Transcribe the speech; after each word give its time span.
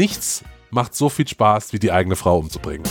nichts 0.00 0.42
macht 0.70 0.94
so 0.94 1.10
viel 1.10 1.28
Spaß, 1.28 1.74
wie 1.74 1.78
die 1.78 1.92
eigene 1.92 2.16
Frau 2.16 2.38
umzubringen. 2.38 2.88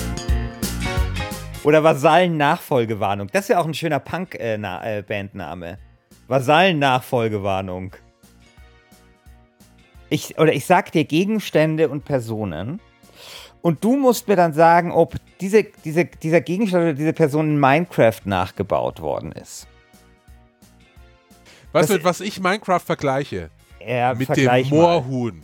Oder 1.63 1.83
Vasallen-Nachfolgewarnung. 1.83 3.29
Das 3.33 3.45
ist 3.45 3.49
ja 3.49 3.59
auch 3.59 3.65
ein 3.65 3.73
schöner 3.73 3.99
Punk-Bandname. 3.99 5.67
Äh, 5.67 5.73
äh, 5.73 5.77
Vasallen-Nachfolgewarnung. 6.27 7.95
Ich, 10.09 10.37
oder 10.37 10.53
ich 10.53 10.65
sag 10.65 10.91
dir 10.91 11.03
Gegenstände 11.03 11.89
und 11.89 12.05
Personen. 12.05 12.79
Und 13.61 13.83
du 13.83 13.97
musst 13.97 14.27
mir 14.27 14.35
dann 14.35 14.53
sagen, 14.53 14.91
ob 14.91 15.15
diese, 15.41 15.65
diese, 15.83 16.05
dieser 16.05 16.41
Gegenstand 16.41 16.83
oder 16.83 16.93
diese 16.93 17.13
Person 17.13 17.49
in 17.49 17.59
Minecraft 17.59 18.21
nachgebaut 18.25 19.01
worden 19.01 19.31
ist. 19.31 19.67
Weißt 21.71 21.89
du, 21.89 22.03
was 22.03 22.21
ich 22.21 22.39
Minecraft 22.39 22.79
vergleiche? 22.79 23.49
Ja, 23.85 24.13
mit 24.13 24.35
dem 24.35 24.69
Moorhuhn. 24.69 25.43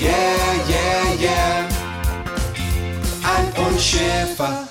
yeah, 0.00 0.68
yeah, 0.68 1.14
yeah. 1.20 1.68
Alf 3.24 3.58
und 3.58 3.80
Schäfer. 3.80 4.68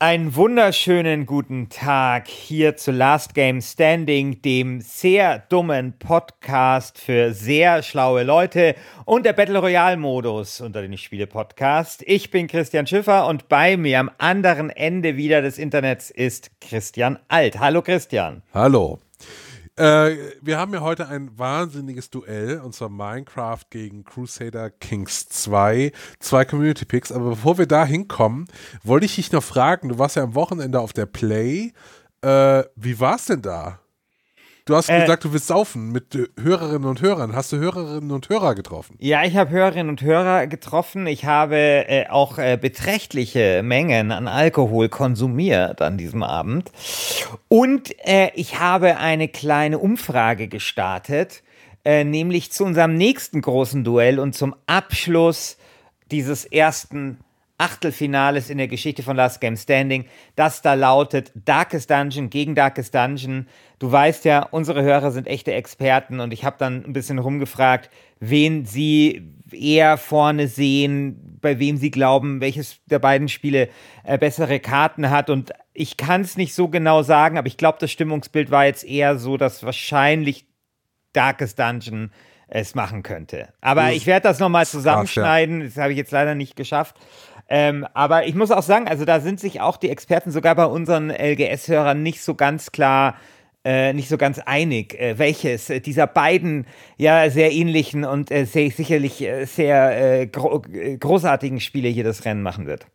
Einen 0.00 0.36
wunderschönen 0.36 1.26
guten 1.26 1.70
Tag 1.70 2.28
hier 2.28 2.76
zu 2.76 2.92
Last 2.92 3.34
Game 3.34 3.60
Standing, 3.60 4.40
dem 4.42 4.80
sehr 4.80 5.40
dummen 5.48 5.98
Podcast 5.98 6.98
für 6.98 7.32
sehr 7.32 7.82
schlaue 7.82 8.22
Leute 8.22 8.76
und 9.06 9.26
der 9.26 9.32
Battle 9.32 9.58
Royale 9.58 9.96
Modus 9.96 10.60
unter 10.60 10.82
den 10.82 10.96
Spiele 10.98 11.26
Podcast. 11.26 12.04
Ich 12.06 12.30
bin 12.30 12.46
Christian 12.46 12.86
Schiffer 12.86 13.26
und 13.26 13.48
bei 13.48 13.76
mir 13.76 13.98
am 13.98 14.10
anderen 14.18 14.70
Ende 14.70 15.16
wieder 15.16 15.42
des 15.42 15.58
Internets 15.58 16.10
ist 16.10 16.52
Christian 16.60 17.18
Alt. 17.26 17.58
Hallo 17.58 17.82
Christian. 17.82 18.42
Hallo. 18.54 19.00
Äh, 19.78 20.32
wir 20.42 20.58
haben 20.58 20.74
ja 20.74 20.80
heute 20.80 21.08
ein 21.08 21.38
wahnsinniges 21.38 22.10
Duell, 22.10 22.60
und 22.60 22.74
zwar 22.74 22.88
Minecraft 22.88 23.62
gegen 23.70 24.02
Crusader 24.02 24.70
Kings 24.70 25.28
2. 25.28 25.92
Zwei 26.18 26.44
Community 26.44 26.84
Picks. 26.84 27.12
Aber 27.12 27.30
bevor 27.30 27.58
wir 27.58 27.66
da 27.66 27.84
hinkommen, 27.84 28.48
wollte 28.82 29.06
ich 29.06 29.14
dich 29.14 29.30
noch 29.30 29.42
fragen, 29.42 29.88
du 29.88 29.98
warst 29.98 30.16
ja 30.16 30.24
am 30.24 30.34
Wochenende 30.34 30.80
auf 30.80 30.92
der 30.92 31.06
Play. 31.06 31.72
Äh, 32.22 32.64
wie 32.74 32.98
war 32.98 33.14
es 33.14 33.26
denn 33.26 33.42
da? 33.42 33.78
Du 34.68 34.76
hast 34.76 34.90
äh, 34.90 35.00
gesagt, 35.00 35.24
du 35.24 35.32
willst 35.32 35.46
saufen 35.46 35.92
mit 35.92 36.28
Hörerinnen 36.38 36.84
und 36.84 37.00
Hörern. 37.00 37.34
Hast 37.34 37.52
du 37.52 37.56
Hörerinnen 37.56 38.10
und 38.10 38.28
Hörer 38.28 38.54
getroffen? 38.54 38.96
Ja, 38.98 39.24
ich 39.24 39.34
habe 39.34 39.50
Hörerinnen 39.50 39.88
und 39.88 40.02
Hörer 40.02 40.46
getroffen. 40.46 41.06
Ich 41.06 41.24
habe 41.24 41.56
äh, 41.56 42.06
auch 42.08 42.36
äh, 42.36 42.58
beträchtliche 42.60 43.62
Mengen 43.64 44.12
an 44.12 44.28
Alkohol 44.28 44.90
konsumiert 44.90 45.80
an 45.80 45.96
diesem 45.96 46.22
Abend. 46.22 46.70
Und 47.48 47.94
äh, 48.06 48.30
ich 48.34 48.60
habe 48.60 48.98
eine 48.98 49.28
kleine 49.28 49.78
Umfrage 49.78 50.48
gestartet, 50.48 51.42
äh, 51.86 52.04
nämlich 52.04 52.52
zu 52.52 52.64
unserem 52.64 52.94
nächsten 52.94 53.40
großen 53.40 53.84
Duell 53.84 54.18
und 54.18 54.34
zum 54.34 54.54
Abschluss 54.66 55.56
dieses 56.10 56.44
ersten 56.44 57.20
Achtelfinales 57.58 58.50
in 58.50 58.58
der 58.58 58.68
Geschichte 58.68 59.02
von 59.02 59.16
Last 59.16 59.40
Game 59.40 59.56
Standing, 59.56 60.06
das 60.36 60.62
da 60.62 60.74
lautet 60.74 61.32
Darkest 61.34 61.90
Dungeon 61.90 62.30
gegen 62.30 62.54
Darkest 62.54 62.94
Dungeon. 62.94 63.48
Du 63.80 63.90
weißt 63.90 64.24
ja, 64.24 64.46
unsere 64.50 64.82
Hörer 64.82 65.10
sind 65.10 65.26
echte 65.26 65.52
Experten 65.52 66.20
und 66.20 66.32
ich 66.32 66.44
habe 66.44 66.56
dann 66.58 66.84
ein 66.84 66.92
bisschen 66.92 67.18
rumgefragt, 67.18 67.90
wen 68.20 68.64
sie 68.64 69.34
eher 69.50 69.96
vorne 69.98 70.46
sehen, 70.46 71.38
bei 71.40 71.58
wem 71.58 71.76
sie 71.76 71.90
glauben, 71.90 72.40
welches 72.40 72.78
der 72.86 73.00
beiden 73.00 73.28
Spiele 73.28 73.68
äh, 74.04 74.18
bessere 74.18 74.60
Karten 74.60 75.10
hat 75.10 75.28
und 75.28 75.52
ich 75.74 75.96
kann 75.96 76.20
es 76.20 76.36
nicht 76.36 76.54
so 76.54 76.68
genau 76.68 77.02
sagen, 77.02 77.38
aber 77.38 77.46
ich 77.48 77.56
glaube, 77.56 77.78
das 77.80 77.90
Stimmungsbild 77.90 78.50
war 78.50 78.66
jetzt 78.66 78.84
eher 78.84 79.18
so, 79.18 79.36
dass 79.36 79.62
wahrscheinlich 79.64 80.46
Darkest 81.12 81.58
Dungeon 81.58 82.10
es 82.48 82.74
machen 82.74 83.02
könnte. 83.02 83.48
Aber 83.60 83.92
ich 83.92 84.06
werde 84.06 84.24
das 84.24 84.38
nochmal 84.38 84.66
zusammenschneiden. 84.66 85.60
Das 85.60 85.76
habe 85.76 85.92
ich 85.92 85.98
jetzt 85.98 86.12
leider 86.12 86.34
nicht 86.34 86.56
geschafft. 86.56 86.96
Ähm, 87.48 87.86
aber 87.94 88.26
ich 88.26 88.34
muss 88.34 88.50
auch 88.50 88.62
sagen, 88.62 88.88
also 88.88 89.04
da 89.04 89.20
sind 89.20 89.40
sich 89.40 89.60
auch 89.60 89.76
die 89.76 89.90
Experten 89.90 90.30
sogar 90.30 90.54
bei 90.54 90.66
unseren 90.66 91.10
LGS-Hörern 91.10 92.02
nicht 92.02 92.22
so 92.22 92.34
ganz 92.34 92.72
klar 92.72 93.16
äh, 93.64 93.92
nicht 93.92 94.08
so 94.08 94.16
ganz 94.16 94.38
einig, 94.38 94.98
äh, 94.98 95.18
welches 95.18 95.66
dieser 95.66 96.06
beiden 96.06 96.66
ja 96.96 97.28
sehr 97.28 97.52
ähnlichen 97.52 98.04
und 98.04 98.30
äh, 98.30 98.44
sehr, 98.44 98.70
sicherlich 98.70 99.20
äh, 99.20 99.44
sehr 99.44 100.20
äh, 100.20 100.26
gro 100.26 100.62
großartigen 100.62 101.60
Spiele 101.60 101.88
hier 101.88 102.04
das 102.04 102.24
Rennen 102.24 102.42
machen 102.42 102.66
wird. 102.66 102.86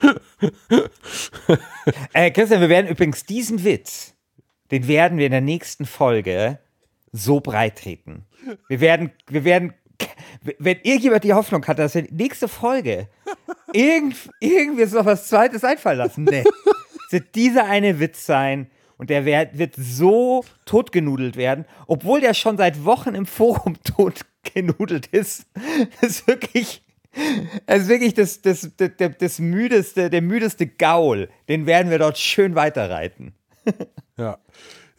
Äh, 2.12 2.30
Christian, 2.30 2.60
wir 2.60 2.68
werden 2.68 2.88
übrigens 2.88 3.24
diesen 3.24 3.64
Witz, 3.64 4.14
den 4.70 4.86
werden 4.86 5.18
wir 5.18 5.26
in 5.26 5.32
der 5.32 5.40
nächsten 5.40 5.86
Folge 5.86 6.58
so 7.10 7.40
breit 7.40 7.78
treten. 7.78 8.26
Wir 8.68 8.80
werden, 8.80 9.10
wir 9.28 9.44
werden 9.44 9.72
wenn 10.58 10.78
irgendjemand 10.82 11.24
die 11.24 11.32
Hoffnung 11.32 11.66
hat, 11.66 11.78
dass 11.78 11.94
wir 11.94 12.06
nächste 12.10 12.48
Folge 12.48 13.08
irgend, 13.72 14.16
irgendwie 14.40 14.84
noch 14.86 15.04
was 15.04 15.28
Zweites 15.28 15.64
einfallen 15.64 15.98
lassen, 15.98 16.24
ne, 16.24 16.44
wird 17.10 17.34
dieser 17.34 17.64
eine 17.64 18.00
Witz 18.00 18.26
sein 18.26 18.70
und 18.96 19.10
der 19.10 19.24
wird 19.24 19.74
so 19.76 20.44
totgenudelt 20.64 21.36
werden, 21.36 21.64
obwohl 21.86 22.20
der 22.20 22.34
schon 22.34 22.56
seit 22.56 22.84
Wochen 22.84 23.14
im 23.14 23.26
Forum 23.26 23.76
totgenudelt 23.84 25.06
ist. 25.08 25.46
Das 26.00 26.10
ist 26.10 26.26
wirklich, 26.26 26.82
das 27.66 27.82
ist 27.82 27.88
wirklich 27.88 28.14
das, 28.14 28.42
das, 28.42 28.70
das, 28.76 28.90
das 29.18 29.38
müdeste, 29.38 30.10
der 30.10 30.22
müdeste 30.22 30.66
Gaul. 30.66 31.28
Den 31.48 31.66
werden 31.66 31.90
wir 31.90 31.98
dort 31.98 32.18
schön 32.18 32.54
weiterreiten. 32.54 33.34
Ja. 34.16 34.38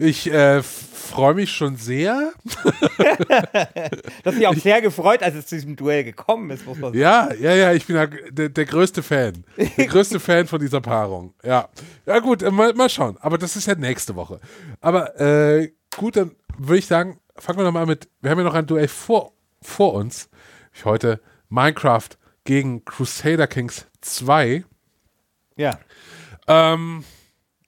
Ich 0.01 0.31
äh, 0.31 0.63
freue 0.63 1.33
mich 1.33 1.51
schon 1.51 1.75
sehr. 1.75 2.31
das 2.97 4.25
hat 4.25 4.33
mich 4.33 4.47
auch 4.47 4.55
sehr 4.55 4.81
gefreut, 4.81 5.21
als 5.21 5.35
es 5.35 5.47
zu 5.47 5.55
diesem 5.55 5.75
Duell 5.75 6.05
gekommen 6.05 6.49
ist, 6.51 6.65
muss 6.65 6.77
man 6.77 6.93
sagen. 6.93 6.99
Ja, 6.99 7.33
ja, 7.33 7.53
ja, 7.53 7.73
ich 7.73 7.85
bin 7.85 7.97
der, 8.31 8.47
der 8.47 8.65
größte 8.65 9.03
Fan. 9.03 9.43
Der 9.57 9.87
größte 9.87 10.21
Fan 10.21 10.47
von 10.47 10.61
dieser 10.61 10.79
Paarung. 10.79 11.33
Ja. 11.43 11.67
Ja, 12.05 12.19
gut, 12.19 12.41
äh, 12.41 12.49
mal, 12.49 12.73
mal 12.75 12.89
schauen. 12.89 13.17
Aber 13.19 13.37
das 13.37 13.57
ist 13.57 13.67
ja 13.67 13.75
nächste 13.75 14.15
Woche. 14.15 14.39
Aber 14.79 15.19
äh, 15.19 15.73
gut, 15.97 16.15
dann 16.15 16.31
würde 16.57 16.77
ich 16.77 16.87
sagen, 16.87 17.19
fangen 17.35 17.59
wir 17.59 17.65
nochmal 17.65 17.85
mit. 17.85 18.07
Wir 18.21 18.31
haben 18.31 18.37
ja 18.37 18.45
noch 18.45 18.53
ein 18.53 18.67
Duell 18.67 18.87
vor, 18.87 19.33
vor 19.61 19.95
uns. 19.95 20.29
Ich 20.73 20.85
heute 20.85 21.19
Minecraft 21.49 22.07
gegen 22.45 22.85
Crusader 22.85 23.47
Kings 23.47 23.85
2. 23.99 24.63
Ja. 25.57 25.77
Ähm 26.47 27.03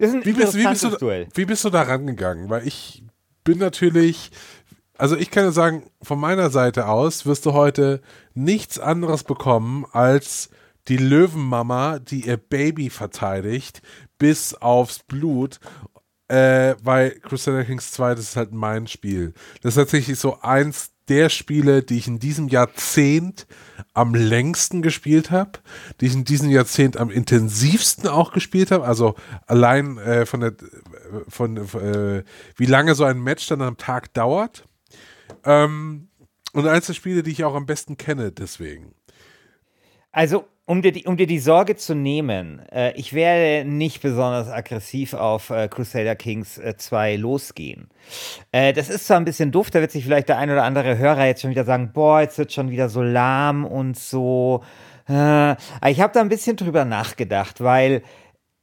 wie 0.01 0.34
bist, 0.34 0.56
wie, 0.56 0.67
bist 0.67 0.84
du, 0.84 1.28
wie 1.34 1.45
bist 1.45 1.63
du 1.63 1.69
da 1.69 1.84
rangegangen? 1.84 2.50
Weil 2.50 2.67
ich 2.67 3.03
bin 3.44 3.59
natürlich, 3.59 4.31
also 4.97 5.16
ich 5.16 5.31
kann 5.31 5.45
ja 5.45 5.51
sagen, 5.51 5.89
von 6.01 6.19
meiner 6.19 6.50
Seite 6.50 6.88
aus 6.88 7.25
wirst 7.25 7.45
du 7.45 7.53
heute 7.53 8.01
nichts 8.34 8.79
anderes 8.79 9.23
bekommen 9.23 9.85
als 9.91 10.50
die 10.88 10.97
Löwenmama, 10.97 12.00
die 12.00 12.28
ihr 12.28 12.38
Baby 12.38 12.89
verteidigt, 12.89 13.81
bis 14.17 14.53
aufs 14.56 15.00
Blut. 15.00 15.59
Äh, 16.28 16.75
weil 16.81 17.12
Crusader 17.19 17.66
Kings 17.66 17.91
2, 17.91 18.16
das 18.16 18.29
ist 18.29 18.35
halt 18.38 18.53
mein 18.53 18.88
Spiel. 18.88 19.33
Das 19.62 19.73
ist 19.73 19.83
tatsächlich 19.83 20.18
so 20.18 20.39
eins 20.42 20.92
der 21.12 21.28
Spiele, 21.28 21.84
die 21.84 21.98
ich 21.98 22.08
in 22.08 22.19
diesem 22.19 22.48
Jahrzehnt 22.48 23.46
am 23.94 24.16
längsten 24.16 24.81
gespielt 24.81 25.30
habe, 25.30 25.60
die 26.00 26.06
ich 26.06 26.13
in 26.13 26.24
diesem 26.24 26.50
Jahrzehnt 26.50 26.96
am 26.96 27.10
intensivsten 27.10 28.08
auch 28.08 28.31
gespielt 28.31 28.72
habe. 28.72 28.86
Also 28.86 29.16
allein 29.46 29.98
äh, 29.98 30.25
von 30.25 30.40
der, 30.40 30.54
von, 31.28 31.58
äh, 31.58 32.24
wie 32.56 32.66
lange 32.66 32.96
so 32.96 33.04
ein 33.04 33.19
Match 33.19 33.46
dann 33.48 33.62
am 33.62 33.75
Tag 33.75 34.13
dauert. 34.13 34.63
Ähm, 35.44 36.08
und 36.54 36.66
eins 36.66 36.88
der 36.88 36.94
Spiele, 36.94 37.24
die 37.24 37.31
ich 37.31 37.44
auch 37.44 37.56
am 37.56 37.66
besten 37.66 37.98
kenne, 37.98 38.31
deswegen. 38.31 38.96
Also 40.13 40.48
um 40.66 40.81
dir, 40.81 40.92
die, 40.92 41.06
um 41.06 41.18
dir 41.18 41.28
die 41.28 41.40
Sorge 41.40 41.75
zu 41.75 41.96
nehmen, 41.96 42.60
äh, 42.72 42.94
ich 42.94 43.13
werde 43.13 43.68
nicht 43.68 44.02
besonders 44.02 44.48
aggressiv 44.48 45.13
auf 45.13 45.50
äh, 45.50 45.68
Crusader 45.68 46.16
Kings 46.16 46.58
äh, 46.58 46.78
2 46.78 47.16
losgehen. 47.18 47.90
Äh, 48.52 48.74
das 48.74 48.90
ist 48.90 49.08
zwar 49.08 49.18
ein 49.18 49.25
bisschen 49.25 49.52
doof, 49.52 49.72
da 49.72 49.81
wird 49.81 49.92
sich 49.92 50.04
vielleicht 50.04 50.30
der 50.30 50.38
ein 50.38 50.50
oder 50.50 50.63
andere 50.63 50.98
Hörer 50.98 51.25
jetzt 51.25 51.42
schon 51.42 51.52
wieder 51.52 51.66
sagen, 51.66 51.92
boah, 51.94 52.22
jetzt 52.22 52.38
wird 52.38 52.54
schon 52.54 52.69
wieder 52.69 52.90
so 52.90 53.02
lahm 53.02 53.66
und 53.66 53.98
so. 53.98 54.63
Äh, 55.10 55.54
ich 55.90 56.00
habe 56.00 56.13
da 56.13 56.22
ein 56.22 56.30
bisschen 56.30 56.56
drüber 56.56 56.86
nachgedacht, 56.86 57.62
weil 57.62 58.04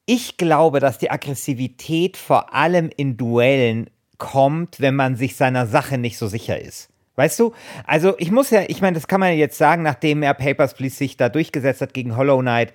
ich 0.06 0.38
glaube, 0.38 0.80
dass 0.80 0.98
die 0.98 1.10
Aggressivität 1.10 2.16
vor 2.16 2.54
allem 2.54 2.90
in 2.96 3.16
Duellen 3.16 3.90
kommt, 4.16 4.80
wenn 4.80 4.94
man 4.94 5.16
sich 5.16 5.36
seiner 5.36 5.66
Sache 5.66 5.98
nicht 5.98 6.16
so 6.16 6.26
sicher 6.26 6.58
ist. 6.60 6.88
Weißt 7.18 7.40
du? 7.40 7.52
Also 7.84 8.14
ich 8.18 8.30
muss 8.30 8.50
ja, 8.50 8.62
ich 8.68 8.80
meine, 8.80 8.94
das 8.94 9.08
kann 9.08 9.18
man 9.18 9.36
jetzt 9.36 9.58
sagen, 9.58 9.82
nachdem 9.82 10.22
er 10.22 10.34
Papers, 10.34 10.74
Please 10.74 10.94
sich 10.94 11.16
da 11.16 11.28
durchgesetzt 11.28 11.80
hat 11.80 11.92
gegen 11.92 12.16
Hollow 12.16 12.38
Knight. 12.38 12.72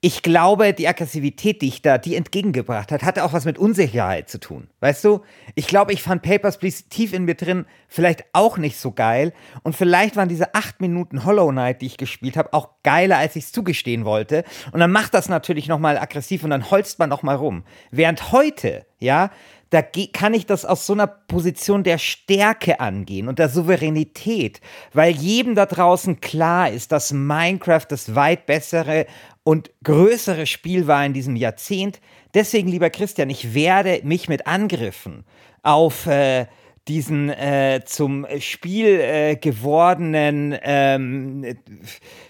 Ich 0.00 0.22
glaube, 0.22 0.72
die 0.72 0.88
Aggressivität, 0.88 1.60
die 1.60 1.68
ich 1.68 1.82
da, 1.82 1.98
die 1.98 2.16
entgegengebracht 2.16 2.90
hat, 2.90 3.02
hatte 3.02 3.22
auch 3.24 3.34
was 3.34 3.44
mit 3.44 3.58
Unsicherheit 3.58 4.30
zu 4.30 4.40
tun. 4.40 4.68
Weißt 4.80 5.04
du? 5.04 5.20
Ich 5.54 5.66
glaube, 5.66 5.92
ich 5.92 6.02
fand 6.02 6.22
Papers, 6.22 6.56
Please 6.58 6.84
tief 6.88 7.12
in 7.12 7.24
mir 7.24 7.34
drin 7.34 7.66
vielleicht 7.88 8.24
auch 8.32 8.56
nicht 8.56 8.78
so 8.78 8.90
geil. 8.90 9.34
Und 9.62 9.76
vielleicht 9.76 10.16
waren 10.16 10.30
diese 10.30 10.54
acht 10.54 10.80
Minuten 10.80 11.26
Hollow 11.26 11.50
Knight, 11.50 11.82
die 11.82 11.86
ich 11.86 11.98
gespielt 11.98 12.38
habe, 12.38 12.54
auch 12.54 12.70
geiler, 12.82 13.18
als 13.18 13.36
ich 13.36 13.44
es 13.44 13.52
zugestehen 13.52 14.06
wollte. 14.06 14.44
Und 14.72 14.80
dann 14.80 14.90
macht 14.90 15.12
das 15.12 15.28
natürlich 15.28 15.68
nochmal 15.68 15.98
aggressiv 15.98 16.42
und 16.42 16.50
dann 16.50 16.70
holzt 16.70 16.98
man 16.98 17.10
nochmal 17.10 17.36
rum. 17.36 17.64
Während 17.90 18.32
heute, 18.32 18.86
ja, 18.98 19.30
da 19.72 19.80
kann 19.80 20.34
ich 20.34 20.44
das 20.44 20.66
aus 20.66 20.86
so 20.86 20.92
einer 20.92 21.06
Position 21.06 21.82
der 21.82 21.96
Stärke 21.96 22.78
angehen 22.78 23.26
und 23.26 23.38
der 23.38 23.48
Souveränität, 23.48 24.60
weil 24.92 25.14
jedem 25.14 25.54
da 25.54 25.64
draußen 25.64 26.20
klar 26.20 26.68
ist, 26.68 26.92
dass 26.92 27.10
Minecraft 27.10 27.86
das 27.88 28.14
weit 28.14 28.44
bessere 28.44 29.06
und 29.44 29.70
größere 29.82 30.44
Spiel 30.44 30.86
war 30.88 31.06
in 31.06 31.14
diesem 31.14 31.36
Jahrzehnt. 31.36 32.02
Deswegen, 32.34 32.68
lieber 32.68 32.90
Christian, 32.90 33.30
ich 33.30 33.54
werde 33.54 34.02
mich 34.04 34.28
mit 34.28 34.46
Angriffen 34.46 35.24
auf 35.62 36.06
äh, 36.06 36.44
diesen 36.86 37.30
äh, 37.30 37.80
zum 37.86 38.26
Spiel 38.40 39.00
äh, 39.00 39.36
gewordenen, 39.36 40.54
ähm, 40.64 41.46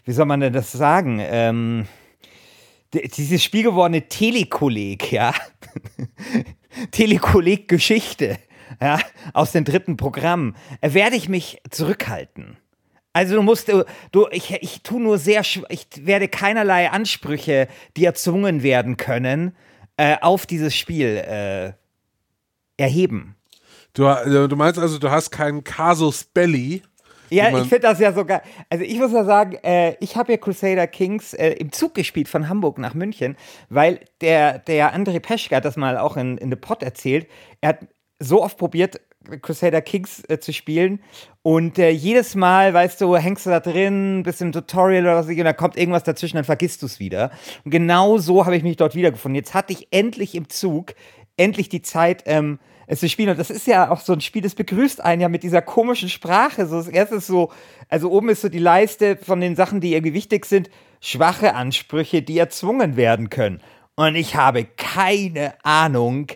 wie 0.05 0.13
soll 0.13 0.27
man 0.27 0.39
denn 0.39 0.53
das 0.53 0.71
sagen? 0.71 1.19
Ähm, 1.21 1.89
dieses 2.95 3.43
Spiel 3.43 3.65
gewordene 3.65 4.03
Telekolleg, 4.03 5.11
ja. 5.11 5.35
Telekolleg-Geschichte 6.91 8.39
ja, 8.81 8.99
aus 9.33 9.53
dem 9.53 9.65
dritten 9.65 9.97
Programm, 9.97 10.55
äh, 10.81 10.95
werde 10.95 11.17
ich 11.17 11.29
mich 11.29 11.61
zurückhalten. 11.71 12.57
Also 13.13 13.35
du 13.37 13.43
musst, 13.43 13.69
du, 13.69 13.85
du 14.11 14.27
ich, 14.31 14.53
ich 14.63 14.83
tue 14.83 15.01
nur 15.01 15.19
sehr, 15.19 15.43
ich 15.69 15.87
werde 16.01 16.29
keinerlei 16.29 16.91
Ansprüche, 16.91 17.69
die 17.97 18.05
erzwungen 18.05 18.63
werden 18.63 18.97
können, 18.97 19.55
äh, 19.99 20.17
auf 20.21 20.47
dieses 20.47 20.75
Spiel 20.75 21.19
äh, 21.19 21.73
erheben. 22.79 23.37
Du, 23.93 24.07
äh, 24.07 24.49
du 24.49 24.57
meinst 24.57 24.79
also, 24.79 24.99
du 24.99 25.11
hast 25.11 25.31
keinen 25.31 25.65
Casus 25.65 26.25
Belli, 26.25 26.83
ja, 27.33 27.49
ich 27.59 27.69
finde 27.69 27.81
das 27.81 27.99
ja 27.99 28.13
sogar. 28.13 28.43
Also 28.69 28.85
ich 28.85 28.99
muss 28.99 29.13
ja 29.13 29.25
sagen, 29.25 29.57
äh, 29.63 29.97
ich 30.01 30.17
habe 30.17 30.33
ja 30.33 30.39
Crusader 30.39 30.87
Kings 30.87 31.35
äh, 31.35 31.51
im 31.53 31.73
Zug 31.73 31.95
gespielt 31.95 32.29
von 32.29 32.49
Hamburg 32.49 32.79
nach 32.79 32.95
München, 32.95 33.37
weil 33.69 34.01
der, 34.21 34.59
der 34.59 34.95
André 34.95 35.21
Peschke 35.21 35.57
hat 35.57 35.65
das 35.65 35.77
mal 35.77 35.99
auch 35.99 36.17
in, 36.17 36.39
in 36.39 36.51
The 36.51 36.57
Pod 36.57 36.83
erzählt. 36.83 37.27
Er 37.61 37.71
hat 37.71 37.79
so 38.19 38.43
oft 38.43 38.59
probiert, 38.59 39.01
Crusader 39.41 39.81
Kings 39.81 40.23
äh, 40.29 40.39
zu 40.41 40.53
spielen. 40.53 41.01
Und 41.43 41.79
äh, 41.79 41.91
jedes 41.91 42.35
Mal, 42.35 42.75
weißt 42.75 43.01
du, 43.01 43.17
hängst 43.17 43.47
du 43.47 43.51
da 43.51 43.61
drin, 43.61 44.23
bist 44.25 44.43
im 44.43 44.53
Tutorial 44.53 45.03
oder 45.03 45.17
was 45.17 45.27
und 45.27 45.37
da 45.39 45.53
kommt 45.53 45.77
irgendwas 45.77 46.05
dazwischen, 46.05 46.37
dann 46.37 46.45
vergisst 46.45 46.83
du 46.83 46.87
es 46.87 47.01
wieder. 47.01 47.31
Und 47.65 47.71
genau 47.71 48.19
so 48.19 48.45
habe 48.45 48.57
ich 48.57 48.63
mich 48.63 48.77
dort 48.77 48.95
wiedergefunden. 48.95 49.37
Jetzt 49.37 49.55
hatte 49.55 49.73
ich 49.73 49.89
endlich 49.91 50.35
im 50.35 50.49
Zug 50.49 50.95
endlich 51.37 51.69
die 51.69 51.83
Zeit, 51.83 52.23
ähm, 52.27 52.59
es 52.93 53.01
zu 53.01 53.09
spielen. 53.09 53.31
Und 53.31 53.39
das 53.39 53.51
ist 53.51 53.67
ja 53.67 53.91
auch 53.91 54.01
so 54.01 54.13
ein 54.13 54.21
Spiel, 54.21 54.43
das 54.43 54.55
begrüßt 54.55 55.03
einen 55.03 55.23
ja 55.23 55.29
mit 55.29 55.43
dieser 55.43 55.63
komischen 55.63 56.09
Sprache. 56.09 56.67
So, 56.67 56.77
das 56.77 56.89
erste 56.89 57.17
ist 57.17 57.27
so, 57.27 57.51
also 57.89 58.11
oben 58.11 58.29
ist 58.29 58.43
so 58.43 58.49
die 58.49 58.59
Leiste 58.59 59.17
von 59.17 59.41
den 59.41 59.57
Sachen, 59.57 59.81
die 59.81 59.95
irgendwie 59.95 60.15
wichtig 60.15 60.47
sind, 60.47 60.71
schwache 61.01 61.55
Ansprüche, 61.55 62.23
die 62.23 62.39
erzwungen 62.39 62.97
werden 62.97 63.31
können. 63.31 63.61
Und 63.95 64.15
ich 64.15 64.37
habe 64.37 64.65
keine 64.77 65.55
Ahnung, 65.65 66.29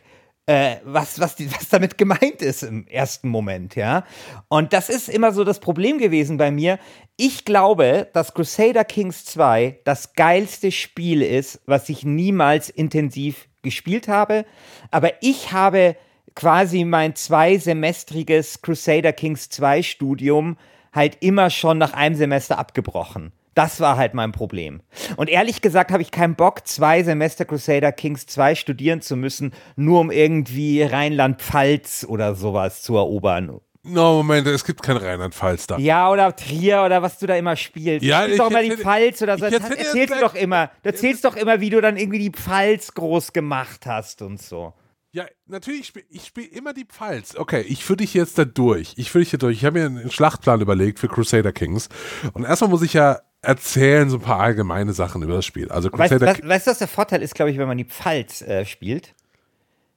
äh, 0.47 0.77
was, 0.85 1.19
was, 1.21 1.37
die, 1.37 1.53
was 1.53 1.69
damit 1.69 1.99
gemeint 1.99 2.41
ist 2.41 2.63
im 2.63 2.87
ersten 2.87 3.29
Moment, 3.29 3.75
ja. 3.75 4.05
Und 4.49 4.73
das 4.73 4.89
ist 4.89 5.09
immer 5.09 5.33
so 5.33 5.45
das 5.45 5.61
Problem 5.61 5.99
gewesen 5.99 6.37
bei 6.37 6.51
mir. 6.51 6.79
Ich 7.17 7.45
glaube, 7.45 8.09
dass 8.13 8.33
Crusader 8.33 8.85
Kings 8.85 9.25
2 9.25 9.81
das 9.85 10.15
geilste 10.15 10.71
Spiel 10.73 11.23
ist, 11.23 11.61
was 11.67 11.89
ich 11.89 12.05
niemals 12.05 12.71
intensiv 12.71 13.49
gespielt 13.63 14.09
habe. 14.09 14.47
Aber 14.91 15.13
ich 15.21 15.53
habe 15.53 15.97
quasi 16.37 16.85
mein 16.85 17.17
zweisemestriges 17.17 18.63
Crusader 18.63 19.13
Kings 19.13 19.49
2 19.49 19.83
Studium 19.83 20.57
halt 20.93 21.19
immer 21.21 21.51
schon 21.51 21.79
nach 21.79 21.93
einem 21.93 22.15
Semester 22.15 22.59
abgebrochen. 22.59 23.33
Das 23.55 23.81
war 23.81 23.97
halt 23.97 24.13
mein 24.13 24.33
Problem. 24.33 24.83
Und 25.17 25.31
ehrlich 25.31 25.63
gesagt 25.63 25.91
habe 25.91 26.03
ich 26.03 26.11
keinen 26.11 26.35
Bock, 26.35 26.67
zwei 26.69 27.03
Semester 27.03 27.47
Crusader 27.47 27.91
Kings 27.91 28.27
2 28.27 28.55
studieren 28.55 29.01
zu 29.01 29.17
müssen, 29.17 29.53
nur 29.77 30.01
um 30.01 30.11
irgendwie 30.11 30.83
Rheinland-Pfalz 30.83 32.07
oder 32.07 32.35
sowas 32.35 32.83
zu 32.83 32.97
erobern. 32.97 33.61
No, 33.83 34.15
Moment, 34.17 34.47
es 34.49 34.65
gibt 34.65 34.83
kein 34.83 34.99
Rheinland-Pfalz 34.99 35.69
da. 35.69 35.79
Ja, 35.79 36.11
oder 36.11 36.37
Trier 36.37 36.83
oder 36.85 37.01
was 37.01 37.19
du 37.19 37.27
da 37.27 37.37
immer 37.37 37.57
spielst. 37.57 38.05
Ja, 38.05 38.27
du 38.27 38.37
doch 38.37 38.51
immer 38.51 38.63
die 38.63 38.77
Pfalz 38.77 39.23
oder 39.23 39.39
so. 39.39 39.49
Das 39.49 39.71
erzählst 39.71 40.15
du 40.15 40.21
doch 40.21 40.35
immer. 40.35 40.71
Du 40.83 40.91
erzählst 40.91 41.25
doch 41.25 41.37
immer, 41.37 41.61
wie 41.61 41.71
du 41.71 41.81
dann 41.81 41.97
irgendwie 41.97 42.19
die 42.19 42.33
Pfalz 42.33 42.93
groß 42.93 43.33
gemacht 43.33 43.87
hast 43.87 44.21
und 44.21 44.43
so. 44.43 44.75
Ja, 45.17 45.25
natürlich, 45.47 45.81
ich 45.81 45.87
spiele 45.87 46.21
spiel 46.21 46.45
immer 46.45 46.75
die 46.75 46.85
Pfalz. 46.85 47.37
Okay, 47.39 47.63
ich 47.63 47.87
führe 47.87 47.97
dich 47.97 48.13
jetzt 48.13 48.37
da 48.37 48.45
durch. 48.45 48.93
Ich 48.97 49.11
führe 49.11 49.23
dich 49.23 49.31
hier 49.31 49.39
durch. 49.39 49.57
Ich 49.57 49.65
habe 49.65 49.79
mir 49.79 49.87
einen 49.87 50.11
Schlachtplan 50.11 50.61
überlegt 50.61 50.99
für 50.99 51.09
Crusader 51.09 51.53
Kings. 51.53 51.89
Und 52.35 52.45
erstmal 52.45 52.69
muss 52.69 52.83
ich 52.83 52.93
ja 52.93 53.21
erzählen 53.41 54.11
so 54.11 54.19
ein 54.19 54.23
paar 54.23 54.41
allgemeine 54.41 54.93
Sachen 54.93 55.23
über 55.23 55.33
das 55.33 55.47
Spiel. 55.47 55.71
Also 55.71 55.89
Crusader 55.89 56.27
weißt, 56.27 56.47
weißt 56.47 56.67
du, 56.67 56.71
was 56.71 56.79
der 56.81 56.89
Vorteil 56.89 57.23
ist, 57.23 57.35
glaube 57.35 57.51
ich, 57.51 57.57
wenn 57.57 57.67
man 57.67 57.79
die 57.79 57.87
Pfalz 57.87 58.43
äh, 58.43 58.67
spielt? 58.67 59.15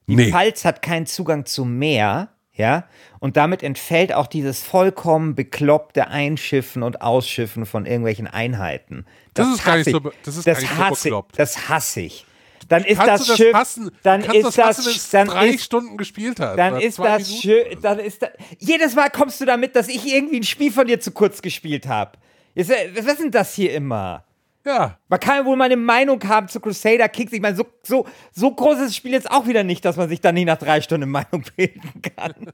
Die 0.07 0.15
nee. 0.15 0.31
Pfalz 0.31 0.63
hat 0.63 0.81
keinen 0.81 1.05
Zugang 1.05 1.45
zu 1.45 1.65
Meer, 1.65 2.29
ja, 2.53 2.85
und 3.19 3.35
damit 3.35 3.61
entfällt 3.61 4.13
auch 4.13 4.27
dieses 4.27 4.63
vollkommen 4.63 5.35
bekloppte 5.35 6.07
Einschiffen 6.07 6.81
und 6.81 7.01
Ausschiffen 7.01 7.65
von 7.65 7.85
irgendwelchen 7.85 8.27
Einheiten. 8.27 9.05
Das, 9.33 9.47
das 9.47 9.57
ist 9.57 9.65
gar 9.65 9.75
nicht 9.75 9.91
so, 9.91 9.99
das 9.99 10.37
ist 10.37 10.47
das 10.47 10.61
gar 10.61 10.89
nicht 10.91 10.99
so 10.99 11.09
bekloppt. 11.09 11.37
Das 11.37 11.67
hasse 11.67 11.99
ich 11.99 12.25
dann 12.69 12.85
ist 12.85 12.99
das, 12.99 13.25
das 13.25 13.37
Schiff, 13.37 13.53
hassen? 13.53 13.91
dann 14.03 14.21
Kannst 14.21 14.47
ist 14.47 14.57
das, 14.57 14.83
das 14.83 15.09
dann 15.09 15.27
drei 15.27 15.49
ist, 15.49 15.63
Stunden 15.63 15.97
gespielt 15.97 16.39
hast. 16.39 16.57
Dann 16.57 16.79
ist 16.79 16.97
das 16.97 17.35
Schiff, 17.35 17.67
dann 17.81 17.99
ist 17.99 18.21
das, 18.21 18.29
jedes 18.59 18.95
Mal 18.95 19.09
kommst 19.09 19.41
du 19.41 19.45
damit, 19.45 19.75
dass 19.75 19.89
ich 19.89 20.05
irgendwie 20.05 20.37
ein 20.37 20.43
Spiel 20.43 20.71
von 20.71 20.87
dir 20.87 20.99
zu 20.99 21.11
kurz 21.11 21.41
gespielt 21.41 21.87
habe. 21.87 22.17
Was 22.55 22.69
ist 22.69 23.19
denn 23.19 23.31
das 23.31 23.53
hier 23.53 23.73
immer? 23.73 24.23
Ja. 24.65 24.97
Man 25.07 25.19
kann 25.19 25.37
ja 25.37 25.45
wohl 25.45 25.55
mal 25.55 25.65
eine 25.65 25.77
Meinung 25.77 26.21
haben 26.27 26.49
zu 26.49 26.59
Crusader 26.59 27.07
Kings. 27.07 27.31
Ich 27.31 27.41
meine, 27.41 27.55
so, 27.55 27.65
so, 27.81 28.05
so 28.31 28.53
groß 28.53 28.75
ist 28.79 28.87
das 28.87 28.95
Spiel 28.95 29.13
jetzt 29.13 29.31
auch 29.31 29.47
wieder 29.47 29.63
nicht, 29.63 29.85
dass 29.85 29.95
man 29.95 30.09
sich 30.09 30.19
dann 30.19 30.35
nicht 30.35 30.45
nach 30.45 30.57
drei 30.57 30.81
Stunden 30.81 31.09
Meinung 31.09 31.43
bilden 31.55 31.81
kann. 32.15 32.33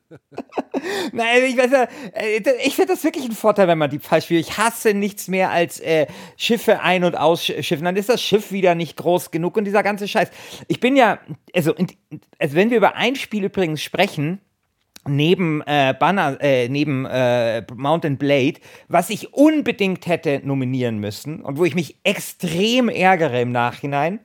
Nein, 1.12 1.44
ich 1.48 1.58
weiß 1.58 1.72
ja, 1.72 1.88
äh, 2.14 2.42
ich 2.64 2.76
finde 2.76 2.94
das 2.94 3.04
wirklich 3.04 3.26
ein 3.26 3.32
Vorteil, 3.32 3.68
wenn 3.68 3.78
man 3.78 3.90
die 3.90 4.00
falsch 4.00 4.26
spielt. 4.26 4.48
Ich 4.48 4.58
hasse 4.58 4.94
nichts 4.94 5.28
mehr 5.28 5.50
als 5.50 5.80
äh, 5.80 6.06
Schiffe 6.38 6.82
ein- 6.82 7.04
und 7.04 7.18
ausschiffen. 7.18 7.84
Dann 7.84 7.96
ist 7.96 8.10
das 8.10 8.22
Schiff 8.22 8.52
wieder 8.52 8.76
nicht 8.76 8.98
groß 8.98 9.32
genug 9.32 9.58
und 9.58 9.66
dieser 9.66 9.84
ganze 9.84 10.08
Scheiß. 10.08 10.30
Ich 10.68 10.80
bin 10.80 10.96
ja, 10.96 11.20
also, 11.56 11.74
also 12.38 12.56
wenn 12.56 12.70
wir 12.70 12.78
über 12.78 12.96
ein 12.96 13.16
Spiel 13.16 13.44
übrigens 13.46 13.82
sprechen, 13.82 14.40
neben 15.08 15.62
äh, 15.62 15.94
Banner, 15.98 16.38
äh, 16.42 16.68
neben 16.70 17.06
äh, 17.06 17.64
Mountain 17.74 18.18
Blade, 18.18 18.60
was 18.88 19.10
ich 19.10 19.34
unbedingt 19.34 20.08
hätte 20.08 20.42
nominieren 20.44 21.00
müssen 21.00 21.42
und 21.42 21.58
wo 21.58 21.66
ich 21.66 21.76
mich 21.76 21.98
extrem 22.04 22.90
ärgere 22.90 23.42
im 23.42 23.52
Nachhinein, 23.52 24.20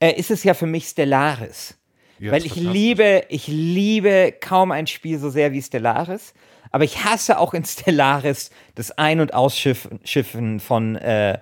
äh, 0.00 0.12
ist 0.12 0.30
es 0.30 0.44
ja 0.44 0.54
für 0.54 0.66
mich 0.66 0.86
Stellaris. 0.86 1.78
Ja, 2.18 2.32
Weil 2.32 2.46
ich 2.46 2.56
liebe, 2.56 3.24
ich 3.28 3.46
liebe 3.46 4.34
kaum 4.40 4.72
ein 4.72 4.86
Spiel 4.86 5.18
so 5.18 5.28
sehr 5.28 5.52
wie 5.52 5.60
Stellaris, 5.60 6.32
aber 6.70 6.84
ich 6.84 7.04
hasse 7.04 7.38
auch 7.38 7.54
in 7.54 7.64
Stellaris 7.64 8.50
das 8.74 8.90
Ein- 8.92 9.20
und 9.20 9.34
Ausschiffen 9.34 10.60
von 10.60 10.96
äh, 10.96 11.38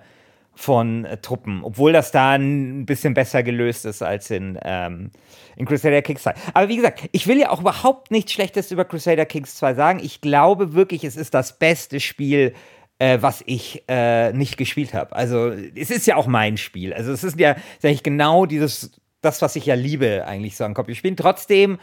von 0.55 1.05
äh, 1.05 1.17
Truppen, 1.17 1.63
obwohl 1.63 1.93
das 1.93 2.11
da 2.11 2.31
ein 2.31 2.85
bisschen 2.85 3.13
besser 3.13 3.43
gelöst 3.43 3.85
ist 3.85 4.01
als 4.01 4.31
in, 4.31 4.57
ähm, 4.63 5.11
in 5.57 5.65
Crusader 5.65 6.01
Kings 6.01 6.23
2. 6.23 6.33
Aber 6.53 6.69
wie 6.69 6.77
gesagt, 6.77 7.09
ich 7.11 7.27
will 7.27 7.39
ja 7.39 7.49
auch 7.49 7.61
überhaupt 7.61 8.09
nichts 8.09 8.31
Schlechtes 8.31 8.71
über 8.71 8.85
Crusader 8.85 9.25
Kings 9.25 9.55
2 9.55 9.73
sagen. 9.73 9.99
Ich 10.01 10.21
glaube 10.21 10.73
wirklich, 10.73 11.03
es 11.03 11.17
ist 11.17 11.33
das 11.33 11.59
beste 11.59 11.99
Spiel, 11.99 12.53
äh, 12.99 13.17
was 13.21 13.43
ich 13.45 13.83
äh, 13.87 14.31
nicht 14.31 14.57
gespielt 14.57 14.93
habe. 14.93 15.15
Also 15.15 15.49
es 15.49 15.91
ist 15.91 16.07
ja 16.07 16.15
auch 16.15 16.27
mein 16.27 16.57
Spiel. 16.57 16.93
Also 16.93 17.11
es 17.11 17.23
ist 17.23 17.37
ja, 17.39 17.55
sage 17.79 17.93
ich, 17.93 18.03
genau 18.03 18.45
dieses, 18.45 18.91
das, 19.21 19.41
was 19.41 19.55
ich 19.55 19.65
ja 19.65 19.75
liebe, 19.75 20.25
eigentlich 20.25 20.55
so 20.55 20.63
an 20.63 20.73
Computerspielen. 20.73 21.17
Trotzdem, 21.17 21.79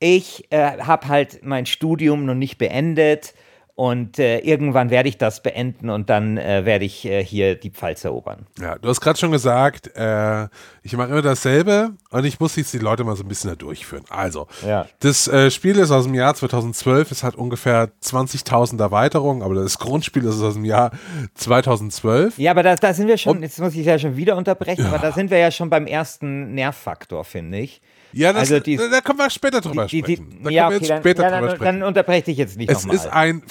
ich 0.00 0.50
äh, 0.50 0.78
habe 0.78 1.08
halt 1.08 1.44
mein 1.44 1.66
Studium 1.66 2.24
noch 2.26 2.34
nicht 2.34 2.58
beendet 2.58 3.34
und 3.76 4.18
äh, 4.18 4.38
irgendwann 4.38 4.88
werde 4.88 5.10
ich 5.10 5.18
das 5.18 5.42
beenden 5.42 5.90
und 5.90 6.08
dann 6.08 6.38
äh, 6.38 6.64
werde 6.64 6.86
ich 6.86 7.04
äh, 7.04 7.22
hier 7.22 7.56
die 7.56 7.70
Pfalz 7.70 8.04
erobern. 8.04 8.46
Ja, 8.58 8.76
du 8.78 8.88
hast 8.88 9.02
gerade 9.02 9.18
schon 9.18 9.30
gesagt, 9.30 9.94
äh, 9.94 10.48
ich 10.82 10.96
mache 10.96 11.10
immer 11.10 11.20
dasselbe 11.20 11.90
und 12.10 12.24
ich 12.24 12.40
muss 12.40 12.56
jetzt 12.56 12.72
die 12.72 12.78
Leute 12.78 13.04
mal 13.04 13.16
so 13.16 13.22
ein 13.22 13.28
bisschen 13.28 13.50
da 13.50 13.56
durchführen. 13.56 14.04
Also, 14.08 14.46
ja. 14.66 14.86
das 15.00 15.28
äh, 15.28 15.50
Spiel 15.50 15.78
ist 15.78 15.90
aus 15.90 16.04
dem 16.04 16.14
Jahr 16.14 16.34
2012, 16.34 17.10
es 17.10 17.22
hat 17.22 17.34
ungefähr 17.34 17.90
20.000 18.02 18.80
Erweiterungen, 18.80 19.42
aber 19.42 19.54
das 19.54 19.78
Grundspiel 19.78 20.24
ist 20.24 20.40
aus 20.40 20.54
dem 20.54 20.64
Jahr 20.64 20.92
2012. 21.34 22.38
Ja, 22.38 22.52
aber 22.52 22.62
da, 22.62 22.76
da 22.76 22.94
sind 22.94 23.08
wir 23.08 23.18
schon, 23.18 23.36
und, 23.36 23.42
jetzt 23.42 23.60
muss 23.60 23.74
ich 23.74 23.84
ja 23.84 23.98
schon 23.98 24.16
wieder 24.16 24.36
unterbrechen, 24.36 24.84
ja. 24.84 24.88
aber 24.88 24.98
da 25.00 25.12
sind 25.12 25.30
wir 25.30 25.38
ja 25.38 25.50
schon 25.50 25.68
beim 25.68 25.86
ersten 25.86 26.54
Nervfaktor, 26.54 27.24
finde 27.24 27.58
ich. 27.58 27.82
Ja, 28.16 28.32
das, 28.32 28.50
also 28.50 28.60
die, 28.60 28.76
da 28.76 29.00
können 29.02 29.18
wir 29.18 29.28
später 29.28 29.60
drüber 29.60 29.86
die, 29.86 30.00
die, 30.00 30.14
sprechen. 30.14 30.40
Da 30.42 30.50
ja, 30.50 30.68
okay, 30.68 30.86
dann, 30.86 31.02
ja, 31.04 31.12
dann, 31.40 31.58
dann, 31.58 31.82
unterbreche 31.82 32.30
ich 32.30 32.38
jetzt 32.38 32.56
nicht 32.56 32.70
nochmal. 32.70 32.96
Es 32.96 33.04
ist 33.04 33.12
ein 33.12 33.42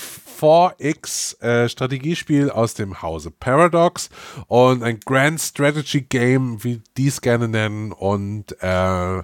4X 0.41 1.39
äh, 1.41 1.69
Strategiespiel 1.69 2.49
aus 2.49 2.73
dem 2.73 3.03
Hause 3.03 3.29
Paradox 3.29 4.09
und 4.47 4.81
ein 4.81 4.99
Grand 5.05 5.39
Strategy 5.39 6.01
Game, 6.01 6.63
wie 6.63 6.81
die 6.97 7.07
es 7.07 7.21
gerne 7.21 7.47
nennen 7.47 7.91
und 7.91 8.55
äh, 8.59 9.21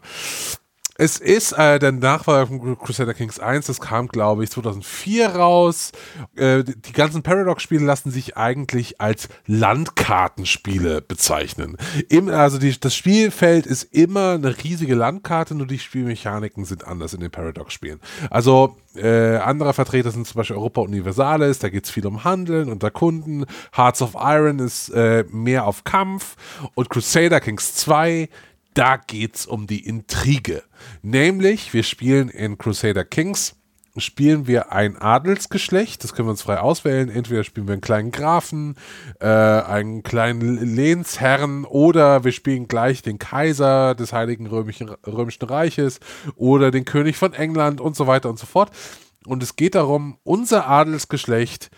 es 1.01 1.17
ist 1.17 1.53
äh, 1.53 1.79
der 1.79 1.93
Nachfolger 1.93 2.45
von 2.45 2.77
Crusader 2.77 3.15
Kings 3.15 3.39
1, 3.39 3.65
das 3.65 3.81
kam, 3.81 4.07
glaube 4.07 4.43
ich, 4.43 4.51
2004 4.51 5.29
raus. 5.29 5.93
Äh, 6.35 6.63
die 6.63 6.93
ganzen 6.93 7.23
Paradox-Spiele 7.23 7.83
lassen 7.83 8.11
sich 8.11 8.37
eigentlich 8.37 9.01
als 9.01 9.27
Landkartenspiele 9.47 11.01
bezeichnen. 11.01 11.77
Im, 12.07 12.29
also 12.29 12.59
die, 12.59 12.79
das 12.79 12.93
Spielfeld 12.95 13.65
ist 13.65 13.81
immer 13.85 14.33
eine 14.33 14.55
riesige 14.63 14.93
Landkarte, 14.93 15.55
nur 15.55 15.65
die 15.65 15.79
Spielmechaniken 15.79 16.65
sind 16.65 16.85
anders 16.85 17.15
in 17.15 17.19
den 17.19 17.31
Paradox-Spielen. 17.31 17.99
Also 18.29 18.77
äh, 18.93 19.37
andere 19.37 19.73
Vertreter 19.73 20.11
sind 20.11 20.27
zum 20.27 20.37
Beispiel 20.37 20.55
Europa 20.55 20.81
Universalis, 20.81 21.57
da 21.57 21.69
geht 21.69 21.85
es 21.85 21.89
viel 21.89 22.05
um 22.05 22.23
Handeln 22.25 22.69
und 22.69 22.81
Kunden. 22.93 23.45
Hearts 23.75 24.03
of 24.03 24.15
Iron 24.19 24.59
ist 24.59 24.89
äh, 24.89 25.25
mehr 25.31 25.65
auf 25.65 25.83
Kampf 25.83 26.35
und 26.75 26.91
Crusader 26.91 27.39
Kings 27.39 27.73
2 27.73 28.29
da 28.73 28.97
geht's 28.97 29.45
um 29.45 29.67
die 29.67 29.85
Intrige. 29.85 30.63
Nämlich, 31.01 31.73
wir 31.73 31.83
spielen 31.83 32.29
in 32.29 32.57
Crusader 32.57 33.05
Kings, 33.05 33.55
spielen 33.97 34.47
wir 34.47 34.71
ein 34.71 34.97
Adelsgeschlecht, 34.97 36.03
das 36.03 36.13
können 36.13 36.27
wir 36.27 36.31
uns 36.31 36.43
frei 36.43 36.59
auswählen. 36.59 37.09
Entweder 37.09 37.43
spielen 37.43 37.67
wir 37.67 37.73
einen 37.73 37.81
kleinen 37.81 38.11
Grafen, 38.11 38.75
äh, 39.19 39.27
einen 39.27 40.03
kleinen 40.03 40.75
Lehnsherrn 40.75 41.65
oder 41.65 42.23
wir 42.23 42.31
spielen 42.31 42.67
gleich 42.67 43.01
den 43.01 43.19
Kaiser 43.19 43.95
des 43.95 44.13
Heiligen 44.13 44.47
Römischen, 44.47 44.89
Römischen 45.05 45.45
Reiches 45.45 45.99
oder 46.35 46.71
den 46.71 46.85
König 46.85 47.17
von 47.17 47.33
England 47.33 47.81
und 47.81 47.95
so 47.95 48.07
weiter 48.07 48.29
und 48.29 48.39
so 48.39 48.45
fort. 48.45 48.71
Und 49.25 49.43
es 49.43 49.55
geht 49.55 49.75
darum, 49.75 50.17
unser 50.23 50.67
Adelsgeschlecht 50.67 51.69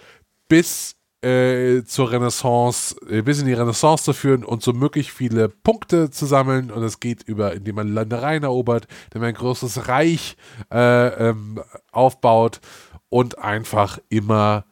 bis 0.48 0.96
äh, 1.24 1.84
zur 1.86 2.12
Renaissance, 2.12 2.96
äh, 3.10 3.22
bis 3.22 3.40
in 3.40 3.48
die 3.48 3.54
Renaissance 3.54 4.04
zu 4.04 4.14
führen 4.14 4.44
und 4.44 4.62
so 4.62 4.74
möglich 4.74 5.12
viele 5.12 5.50
Punkte 5.50 6.10
zu 6.10 6.26
sammeln. 6.26 6.72
Und 6.72 6.84
es 6.84 7.00
geht 7.00 7.24
über, 7.24 7.54
indem 7.54 7.76
man 7.76 7.88
Landereien 7.88 8.44
erobert, 8.44 8.88
indem 9.06 9.22
man 9.22 9.30
ein 9.30 9.36
großes 9.36 9.88
Reich 9.88 10.36
äh, 10.72 11.30
ähm, 11.30 11.62
aufbaut 11.92 12.60
und 13.10 13.40
einfach 13.40 14.00
immer 14.10 14.66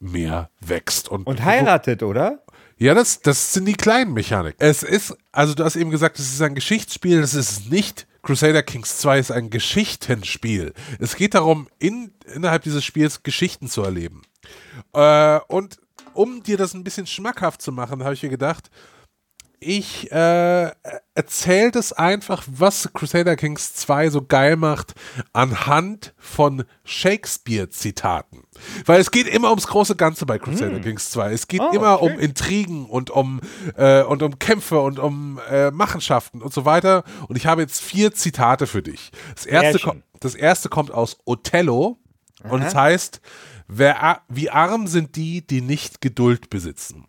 mehr 0.00 0.50
wächst. 0.60 1.08
Und, 1.08 1.26
und 1.26 1.44
heiratet, 1.44 2.02
oder? 2.02 2.40
Ja, 2.76 2.94
das, 2.94 3.20
das 3.20 3.52
sind 3.52 3.66
die 3.66 3.74
kleinen 3.74 4.12
Mechaniken. 4.12 4.58
Es 4.58 4.82
ist, 4.82 5.16
also 5.32 5.54
du 5.54 5.64
hast 5.64 5.76
eben 5.76 5.90
gesagt, 5.90 6.18
es 6.18 6.32
ist 6.32 6.42
ein 6.42 6.54
Geschichtsspiel, 6.54 7.20
das 7.20 7.34
ist 7.34 7.70
nicht 7.70 8.06
Crusader 8.24 8.62
Kings 8.62 8.98
2 8.98 9.18
ist 9.18 9.30
ein 9.30 9.50
Geschichtenspiel. 9.50 10.72
Es 10.98 11.14
geht 11.14 11.34
darum, 11.34 11.68
in, 11.78 12.12
innerhalb 12.34 12.62
dieses 12.62 12.82
Spiels 12.82 13.22
Geschichten 13.22 13.68
zu 13.68 13.82
erleben. 13.82 14.22
Äh, 14.94 15.40
und 15.48 15.78
um 16.14 16.42
dir 16.42 16.56
das 16.56 16.74
ein 16.74 16.84
bisschen 16.84 17.06
schmackhaft 17.06 17.62
zu 17.62 17.72
machen, 17.72 18.02
habe 18.02 18.14
ich 18.14 18.22
mir 18.22 18.28
gedacht, 18.28 18.70
ich 19.66 20.10
äh, 20.12 20.70
erzähle 21.14 21.70
das 21.70 21.92
einfach, 21.92 22.44
was 22.46 22.90
Crusader 22.92 23.36
Kings 23.36 23.74
2 23.74 24.10
so 24.10 24.22
geil 24.22 24.56
macht, 24.56 24.94
anhand 25.32 26.14
von 26.18 26.64
Shakespeare-Zitaten. 26.84 28.44
Weil 28.84 29.00
es 29.00 29.10
geht 29.10 29.26
immer 29.26 29.50
ums 29.50 29.66
große 29.66 29.96
Ganze 29.96 30.26
bei 30.26 30.38
Crusader 30.38 30.76
hm. 30.76 30.82
Kings 30.82 31.10
2. 31.10 31.32
Es 31.32 31.48
geht 31.48 31.60
oh, 31.60 31.70
immer 31.72 32.02
okay. 32.02 32.12
um 32.12 32.20
Intrigen 32.20 32.86
und 32.86 33.10
um, 33.10 33.40
äh, 33.76 34.02
und 34.02 34.22
um 34.22 34.38
Kämpfe 34.38 34.80
und 34.80 34.98
um 34.98 35.40
äh, 35.50 35.70
Machenschaften 35.70 36.42
und 36.42 36.52
so 36.52 36.64
weiter. 36.64 37.04
Und 37.28 37.36
ich 37.36 37.46
habe 37.46 37.62
jetzt 37.62 37.80
vier 37.80 38.12
Zitate 38.12 38.66
für 38.66 38.82
dich. 38.82 39.12
Das 39.34 39.46
erste, 39.46 40.02
das 40.20 40.34
erste 40.34 40.68
kommt 40.68 40.90
aus 40.90 41.18
Othello 41.24 41.98
Aha. 42.42 42.52
und 42.52 42.62
es 42.62 42.74
heißt, 42.74 43.20
Wer, 43.68 44.22
wie 44.28 44.50
arm 44.50 44.86
sind 44.86 45.16
die, 45.16 45.46
die 45.46 45.60
nicht 45.60 46.00
Geduld 46.00 46.50
besitzen? 46.50 47.06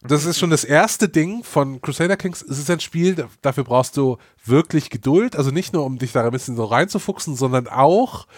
das 0.00 0.24
ist 0.24 0.38
schon 0.38 0.50
das 0.50 0.62
erste 0.62 1.08
Ding 1.08 1.42
von 1.42 1.80
Crusader 1.80 2.16
Kings. 2.16 2.42
Es 2.42 2.58
ist 2.58 2.70
ein 2.70 2.78
Spiel, 2.78 3.26
dafür 3.42 3.64
brauchst 3.64 3.96
du 3.96 4.18
wirklich 4.44 4.90
Geduld. 4.90 5.34
Also 5.34 5.50
nicht 5.50 5.72
nur, 5.72 5.84
um 5.84 5.98
dich 5.98 6.12
da 6.12 6.24
ein 6.24 6.30
bisschen 6.30 6.54
so 6.54 6.64
reinzufuchsen, 6.64 7.34
sondern 7.34 7.66
auch, 7.66 8.28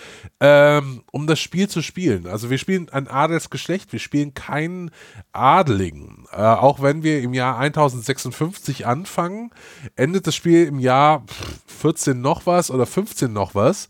ähm, 0.40 1.02
um 1.12 1.26
das 1.26 1.38
Spiel 1.38 1.68
zu 1.68 1.82
spielen. 1.82 2.26
Also 2.26 2.48
wir 2.48 2.56
spielen 2.56 2.88
ein 2.88 3.08
Adelsgeschlecht, 3.08 3.92
wir 3.92 3.98
spielen 3.98 4.32
keinen 4.32 4.90
Adeligen. 5.32 6.24
Äh, 6.32 6.36
auch 6.36 6.80
wenn 6.80 7.02
wir 7.02 7.20
im 7.20 7.34
Jahr 7.34 7.58
1056 7.58 8.86
anfangen, 8.86 9.50
endet 9.96 10.26
das 10.26 10.34
Spiel 10.34 10.66
im 10.66 10.78
Jahr 10.78 11.24
14 11.66 12.22
noch 12.22 12.46
was 12.46 12.70
oder 12.70 12.86
15 12.86 13.30
noch 13.30 13.54
was. 13.54 13.88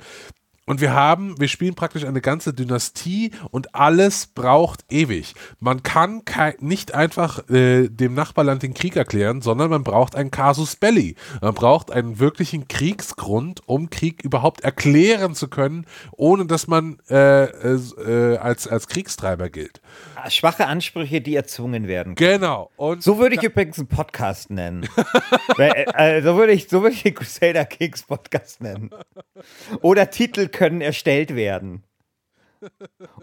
Und 0.71 0.81
wir 0.81 0.95
haben, 0.95 1.35
wir 1.41 1.49
spielen 1.49 1.75
praktisch 1.75 2.05
eine 2.05 2.21
ganze 2.21 2.55
Dynastie 2.55 3.33
und 3.51 3.75
alles 3.75 4.29
braucht 4.29 4.85
ewig. 4.89 5.35
Man 5.59 5.83
kann 5.83 6.23
nicht 6.61 6.95
einfach 6.95 7.51
äh, 7.51 7.89
dem 7.89 8.15
Nachbarland 8.15 8.63
den 8.63 8.73
Krieg 8.73 8.95
erklären, 8.95 9.43
sondern 9.43 9.69
man 9.69 9.83
braucht 9.83 10.15
einen 10.15 10.31
Casus 10.31 10.77
Belli. 10.77 11.17
Man 11.41 11.55
braucht 11.55 11.91
einen 11.91 12.21
wirklichen 12.21 12.69
Kriegsgrund, 12.69 13.63
um 13.67 13.91
Krieg 13.91 14.23
überhaupt 14.23 14.61
erklären 14.61 15.35
zu 15.35 15.49
können, 15.49 15.87
ohne 16.13 16.47
dass 16.47 16.69
man 16.69 16.99
äh, 17.11 17.47
äh, 17.47 18.37
als, 18.37 18.69
als 18.69 18.87
Kriegstreiber 18.87 19.51
gilt. 19.51 19.81
Schwache 20.29 20.67
Ansprüche, 20.67 21.21
die 21.21 21.35
erzwungen 21.35 21.89
werden. 21.89 22.15
Genau. 22.15 22.71
Und 22.77 23.03
so 23.03 23.19
würde 23.19 23.37
ich 23.37 23.43
übrigens 23.43 23.79
einen 23.79 23.89
Podcast 23.89 24.51
nennen. 24.51 24.89
äh, 25.59 26.23
so 26.23 26.37
würde 26.37 26.53
ich, 26.53 26.69
so 26.69 26.83
würde 26.83 26.95
ich 26.95 27.03
den 27.03 27.15
Crusader 27.15 27.65
Kings 27.65 28.03
Podcast 28.03 28.61
nennen. 28.61 28.91
Oder 29.83 30.11
Titel 30.11 30.49
können 30.49 30.81
erstellt 30.81 31.35
werden. 31.35 31.85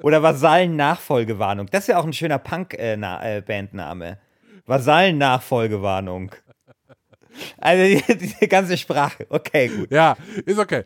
Oder 0.02 0.24
Vasallen-Nachfolgewarnung. 0.24 1.68
Das 1.68 1.82
ist 1.82 1.88
ja 1.88 2.00
auch 2.00 2.06
ein 2.06 2.14
schöner 2.14 2.40
Punk-Bandname. 2.40 4.06
Äh, 4.06 4.12
äh, 4.12 4.16
Vasallen-Nachfolgewarnung. 4.66 6.32
Also 7.58 8.02
diese 8.20 8.48
ganze 8.48 8.78
Sprache. 8.78 9.26
Okay, 9.30 9.68
gut. 9.70 9.92
Ja, 9.92 10.18
ist 10.46 10.60
okay. 10.60 10.84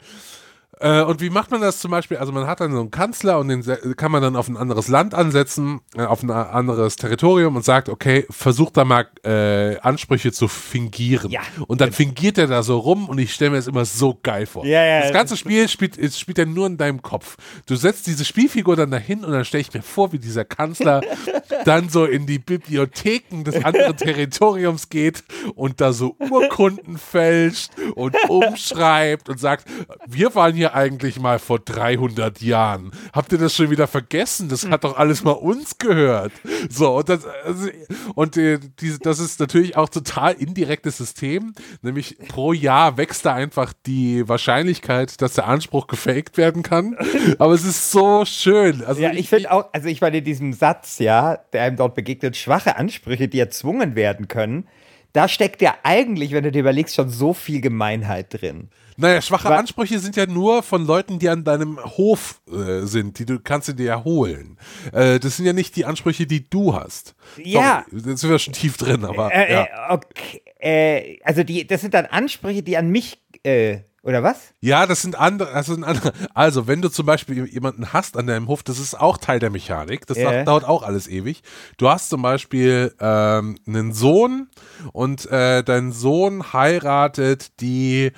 Äh, 0.81 1.03
und 1.03 1.21
wie 1.21 1.29
macht 1.29 1.51
man 1.51 1.61
das 1.61 1.79
zum 1.79 1.91
Beispiel? 1.91 2.17
Also 2.17 2.31
man 2.31 2.47
hat 2.47 2.59
dann 2.59 2.71
so 2.71 2.79
einen 2.79 2.89
Kanzler 2.89 3.37
und 3.37 3.47
den 3.49 3.63
kann 3.95 4.11
man 4.11 4.21
dann 4.21 4.35
auf 4.35 4.47
ein 4.47 4.57
anderes 4.57 4.87
Land 4.87 5.13
ansetzen, 5.13 5.81
äh, 5.95 6.01
auf 6.01 6.23
ein 6.23 6.31
anderes 6.31 6.95
Territorium 6.95 7.55
und 7.55 7.63
sagt, 7.63 7.87
okay, 7.87 8.25
versuch 8.31 8.71
da 8.71 8.83
mal 8.83 9.07
äh, 9.23 9.77
Ansprüche 9.79 10.31
zu 10.31 10.47
fingieren. 10.47 11.29
Ja. 11.29 11.41
Und 11.67 11.81
dann 11.81 11.91
fingiert 11.91 12.39
er 12.39 12.47
da 12.47 12.63
so 12.63 12.79
rum 12.79 13.09
und 13.09 13.19
ich 13.19 13.31
stelle 13.31 13.51
mir 13.51 13.57
das 13.57 13.67
immer 13.67 13.85
so 13.85 14.17
geil 14.23 14.47
vor. 14.47 14.65
Ja, 14.65 14.83
ja, 14.83 15.01
das 15.01 15.13
ganze 15.13 15.37
Spiel 15.37 15.69
spielt, 15.69 15.97
spielt 16.15 16.39
ja 16.39 16.45
nur 16.45 16.65
in 16.65 16.77
deinem 16.77 17.03
Kopf. 17.03 17.37
Du 17.67 17.75
setzt 17.75 18.07
diese 18.07 18.25
Spielfigur 18.25 18.75
dann 18.75 18.89
dahin 18.89 19.23
und 19.23 19.31
dann 19.31 19.45
stelle 19.45 19.61
ich 19.61 19.73
mir 19.73 19.83
vor, 19.83 20.11
wie 20.13 20.19
dieser 20.19 20.45
Kanzler 20.45 21.01
dann 21.65 21.89
so 21.89 22.05
in 22.05 22.25
die 22.25 22.39
Bibliotheken 22.39 23.43
des 23.43 23.63
anderen 23.63 23.97
Territoriums 23.97 24.89
geht 24.89 25.23
und 25.53 25.79
da 25.79 25.93
so 25.93 26.15
Urkunden 26.17 26.97
fälscht 26.97 27.69
und 27.93 28.15
umschreibt 28.29 29.29
und 29.29 29.39
sagt, 29.39 29.67
wir 30.07 30.33
waren 30.33 30.55
hier 30.55 30.70
eigentlich 30.73 31.19
mal 31.19 31.39
vor 31.39 31.59
300 31.59 32.41
Jahren? 32.41 32.91
Habt 33.13 33.31
ihr 33.31 33.37
das 33.37 33.55
schon 33.55 33.69
wieder 33.69 33.87
vergessen? 33.87 34.49
Das 34.49 34.67
hat 34.67 34.83
doch 34.83 34.97
alles 34.97 35.23
mal 35.23 35.31
uns 35.31 35.77
gehört. 35.77 36.31
So, 36.69 36.97
und 36.97 37.09
das, 37.09 37.25
also, 37.25 37.69
und 38.15 38.37
äh, 38.37 38.59
die, 38.79 38.97
das 38.99 39.19
ist 39.19 39.39
natürlich 39.39 39.77
auch 39.77 39.89
total 39.89 40.33
indirektes 40.33 40.97
System, 40.97 41.53
nämlich 41.81 42.17
pro 42.27 42.53
Jahr 42.53 42.97
wächst 42.97 43.25
da 43.25 43.33
einfach 43.33 43.73
die 43.85 44.27
Wahrscheinlichkeit, 44.27 45.21
dass 45.21 45.33
der 45.33 45.47
Anspruch 45.47 45.87
gefaked 45.87 46.37
werden 46.37 46.63
kann. 46.63 46.97
Aber 47.39 47.53
es 47.53 47.65
ist 47.65 47.91
so 47.91 48.25
schön. 48.25 48.83
Also 48.83 49.01
ja, 49.01 49.11
ich, 49.11 49.19
ich 49.19 49.29
finde 49.29 49.51
auch, 49.51 49.65
also 49.73 49.87
ich 49.87 50.01
meine, 50.01 50.19
in 50.19 50.23
diesem 50.23 50.53
Satz, 50.53 50.99
ja, 50.99 51.37
der 51.53 51.63
einem 51.63 51.77
dort 51.77 51.95
begegnet, 51.95 52.37
schwache 52.37 52.75
Ansprüche, 52.75 53.27
die 53.27 53.39
erzwungen 53.39 53.95
werden 53.95 54.27
können, 54.27 54.67
da 55.13 55.27
steckt 55.27 55.61
ja 55.61 55.75
eigentlich, 55.83 56.31
wenn 56.31 56.43
du 56.43 56.51
dir 56.51 56.59
überlegst, 56.59 56.95
schon 56.95 57.09
so 57.09 57.33
viel 57.33 57.61
Gemeinheit 57.61 58.41
drin. 58.41 58.69
Naja, 58.97 59.21
schwache 59.21 59.49
Weil, 59.49 59.57
Ansprüche 59.57 59.99
sind 59.99 60.15
ja 60.15 60.25
nur 60.25 60.63
von 60.63 60.85
Leuten, 60.85 61.17
die 61.17 61.29
an 61.29 61.43
deinem 61.43 61.79
Hof 61.83 62.41
äh, 62.51 62.85
sind, 62.85 63.19
die 63.19 63.25
du 63.25 63.39
kannst 63.39 63.67
du 63.67 63.73
dir 63.73 63.85
ja 63.85 64.03
holen. 64.03 64.57
Äh, 64.93 65.19
das 65.19 65.37
sind 65.37 65.45
ja 65.45 65.53
nicht 65.53 65.75
die 65.75 65.85
Ansprüche, 65.85 66.27
die 66.27 66.49
du 66.49 66.75
hast. 66.75 67.15
Ja. 67.37 67.85
Sorry, 67.89 68.09
jetzt 68.09 68.21
sind 68.21 68.29
wir 68.29 68.39
schon 68.39 68.53
tief 68.53 68.77
drin, 68.77 69.03
aber. 69.05 69.33
Äh, 69.33 69.53
ja. 69.53 69.63
Äh, 69.63 69.93
okay, 69.93 70.41
äh, 70.59 71.19
also 71.23 71.43
die, 71.43 71.65
das 71.65 71.81
sind 71.81 71.93
dann 71.93 72.05
Ansprüche, 72.05 72.63
die 72.63 72.77
an 72.77 72.89
mich 72.89 73.19
äh, 73.43 73.79
oder 74.03 74.23
was? 74.23 74.53
Ja, 74.61 74.87
das 74.87 75.03
sind 75.03 75.15
andere, 75.15 75.53
das 75.53 75.67
sind 75.67 75.83
andere. 75.83 76.13
Also, 76.33 76.67
wenn 76.67 76.81
du 76.81 76.89
zum 76.89 77.05
Beispiel 77.05 77.45
jemanden 77.45 77.93
hast 77.93 78.17
an 78.17 78.25
deinem 78.25 78.47
Hof, 78.47 78.63
das 78.63 78.79
ist 78.79 78.99
auch 78.99 79.17
Teil 79.17 79.39
der 79.39 79.51
Mechanik. 79.51 80.07
Das 80.07 80.17
yeah. 80.17 80.43
dauert 80.43 80.63
auch 80.63 80.81
alles 80.81 81.07
ewig. 81.07 81.43
Du 81.77 81.87
hast 81.87 82.09
zum 82.09 82.23
Beispiel 82.23 82.95
ähm, 82.99 83.57
einen 83.67 83.93
Sohn 83.93 84.49
und 84.91 85.29
äh, 85.29 85.63
dein 85.63 85.91
Sohn 85.91 86.51
heiratet 86.51 87.61
die 87.61 88.11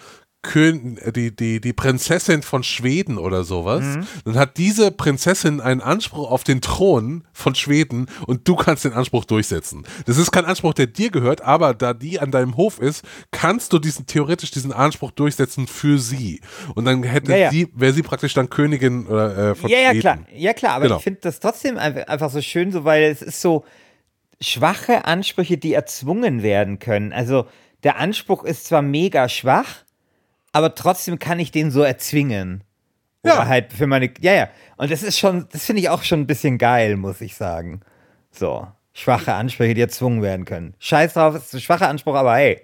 Kön 0.43 0.99
die, 1.15 1.35
die, 1.35 1.61
die 1.61 1.73
Prinzessin 1.73 2.43
von 2.43 2.63
Schweden 2.63 3.17
oder 3.17 3.43
sowas, 3.43 3.81
mhm. 3.81 4.07
dann 4.25 4.35
hat 4.35 4.57
diese 4.57 4.91
Prinzessin 4.91 5.61
einen 5.61 5.81
Anspruch 5.81 6.29
auf 6.29 6.43
den 6.43 6.61
Thron 6.61 7.23
von 7.31 7.55
Schweden 7.55 8.07
und 8.27 8.47
du 8.47 8.55
kannst 8.55 8.83
den 8.83 8.93
Anspruch 8.93 9.25
durchsetzen. 9.25 9.85
Das 10.05 10.17
ist 10.17 10.31
kein 10.31 10.45
Anspruch, 10.45 10.73
der 10.73 10.87
dir 10.87 11.09
gehört, 11.11 11.41
aber 11.41 11.73
da 11.73 11.93
die 11.93 12.19
an 12.19 12.29
deinem 12.29 12.57
Hof 12.57 12.79
ist, 12.79 13.05
kannst 13.31 13.73
du 13.73 13.79
diesen 13.79 14.05
theoretisch 14.05 14.51
diesen 14.51 14.73
Anspruch 14.73 15.11
durchsetzen 15.11 15.65
für 15.65 15.97
sie. 15.97 16.41
Und 16.75 16.85
dann 16.85 17.03
hätte 17.03 17.31
ja, 17.31 17.37
ja. 17.37 17.49
sie, 17.49 17.69
wäre 17.73 17.93
sie 17.93 18.03
praktisch 18.03 18.33
dann 18.33 18.49
Königin 18.49 19.07
äh, 19.07 19.55
von 19.55 19.69
ja, 19.69 19.77
Schweden. 19.77 19.95
Ja, 19.95 20.01
klar, 20.01 20.19
ja 20.35 20.53
klar, 20.53 20.73
aber 20.73 20.83
genau. 20.83 20.97
ich 20.97 21.03
finde 21.03 21.21
das 21.21 21.39
trotzdem 21.39 21.77
einfach 21.77 22.29
so 22.29 22.41
schön, 22.41 22.71
so 22.71 22.83
weil 22.83 23.03
es 23.03 23.21
ist 23.21 23.41
so 23.41 23.63
schwache 24.41 25.05
Ansprüche, 25.05 25.57
die 25.57 25.73
erzwungen 25.73 26.43
werden 26.43 26.79
können. 26.79 27.13
Also 27.13 27.47
der 27.83 27.97
Anspruch 27.97 28.43
ist 28.43 28.65
zwar 28.65 28.81
mega 28.81 29.29
schwach, 29.29 29.82
aber 30.53 30.75
trotzdem 30.75 31.19
kann 31.19 31.39
ich 31.39 31.51
den 31.51 31.71
so 31.71 31.81
erzwingen. 31.81 32.63
Ja. 33.25 33.33
Oder 33.33 33.47
halt 33.47 33.73
für 33.73 33.87
meine, 33.87 34.11
ja, 34.21 34.33
ja. 34.33 34.49
Und 34.77 34.91
das 34.91 35.03
ist 35.03 35.17
schon, 35.17 35.47
das 35.51 35.65
finde 35.65 35.81
ich 35.81 35.89
auch 35.89 36.03
schon 36.03 36.21
ein 36.21 36.27
bisschen 36.27 36.57
geil, 36.57 36.95
muss 36.95 37.19
ich 37.21 37.35
sagen. 37.35 37.81
So, 38.31 38.67
schwache 38.93 39.33
Ansprüche, 39.33 39.73
die 39.73 39.81
erzwungen 39.81 40.21
werden 40.21 40.45
können. 40.45 40.75
Scheiß 40.79 41.13
drauf, 41.13 41.35
ist 41.35 41.53
ein 41.53 41.61
schwacher 41.61 41.89
Anspruch, 41.89 42.15
aber 42.15 42.35
hey, 42.35 42.61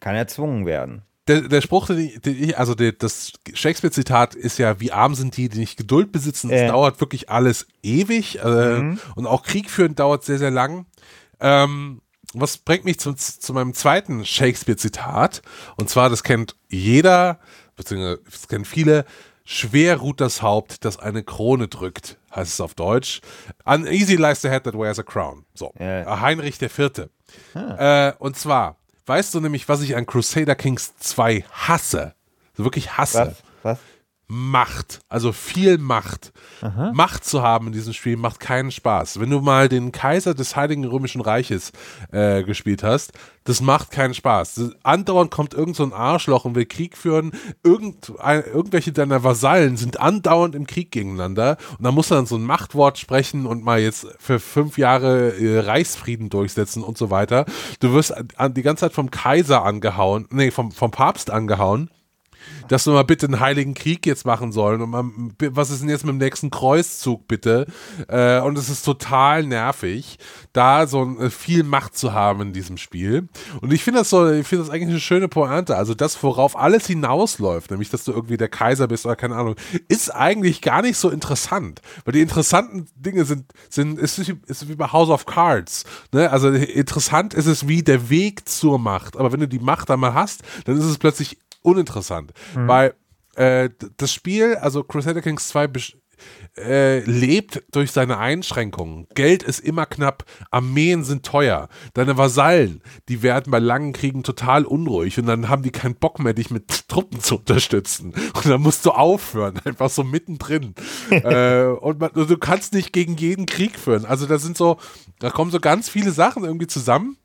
kann 0.00 0.14
erzwungen 0.14 0.66
werden. 0.66 1.02
Der, 1.28 1.40
der 1.42 1.60
Spruch, 1.60 1.88
den 1.88 2.20
ich, 2.24 2.56
also 2.56 2.76
der, 2.76 2.92
das 2.92 3.32
Shakespeare-Zitat 3.52 4.36
ist 4.36 4.58
ja, 4.58 4.78
wie 4.80 4.92
arm 4.92 5.16
sind 5.16 5.36
die, 5.36 5.48
die 5.48 5.58
nicht 5.58 5.76
Geduld 5.76 6.12
besitzen. 6.12 6.50
Es 6.50 6.62
äh. 6.62 6.68
dauert 6.68 7.00
wirklich 7.00 7.30
alles 7.30 7.66
ewig 7.82 8.38
äh, 8.38 8.78
mhm. 8.78 9.00
und 9.16 9.26
auch 9.26 9.42
Krieg 9.42 9.68
führen 9.68 9.96
dauert 9.96 10.24
sehr, 10.24 10.38
sehr 10.38 10.52
lang. 10.52 10.86
Ähm, 11.40 12.00
was 12.34 12.58
bringt 12.58 12.84
mich 12.84 12.98
zu, 12.98 13.14
zu 13.14 13.52
meinem 13.52 13.74
zweiten 13.74 14.24
Shakespeare-Zitat? 14.24 15.42
Und 15.76 15.88
zwar, 15.90 16.10
das 16.10 16.22
kennt 16.22 16.56
jeder, 16.68 17.38
beziehungsweise 17.76 18.20
das 18.30 18.48
kennen 18.48 18.64
viele. 18.64 19.04
Schwer 19.44 19.98
ruht 19.98 20.20
das 20.20 20.42
Haupt, 20.42 20.84
das 20.84 20.98
eine 20.98 21.22
Krone 21.22 21.68
drückt, 21.68 22.18
heißt 22.34 22.54
es 22.54 22.60
auf 22.60 22.74
Deutsch. 22.74 23.20
Uneasy 23.64 24.16
lies 24.16 24.42
the 24.42 24.48
head 24.48 24.64
that 24.64 24.74
wears 24.74 24.98
a 24.98 25.04
crown. 25.04 25.46
So, 25.54 25.72
ja. 25.78 26.20
Heinrich 26.20 26.60
IV. 26.60 27.08
Ah. 27.54 28.08
Äh, 28.08 28.12
und 28.18 28.36
zwar, 28.36 28.76
weißt 29.06 29.34
du 29.34 29.40
nämlich, 29.40 29.68
was 29.68 29.82
ich 29.82 29.94
an 29.94 30.04
Crusader 30.04 30.56
Kings 30.56 30.96
2 30.98 31.44
hasse? 31.52 32.14
So 32.56 32.64
wirklich 32.64 32.96
hasse. 32.96 33.36
Was? 33.62 33.78
Was? 33.78 33.78
Macht, 34.28 35.02
also 35.08 35.30
viel 35.30 35.78
Macht. 35.78 36.32
Aha. 36.60 36.90
Macht 36.92 37.24
zu 37.24 37.42
haben 37.42 37.68
in 37.68 37.72
diesem 37.72 37.92
Spiel 37.92 38.16
macht 38.16 38.40
keinen 38.40 38.72
Spaß. 38.72 39.20
Wenn 39.20 39.30
du 39.30 39.40
mal 39.40 39.68
den 39.68 39.92
Kaiser 39.92 40.34
des 40.34 40.56
Heiligen 40.56 40.84
Römischen 40.84 41.20
Reiches 41.20 41.70
äh, 42.10 42.42
gespielt 42.42 42.82
hast, 42.82 43.12
das 43.44 43.60
macht 43.60 43.92
keinen 43.92 44.14
Spaß. 44.14 44.72
Andauernd 44.82 45.30
kommt 45.30 45.54
irgend 45.54 45.76
so 45.76 45.84
ein 45.84 45.92
Arschloch 45.92 46.44
und 46.44 46.56
will 46.56 46.66
Krieg 46.66 46.96
führen. 46.96 47.30
Irgend, 47.62 48.18
ein, 48.18 48.42
irgendwelche 48.44 48.90
deiner 48.90 49.22
Vasallen 49.22 49.76
sind 49.76 50.00
andauernd 50.00 50.56
im 50.56 50.66
Krieg 50.66 50.90
gegeneinander 50.90 51.56
und 51.78 51.84
da 51.84 51.92
muss 51.92 52.08
dann 52.08 52.26
so 52.26 52.34
ein 52.34 52.44
Machtwort 52.44 52.98
sprechen 52.98 53.46
und 53.46 53.62
mal 53.62 53.78
jetzt 53.78 54.08
für 54.18 54.40
fünf 54.40 54.76
Jahre 54.76 55.36
äh, 55.36 55.60
Reichsfrieden 55.60 56.30
durchsetzen 56.30 56.82
und 56.82 56.98
so 56.98 57.10
weiter. 57.10 57.44
Du 57.78 57.92
wirst 57.92 58.12
die 58.50 58.62
ganze 58.62 58.80
Zeit 58.80 58.92
vom 58.92 59.12
Kaiser 59.12 59.62
angehauen, 59.62 60.26
nee, 60.30 60.50
vom, 60.50 60.72
vom 60.72 60.90
Papst 60.90 61.30
angehauen 61.30 61.90
dass 62.68 62.86
wir 62.86 62.92
mal 62.92 63.04
bitte 63.04 63.26
einen 63.26 63.40
Heiligen 63.40 63.74
Krieg 63.74 64.06
jetzt 64.06 64.26
machen 64.26 64.52
sollen 64.52 64.80
und 64.80 64.90
mal, 64.90 65.04
was 65.54 65.70
ist 65.70 65.82
denn 65.82 65.88
jetzt 65.88 66.04
mit 66.04 66.12
dem 66.12 66.18
nächsten 66.18 66.50
Kreuzzug 66.50 67.28
bitte? 67.28 67.66
Äh, 68.08 68.40
und 68.40 68.58
es 68.58 68.68
ist 68.68 68.84
total 68.84 69.44
nervig, 69.44 70.18
da 70.52 70.86
so 70.86 71.18
äh, 71.18 71.30
viel 71.30 71.62
Macht 71.62 71.96
zu 71.96 72.12
haben 72.12 72.40
in 72.40 72.52
diesem 72.52 72.76
Spiel. 72.76 73.28
Und 73.60 73.72
ich 73.72 73.84
finde 73.84 74.00
das 74.00 74.10
so, 74.10 74.30
ich 74.30 74.46
finde 74.46 74.64
das 74.64 74.72
eigentlich 74.72 74.90
eine 74.90 75.00
schöne 75.00 75.28
Pointe. 75.28 75.76
Also 75.76 75.94
das, 75.94 76.22
worauf 76.22 76.56
alles 76.56 76.86
hinausläuft, 76.86 77.70
nämlich, 77.70 77.90
dass 77.90 78.04
du 78.04 78.12
irgendwie 78.12 78.36
der 78.36 78.48
Kaiser 78.48 78.88
bist 78.88 79.06
oder 79.06 79.16
keine 79.16 79.36
Ahnung, 79.36 79.56
ist 79.88 80.14
eigentlich 80.14 80.62
gar 80.62 80.82
nicht 80.82 80.96
so 80.96 81.10
interessant. 81.10 81.80
Weil 82.04 82.12
die 82.12 82.20
interessanten 82.20 82.86
Dinge 82.96 83.24
sind, 83.24 83.52
sind, 83.68 83.98
ist, 83.98 84.18
ist 84.18 84.68
wie 84.68 84.76
bei 84.76 84.92
House 84.92 85.10
of 85.10 85.26
Cards. 85.26 85.84
Ne? 86.12 86.30
Also 86.30 86.50
interessant 86.50 87.34
ist 87.34 87.46
es 87.46 87.68
wie 87.68 87.82
der 87.82 88.10
Weg 88.10 88.48
zur 88.48 88.78
Macht. 88.78 89.16
Aber 89.16 89.32
wenn 89.32 89.40
du 89.40 89.48
die 89.48 89.58
Macht 89.58 89.90
einmal 89.90 90.14
hast, 90.14 90.42
dann 90.64 90.76
ist 90.76 90.84
es 90.84 90.98
plötzlich 90.98 91.38
uninteressant. 91.66 92.32
Mhm. 92.54 92.68
Weil 92.68 92.94
äh, 93.36 93.70
das 93.96 94.12
Spiel, 94.12 94.56
also 94.56 94.82
Crusader 94.82 95.20
Kings 95.22 95.48
2 95.48 95.68
äh, 96.56 97.00
lebt 97.00 97.62
durch 97.72 97.92
seine 97.92 98.18
Einschränkungen. 98.18 99.06
Geld 99.14 99.42
ist 99.42 99.60
immer 99.60 99.84
knapp, 99.84 100.24
Armeen 100.50 101.04
sind 101.04 101.24
teuer. 101.24 101.68
Deine 101.92 102.16
Vasallen, 102.16 102.82
die 103.08 103.22
werden 103.22 103.50
bei 103.50 103.58
langen 103.58 103.92
Kriegen 103.92 104.22
total 104.22 104.64
unruhig 104.64 105.18
und 105.18 105.26
dann 105.26 105.48
haben 105.48 105.62
die 105.62 105.70
keinen 105.70 105.96
Bock 105.96 106.18
mehr, 106.18 106.32
dich 106.32 106.50
mit 106.50 106.68
Truppen 106.88 107.20
zu 107.20 107.36
unterstützen. 107.36 108.14
Und 108.34 108.46
dann 108.46 108.62
musst 108.62 108.86
du 108.86 108.92
aufhören, 108.92 109.60
einfach 109.64 109.90
so 109.90 110.02
mittendrin. 110.02 110.74
äh, 111.10 111.64
und 111.64 112.00
man, 112.00 112.10
du 112.14 112.38
kannst 112.38 112.72
nicht 112.72 112.92
gegen 112.92 113.16
jeden 113.16 113.46
Krieg 113.46 113.78
führen. 113.78 114.06
Also 114.06 114.26
da 114.26 114.38
sind 114.38 114.56
so, 114.56 114.78
da 115.18 115.30
kommen 115.30 115.50
so 115.50 115.60
ganz 115.60 115.88
viele 115.88 116.12
Sachen 116.12 116.44
irgendwie 116.44 116.66
zusammen 116.66 117.18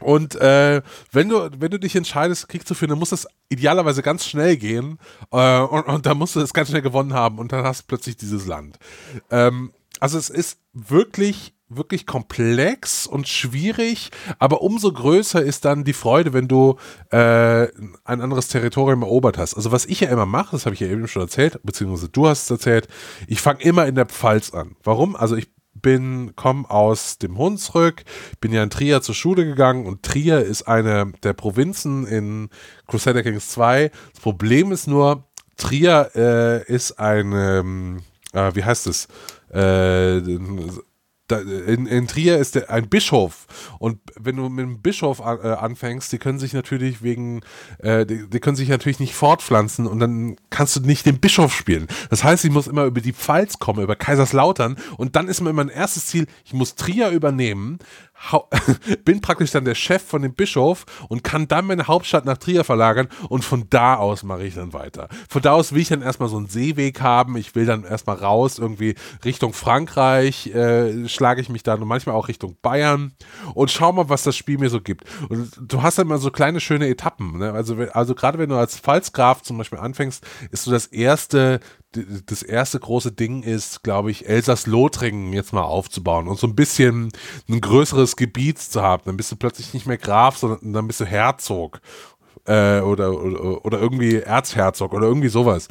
und 0.00 0.34
äh, 0.36 0.82
wenn 1.12 1.28
du, 1.28 1.50
wenn 1.58 1.70
du 1.70 1.78
dich 1.78 1.96
entscheidest, 1.96 2.48
Krieg 2.48 2.66
zu 2.66 2.74
führen, 2.74 2.90
dann 2.90 2.98
muss 2.98 3.12
es 3.12 3.26
idealerweise 3.48 4.02
ganz 4.02 4.26
schnell 4.26 4.56
gehen. 4.56 4.98
Äh, 5.30 5.60
und, 5.60 5.82
und 5.86 6.06
dann 6.06 6.18
musst 6.18 6.36
du 6.36 6.40
es 6.40 6.52
ganz 6.52 6.68
schnell 6.68 6.82
gewonnen 6.82 7.14
haben 7.14 7.38
und 7.38 7.52
dann 7.52 7.64
hast 7.64 7.82
du 7.82 7.84
plötzlich 7.88 8.16
dieses 8.16 8.46
Land. 8.46 8.78
Ähm, 9.30 9.72
also 10.00 10.18
es 10.18 10.28
ist 10.28 10.58
wirklich, 10.72 11.54
wirklich 11.68 12.06
komplex 12.06 13.06
und 13.06 13.28
schwierig, 13.28 14.10
aber 14.38 14.60
umso 14.60 14.92
größer 14.92 15.42
ist 15.42 15.64
dann 15.64 15.84
die 15.84 15.92
Freude, 15.92 16.32
wenn 16.32 16.48
du 16.48 16.76
äh, 17.10 17.68
ein 18.04 18.20
anderes 18.20 18.48
Territorium 18.48 19.02
erobert 19.02 19.38
hast. 19.38 19.54
Also 19.54 19.72
was 19.72 19.86
ich 19.86 20.00
ja 20.00 20.10
immer 20.10 20.26
mache, 20.26 20.52
das 20.52 20.66
habe 20.66 20.74
ich 20.74 20.80
ja 20.80 20.88
eben 20.88 21.06
schon 21.08 21.22
erzählt, 21.22 21.60
beziehungsweise 21.62 22.08
du 22.08 22.26
hast 22.26 22.44
es 22.44 22.50
erzählt, 22.50 22.88
ich 23.28 23.40
fange 23.40 23.62
immer 23.62 23.86
in 23.86 23.94
der 23.94 24.06
Pfalz 24.06 24.52
an. 24.52 24.76
Warum? 24.82 25.16
Also 25.16 25.36
ich 25.36 25.53
bin, 25.84 26.34
komme 26.34 26.68
aus 26.68 27.18
dem 27.18 27.38
Hunsrück, 27.38 28.02
bin 28.40 28.52
ja 28.52 28.62
in 28.62 28.70
Trier 28.70 29.02
zur 29.02 29.14
Schule 29.14 29.44
gegangen 29.44 29.86
und 29.86 30.02
Trier 30.02 30.40
ist 30.40 30.62
eine 30.62 31.12
der 31.22 31.34
Provinzen 31.34 32.06
in 32.06 32.48
Crusader 32.88 33.22
Kings 33.22 33.50
2. 33.50 33.92
Das 34.12 34.20
Problem 34.20 34.72
ist 34.72 34.88
nur, 34.88 35.24
Trier 35.56 36.10
äh, 36.16 36.72
ist 36.72 36.98
eine, 36.98 38.00
äh, 38.32 38.54
wie 38.54 38.64
heißt 38.64 38.86
es, 38.86 39.08
äh, 39.52 40.20
in, 41.30 41.86
in, 41.86 42.06
Trier 42.06 42.36
ist 42.38 42.54
der, 42.54 42.70
ein 42.70 42.88
Bischof 42.88 43.46
und 43.78 43.98
wenn 44.18 44.36
du 44.36 44.48
mit 44.50 44.64
einem 44.64 44.82
Bischof 44.82 45.22
an, 45.22 45.38
äh, 45.42 45.48
anfängst, 45.48 46.12
die 46.12 46.18
können 46.18 46.38
sich 46.38 46.52
natürlich 46.52 47.02
wegen, 47.02 47.40
äh, 47.78 48.04
die, 48.04 48.28
die, 48.28 48.40
können 48.40 48.56
sich 48.56 48.68
natürlich 48.68 49.00
nicht 49.00 49.14
fortpflanzen 49.14 49.86
und 49.86 50.00
dann 50.00 50.36
kannst 50.50 50.76
du 50.76 50.80
nicht 50.80 51.06
den 51.06 51.20
Bischof 51.20 51.54
spielen. 51.54 51.86
Das 52.10 52.24
heißt, 52.24 52.44
ich 52.44 52.50
muss 52.50 52.66
immer 52.66 52.84
über 52.84 53.00
die 53.00 53.14
Pfalz 53.14 53.58
kommen, 53.58 53.82
über 53.82 53.96
Kaiserslautern 53.96 54.76
und 54.98 55.16
dann 55.16 55.28
ist 55.28 55.40
mir 55.40 55.52
mein 55.54 55.70
erstes 55.70 56.06
Ziel, 56.06 56.26
ich 56.44 56.52
muss 56.52 56.74
Trier 56.74 57.08
übernehmen, 57.08 57.78
bin 59.04 59.20
praktisch 59.20 59.50
dann 59.50 59.64
der 59.64 59.74
Chef 59.74 60.02
von 60.02 60.22
dem 60.22 60.34
Bischof 60.34 60.86
und 61.08 61.24
kann 61.24 61.48
dann 61.48 61.66
meine 61.66 61.86
Hauptstadt 61.86 62.24
nach 62.24 62.38
Trier 62.38 62.64
verlagern 62.64 63.08
und 63.28 63.44
von 63.44 63.68
da 63.70 63.96
aus 63.96 64.22
mache 64.22 64.44
ich 64.44 64.54
dann 64.54 64.72
weiter. 64.72 65.08
Von 65.28 65.42
da 65.42 65.52
aus 65.52 65.72
will 65.72 65.82
ich 65.82 65.88
dann 65.88 66.02
erstmal 66.02 66.28
so 66.28 66.36
einen 66.36 66.48
Seeweg 66.48 67.00
haben, 67.00 67.36
ich 67.36 67.54
will 67.54 67.66
dann 67.66 67.84
erstmal 67.84 68.16
raus, 68.16 68.58
irgendwie 68.58 68.94
Richtung 69.24 69.52
Frankreich 69.52 70.46
äh, 70.48 71.08
schlage 71.08 71.40
ich 71.40 71.48
mich 71.48 71.62
dann 71.62 71.82
und 71.82 71.88
manchmal 71.88 72.14
auch 72.14 72.28
Richtung 72.28 72.56
Bayern 72.62 73.12
und 73.54 73.70
schau 73.70 73.92
mal, 73.92 74.08
was 74.08 74.22
das 74.22 74.36
Spiel 74.36 74.58
mir 74.58 74.70
so 74.70 74.80
gibt. 74.80 75.04
Und 75.28 75.50
du 75.60 75.82
hast 75.82 75.98
dann 75.98 76.06
mal 76.06 76.18
so 76.18 76.30
kleine 76.30 76.60
schöne 76.60 76.88
Etappen. 76.88 77.38
Ne? 77.38 77.52
Also, 77.52 77.76
also 77.92 78.14
gerade 78.14 78.38
wenn 78.38 78.48
du 78.48 78.56
als 78.56 78.78
Pfalzgraf 78.78 79.42
zum 79.42 79.58
Beispiel 79.58 79.78
anfängst, 79.78 80.24
ist 80.50 80.64
so 80.64 80.70
das 80.70 80.86
erste 80.86 81.60
das 82.26 82.42
erste 82.42 82.78
große 82.80 83.12
Ding 83.12 83.42
ist, 83.42 83.82
glaube 83.82 84.10
ich, 84.10 84.28
Elsass-Lothringen 84.28 85.32
jetzt 85.32 85.52
mal 85.52 85.62
aufzubauen 85.62 86.28
und 86.28 86.38
so 86.38 86.46
ein 86.46 86.54
bisschen 86.54 87.10
ein 87.48 87.60
größeres 87.60 88.16
Gebiet 88.16 88.58
zu 88.58 88.82
haben. 88.82 89.02
Dann 89.06 89.16
bist 89.16 89.32
du 89.32 89.36
plötzlich 89.36 89.74
nicht 89.74 89.86
mehr 89.86 89.98
Graf, 89.98 90.36
sondern 90.36 90.72
dann 90.72 90.86
bist 90.86 91.00
du 91.00 91.04
Herzog 91.04 91.80
äh, 92.46 92.80
oder, 92.80 93.12
oder, 93.20 93.64
oder 93.64 93.80
irgendwie 93.80 94.16
Erzherzog 94.16 94.92
oder 94.92 95.06
irgendwie 95.06 95.28
sowas. 95.28 95.68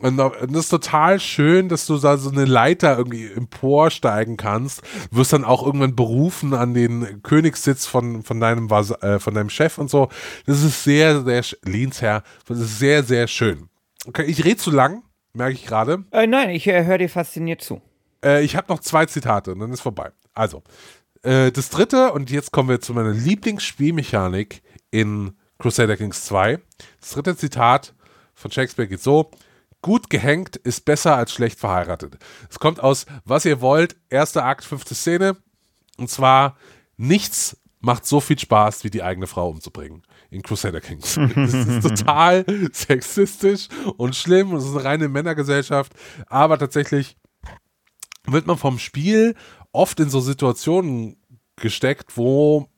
Und 0.00 0.16
das 0.16 0.40
ist 0.50 0.70
total 0.70 1.20
schön, 1.20 1.68
dass 1.68 1.84
du 1.84 1.98
da 1.98 2.16
so 2.16 2.30
eine 2.30 2.46
Leiter 2.46 2.96
irgendwie 2.96 3.26
emporsteigen 3.26 4.38
kannst. 4.38 4.80
Du 5.10 5.18
wirst 5.18 5.34
dann 5.34 5.44
auch 5.44 5.64
irgendwann 5.64 5.94
berufen 5.94 6.54
an 6.54 6.72
den 6.72 7.22
Königssitz 7.22 7.84
von, 7.84 8.22
von, 8.22 8.40
deinem, 8.40 8.70
äh, 8.70 9.18
von 9.18 9.34
deinem 9.34 9.50
Chef 9.50 9.76
und 9.76 9.90
so. 9.90 10.08
Das 10.46 10.62
ist 10.62 10.84
sehr, 10.84 11.22
sehr, 11.22 11.44
Lehnsherr, 11.64 12.22
das 12.46 12.60
ist 12.60 12.78
sehr, 12.78 13.02
sehr 13.04 13.26
schön. 13.26 13.68
Okay, 14.06 14.24
ich 14.24 14.44
rede 14.44 14.56
zu 14.56 14.70
lang 14.70 15.02
merke 15.32 15.54
ich 15.54 15.66
gerade. 15.66 16.04
Äh, 16.10 16.26
nein, 16.26 16.50
ich 16.50 16.66
äh, 16.66 16.84
höre 16.84 16.98
dir 16.98 17.08
fasziniert 17.08 17.62
zu. 17.62 17.80
Äh, 18.24 18.44
ich 18.44 18.56
habe 18.56 18.72
noch 18.72 18.80
zwei 18.80 19.06
Zitate 19.06 19.52
und 19.52 19.60
dann 19.60 19.72
ist 19.72 19.80
vorbei. 19.80 20.10
Also, 20.34 20.62
äh, 21.22 21.50
das 21.52 21.70
dritte, 21.70 22.12
und 22.12 22.30
jetzt 22.30 22.52
kommen 22.52 22.68
wir 22.68 22.80
zu 22.80 22.94
meiner 22.94 23.12
Lieblingsspielmechanik 23.12 24.62
in 24.90 25.36
Crusader 25.58 25.96
Kings 25.96 26.24
2. 26.24 26.58
Das 27.00 27.10
dritte 27.10 27.36
Zitat 27.36 27.94
von 28.34 28.50
Shakespeare 28.50 28.88
geht 28.88 29.02
so: 29.02 29.30
Gut 29.82 30.10
gehängt 30.10 30.56
ist 30.56 30.84
besser 30.84 31.16
als 31.16 31.32
schlecht 31.32 31.58
verheiratet. 31.58 32.18
Es 32.48 32.58
kommt 32.58 32.80
aus 32.80 33.06
Was 33.24 33.44
ihr 33.44 33.60
wollt, 33.60 33.96
erster 34.08 34.44
Akt, 34.44 34.64
fünfte 34.64 34.94
Szene. 34.94 35.36
Und 35.98 36.08
zwar 36.08 36.56
nichts 36.96 37.56
macht 37.80 38.06
so 38.06 38.20
viel 38.20 38.38
Spaß, 38.38 38.84
wie 38.84 38.90
die 38.90 39.02
eigene 39.02 39.26
Frau 39.26 39.48
umzubringen 39.48 40.02
in 40.30 40.42
Crusader 40.42 40.80
Kings. 40.80 41.18
Das 41.34 41.54
ist 41.54 41.82
total 41.82 42.44
sexistisch 42.72 43.68
und 43.96 44.16
schlimm 44.16 44.50
und 44.50 44.58
es 44.58 44.64
ist 44.64 44.76
eine 44.76 44.84
reine 44.84 45.08
Männergesellschaft, 45.08 45.92
aber 46.26 46.58
tatsächlich 46.58 47.16
wird 48.26 48.46
man 48.46 48.58
vom 48.58 48.78
Spiel 48.78 49.34
oft 49.72 49.98
in 50.00 50.10
so 50.10 50.20
Situationen 50.20 51.16
gesteckt, 51.56 52.16
wo 52.16 52.68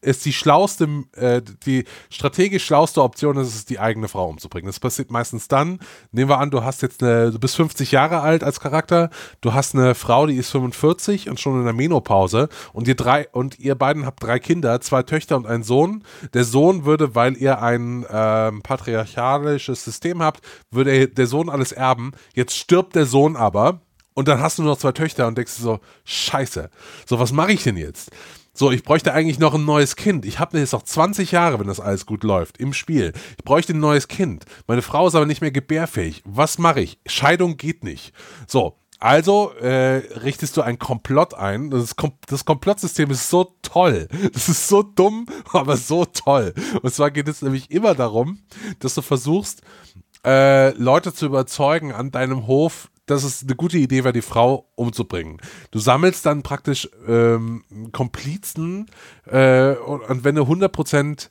ist 0.00 0.24
die 0.24 0.32
schlauste, 0.32 0.88
äh, 1.16 1.42
die 1.66 1.84
strategisch 2.10 2.64
schlauste 2.64 3.02
Option 3.02 3.36
ist 3.36 3.54
es, 3.54 3.64
die 3.64 3.80
eigene 3.80 4.08
Frau 4.08 4.28
umzubringen. 4.28 4.68
Das 4.68 4.78
passiert 4.78 5.10
meistens 5.10 5.48
dann, 5.48 5.80
nehmen 6.12 6.30
wir 6.30 6.38
an, 6.38 6.50
du 6.50 6.62
hast 6.62 6.82
jetzt 6.82 7.02
eine, 7.02 7.32
du 7.32 7.38
bist 7.38 7.56
50 7.56 7.90
Jahre 7.90 8.20
alt 8.20 8.44
als 8.44 8.60
Charakter, 8.60 9.10
du 9.40 9.54
hast 9.54 9.74
eine 9.74 9.94
Frau, 9.94 10.26
die 10.26 10.36
ist 10.36 10.50
45 10.50 11.28
und 11.28 11.40
schon 11.40 11.58
in 11.58 11.64
der 11.64 11.74
Menopause 11.74 12.48
und 12.72 12.86
ihr 12.86 12.94
drei, 12.94 13.28
und 13.32 13.58
ihr 13.58 13.74
beiden 13.74 14.06
habt 14.06 14.22
drei 14.22 14.38
Kinder, 14.38 14.80
zwei 14.80 15.02
Töchter 15.02 15.36
und 15.36 15.46
einen 15.46 15.64
Sohn. 15.64 16.04
Der 16.32 16.44
Sohn 16.44 16.84
würde, 16.84 17.14
weil 17.14 17.36
ihr 17.36 17.60
ein 17.60 18.06
ähm, 18.10 18.62
patriarchalisches 18.62 19.84
System 19.84 20.22
habt, 20.22 20.40
würde 20.70 21.08
der 21.08 21.26
Sohn 21.26 21.48
alles 21.48 21.72
erben. 21.72 22.12
Jetzt 22.34 22.56
stirbt 22.56 22.94
der 22.94 23.06
Sohn 23.06 23.34
aber, 23.36 23.80
und 24.18 24.26
dann 24.26 24.40
hast 24.40 24.58
du 24.58 24.62
nur 24.62 24.72
noch 24.72 24.80
zwei 24.80 24.90
Töchter 24.90 25.28
und 25.28 25.38
denkst 25.38 25.52
so, 25.52 25.78
scheiße, 26.04 26.70
so 27.06 27.20
was 27.20 27.30
mache 27.30 27.52
ich 27.52 27.62
denn 27.62 27.76
jetzt? 27.76 28.10
So, 28.58 28.72
ich 28.72 28.82
bräuchte 28.82 29.14
eigentlich 29.14 29.38
noch 29.38 29.54
ein 29.54 29.64
neues 29.64 29.94
Kind. 29.94 30.26
Ich 30.26 30.40
habe 30.40 30.58
jetzt 30.58 30.72
noch 30.72 30.82
20 30.82 31.30
Jahre, 31.30 31.60
wenn 31.60 31.68
das 31.68 31.78
alles 31.78 32.06
gut 32.06 32.24
läuft, 32.24 32.58
im 32.58 32.72
Spiel. 32.72 33.12
Ich 33.38 33.44
bräuchte 33.44 33.72
ein 33.72 33.78
neues 33.78 34.08
Kind. 34.08 34.46
Meine 34.66 34.82
Frau 34.82 35.06
ist 35.06 35.14
aber 35.14 35.26
nicht 35.26 35.40
mehr 35.40 35.52
gebärfähig. 35.52 36.24
Was 36.24 36.58
mache 36.58 36.80
ich? 36.80 36.98
Scheidung 37.06 37.56
geht 37.56 37.84
nicht. 37.84 38.12
So, 38.48 38.76
also 38.98 39.52
äh, 39.60 40.02
richtest 40.24 40.56
du 40.56 40.62
ein 40.62 40.80
Komplott 40.80 41.34
ein. 41.34 41.70
Das, 41.70 41.94
Kom 41.94 42.14
das, 42.26 42.44
Komplottsystem 42.44 43.12
ist 43.12 43.30
so 43.30 43.54
toll. 43.62 44.08
Das 44.32 44.48
ist 44.48 44.66
so 44.66 44.82
dumm, 44.82 45.26
aber 45.52 45.76
so 45.76 46.04
toll. 46.04 46.52
Und 46.82 46.92
zwar 46.92 47.12
geht 47.12 47.28
es 47.28 47.42
nämlich 47.42 47.70
immer 47.70 47.94
darum, 47.94 48.40
dass 48.80 48.96
du 48.96 49.02
versuchst, 49.02 49.62
äh, 50.26 50.70
Leute 50.70 51.14
zu 51.14 51.26
überzeugen 51.26 51.92
an 51.92 52.10
deinem 52.10 52.48
Hof, 52.48 52.90
dass 53.10 53.24
es 53.24 53.42
eine 53.42 53.54
gute 53.54 53.78
Idee 53.78 54.04
wäre, 54.04 54.12
die 54.12 54.22
Frau 54.22 54.68
umzubringen. 54.74 55.38
Du 55.70 55.78
sammelst 55.78 56.26
dann 56.26 56.42
praktisch 56.42 56.88
ähm, 57.06 57.64
Komplizen 57.92 58.86
äh, 59.26 59.72
und 59.72 60.24
wenn 60.24 60.34
du 60.34 60.42
100%, 60.42 61.28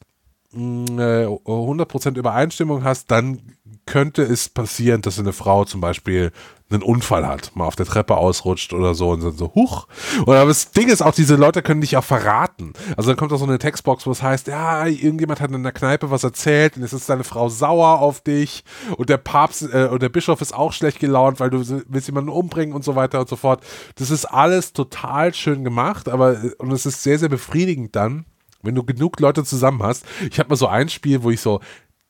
mh, 0.53 1.01
äh, 1.01 1.25
100 1.25 2.17
Übereinstimmung 2.17 2.83
hast, 2.83 3.11
dann 3.11 3.41
könnte 3.88 4.21
es 4.21 4.50
passieren, 4.50 5.02
dass 5.02 5.17
eine 5.17 5.34
Frau 5.34 5.65
zum 5.65 5.82
Beispiel 5.82 6.32
einen 6.69 6.84
Unfall 6.84 7.26
hat, 7.26 7.56
mal 7.56 7.65
auf 7.65 7.78
der 7.78 7.86
Treppe 7.86 8.17
ausrutscht 8.17 8.73
oder 8.73 8.93
so 8.93 9.12
und 9.12 9.23
dann 9.23 9.38
so, 9.38 9.54
huch. 9.56 9.88
Und 10.26 10.36
aber 10.36 10.50
das 10.50 10.71
Ding 10.71 10.89
ist 10.89 11.02
auch, 11.02 11.13
diese 11.13 11.36
Leute 11.36 11.62
können 11.62 11.80
dich 11.80 11.95
auch 11.95 12.04
verraten. 12.04 12.73
Also 12.97 13.10
dann 13.10 13.17
kommt 13.17 13.32
auch 13.32 13.38
so 13.38 13.45
eine 13.45 13.58
Textbox, 13.58 14.06
wo 14.06 14.12
es 14.12 14.21
heißt, 14.21 14.47
ja, 14.47 14.86
irgendjemand 14.86 15.39
hat 15.39 15.52
in 15.52 15.63
der 15.63 15.71
Kneipe 15.71 16.12
was 16.12 16.26
erzählt 16.26 16.76
und 16.76 16.84
jetzt 16.84 16.91
ist 16.91 17.10
deine 17.10 17.23
Frau 17.23 17.47
sauer 17.47 18.02
auf 18.02 18.19
dich 18.19 18.65
und 18.97 19.10
der 19.10 19.17
Papst 19.17 19.62
äh, 19.73 19.88
und 19.89 20.02
der 20.02 20.10
Bischof 20.10 20.41
ist 20.41 20.54
auch 20.54 20.73
schlecht 20.73 21.00
gelaunt, 21.00 21.39
weil 21.39 21.50
du 21.50 21.63
willst 21.88 22.08
jemanden 22.08 22.30
umbringen 22.30 22.76
und 22.76 22.84
so 22.84 22.95
weiter 22.95 23.21
und 23.21 23.30
so 23.30 23.38
fort. 23.38 23.63
Das 23.95 24.12
ist 24.12 24.26
alles 24.26 24.73
total 24.73 25.34
schön 25.34 25.63
gemacht, 25.63 26.10
aber 26.10 26.38
und 26.58 26.71
es 26.73 26.86
ist 26.86 27.02
sehr, 27.02 27.17
sehr 27.17 27.30
befriedigend 27.30 27.95
dann, 27.95 28.26
wenn 28.62 28.76
du 28.76 28.84
genug 28.84 29.21
Leute 29.21 29.45
zusammen 29.45 29.82
hast. 29.84 30.06
Ich 30.30 30.38
habe 30.38 30.50
mal 30.50 30.58
so 30.58 30.67
ein 30.67 30.89
Spiel, 30.89 31.23
wo 31.23 31.32
ich 31.32 31.39
so 31.39 31.62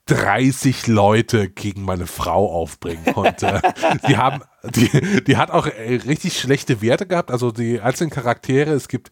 30 0.08 0.88
Leute 0.88 1.50
gegen 1.50 1.84
meine 1.84 2.08
Frau 2.08 2.52
aufbringen 2.52 3.06
konnte. 3.13 3.62
die 4.08 4.17
haben, 4.17 4.41
die, 4.63 5.24
die 5.24 5.38
hat 5.38 5.52
auch 5.52 5.67
äh, 5.67 5.96
richtig 6.08 6.39
schlechte 6.39 6.82
Werte 6.82 7.06
gehabt. 7.06 7.32
Also 7.32 7.52
die 7.52 7.80
einzelnen 7.80 8.10
Charaktere, 8.10 8.72
es 8.72 8.88
gibt 8.88 9.12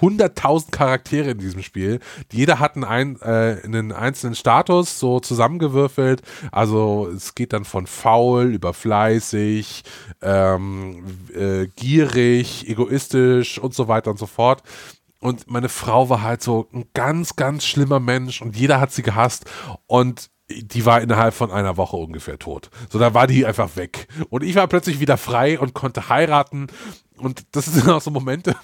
100.000 0.00 0.70
Charaktere 0.70 1.30
in 1.30 1.38
diesem 1.38 1.62
Spiel. 1.62 2.00
Jeder 2.32 2.60
hat 2.60 2.76
einen, 2.76 3.20
äh, 3.20 3.60
einen 3.64 3.92
einzelnen 3.92 4.34
Status 4.34 4.98
so 4.98 5.20
zusammengewürfelt. 5.20 6.22
Also 6.52 7.08
es 7.14 7.34
geht 7.34 7.52
dann 7.52 7.64
von 7.64 7.86
faul 7.86 8.46
über 8.54 8.74
fleißig, 8.74 9.82
ähm, 10.22 11.04
äh, 11.34 11.66
gierig, 11.74 12.68
egoistisch 12.68 13.58
und 13.58 13.74
so 13.74 13.88
weiter 13.88 14.10
und 14.10 14.18
so 14.18 14.26
fort. 14.26 14.62
Und 15.20 15.50
meine 15.50 15.68
Frau 15.68 16.08
war 16.08 16.22
halt 16.22 16.42
so 16.42 16.68
ein 16.72 16.86
ganz, 16.94 17.36
ganz 17.36 17.64
schlimmer 17.64 18.00
Mensch 18.00 18.40
und 18.40 18.56
jeder 18.56 18.80
hat 18.80 18.92
sie 18.92 19.02
gehasst. 19.02 19.46
Und 19.86 20.30
die 20.50 20.86
war 20.86 21.02
innerhalb 21.02 21.34
von 21.34 21.50
einer 21.50 21.76
Woche 21.76 21.96
ungefähr 21.96 22.38
tot. 22.38 22.70
So, 22.88 22.98
da 22.98 23.12
war 23.12 23.26
die 23.26 23.44
einfach 23.44 23.76
weg. 23.76 24.08
Und 24.30 24.42
ich 24.42 24.54
war 24.54 24.66
plötzlich 24.66 25.00
wieder 25.00 25.18
frei 25.18 25.58
und 25.58 25.74
konnte 25.74 26.08
heiraten. 26.08 26.68
Und 27.18 27.44
das 27.52 27.66
sind 27.66 27.88
auch 27.88 28.00
so 28.00 28.10
Momente, 28.10 28.56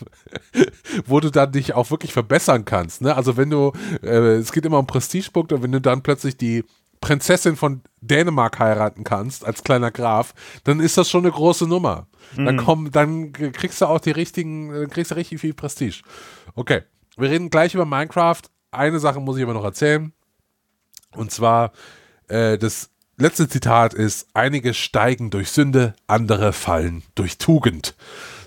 wo 1.07 1.21
du 1.21 1.31
dann 1.31 1.53
dich 1.53 1.75
auch 1.75 1.91
wirklich 1.91 2.13
verbessern 2.13 2.65
kannst. 2.65 3.03
Ne? 3.03 3.15
Also 3.15 3.37
wenn 3.37 3.51
du, 3.51 3.73
äh, 4.03 4.37
es 4.37 4.53
geht 4.53 4.65
immer 4.65 4.79
um 4.79 4.87
Prestigepunkte, 4.87 5.63
wenn 5.63 5.73
du 5.73 5.81
dann 5.81 6.03
plötzlich 6.03 6.37
die 6.37 6.65
Prinzessin 7.05 7.55
von 7.55 7.83
Dänemark 8.01 8.59
heiraten 8.59 9.05
kannst, 9.05 9.45
als 9.45 9.63
kleiner 9.63 9.91
Graf, 9.91 10.33
dann 10.65 10.81
ist 10.81 10.97
das 10.97 11.11
schon 11.11 11.25
eine 11.25 11.33
große 11.33 11.67
Nummer. 11.67 12.07
Mhm. 12.35 12.47
Dann 12.47 12.57
komm, 12.57 12.91
dann 12.91 13.33
kriegst 13.33 13.83
du 13.83 13.87
auch 13.87 14.01
die 14.01 14.11
richtigen, 14.11 14.73
dann 14.73 14.89
kriegst 14.89 15.11
du 15.11 15.15
richtig 15.15 15.39
viel 15.43 15.53
Prestige. 15.53 16.01
Okay, 16.55 16.81
wir 17.19 17.29
reden 17.29 17.51
gleich 17.51 17.75
über 17.75 17.85
Minecraft. 17.85 18.41
Eine 18.71 19.01
Sache 19.01 19.21
muss 19.21 19.37
ich 19.37 19.43
aber 19.43 19.53
noch 19.53 19.65
erzählen. 19.65 20.15
Und 21.13 21.31
zwar, 21.31 21.73
äh, 22.29 22.57
das 22.57 22.89
letzte 23.19 23.51
Zitat 23.51 23.93
ist, 23.93 24.29
einige 24.33 24.73
steigen 24.73 25.29
durch 25.29 25.51
Sünde, 25.51 25.95
andere 26.07 26.55
fallen 26.55 27.03
durch 27.15 27.37
Tugend. 27.37 27.95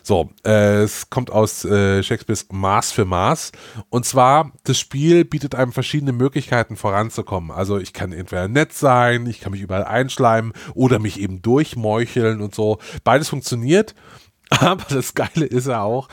So, 0.07 0.29
äh, 0.45 0.83
es 0.83 1.09
kommt 1.09 1.31
aus 1.33 1.65
äh, 1.65 2.01
Shakespeares 2.01 2.47
Maß 2.49 2.93
für 2.93 3.03
Maß. 3.03 3.51
Und 3.89 4.05
zwar, 4.05 4.53
das 4.63 4.79
Spiel 4.79 5.25
bietet 5.25 5.53
einem 5.53 5.73
verschiedene 5.73 6.13
Möglichkeiten 6.13 6.77
voranzukommen. 6.77 7.51
Also 7.51 7.77
ich 7.77 7.91
kann 7.91 8.13
entweder 8.13 8.47
nett 8.47 8.71
sein, 8.71 9.25
ich 9.25 9.41
kann 9.41 9.51
mich 9.51 9.59
überall 9.59 9.83
einschleimen 9.83 10.53
oder 10.73 10.99
mich 10.99 11.19
eben 11.19 11.41
durchmeucheln 11.41 12.39
und 12.39 12.55
so. 12.55 12.77
Beides 13.03 13.27
funktioniert. 13.27 13.95
Aber 14.49 14.85
das 14.87 15.13
Geile 15.13 15.45
ist 15.45 15.67
ja 15.67 15.81
auch, 15.81 16.07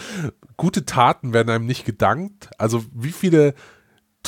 gute 0.56 0.84
Taten 0.84 1.32
werden 1.32 1.50
einem 1.50 1.66
nicht 1.66 1.84
gedankt. 1.84 2.50
Also 2.58 2.84
wie 2.92 3.12
viele 3.12 3.54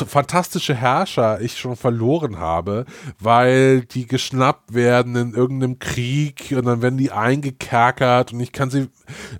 fantastische 0.05 0.75
Herrscher 0.75 1.41
ich 1.41 1.59
schon 1.59 1.77
verloren 1.77 2.39
habe, 2.39 2.85
weil 3.19 3.85
die 3.85 4.07
geschnappt 4.07 4.75
werden 4.75 5.17
in 5.17 5.35
irgendeinem 5.35 5.79
Krieg 5.79 6.53
und 6.55 6.67
dann 6.67 6.83
werden 6.83 6.99
die 6.99 7.13
eingekerkert 7.13 8.33
und 8.33 8.41
ich 8.41 8.53
kann 8.53 8.71
sie 8.71 8.89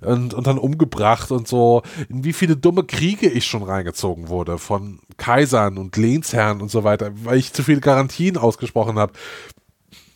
und, 0.01 0.33
und 0.33 0.47
dann 0.47 0.57
umgebracht 0.57 1.31
und 1.31 1.47
so. 1.47 1.83
In 2.09 2.23
wie 2.23 2.33
viele 2.33 2.57
dumme 2.57 2.83
Kriege 2.83 3.29
ich 3.29 3.45
schon 3.45 3.63
reingezogen 3.63 4.29
wurde 4.29 4.57
von 4.57 4.99
Kaisern 5.17 5.77
und 5.77 5.97
Lehnsherren 5.97 6.61
und 6.61 6.71
so 6.71 6.83
weiter, 6.83 7.11
weil 7.23 7.37
ich 7.37 7.53
zu 7.53 7.63
viele 7.63 7.81
Garantien 7.81 8.37
ausgesprochen 8.37 8.97
habe. 8.97 9.13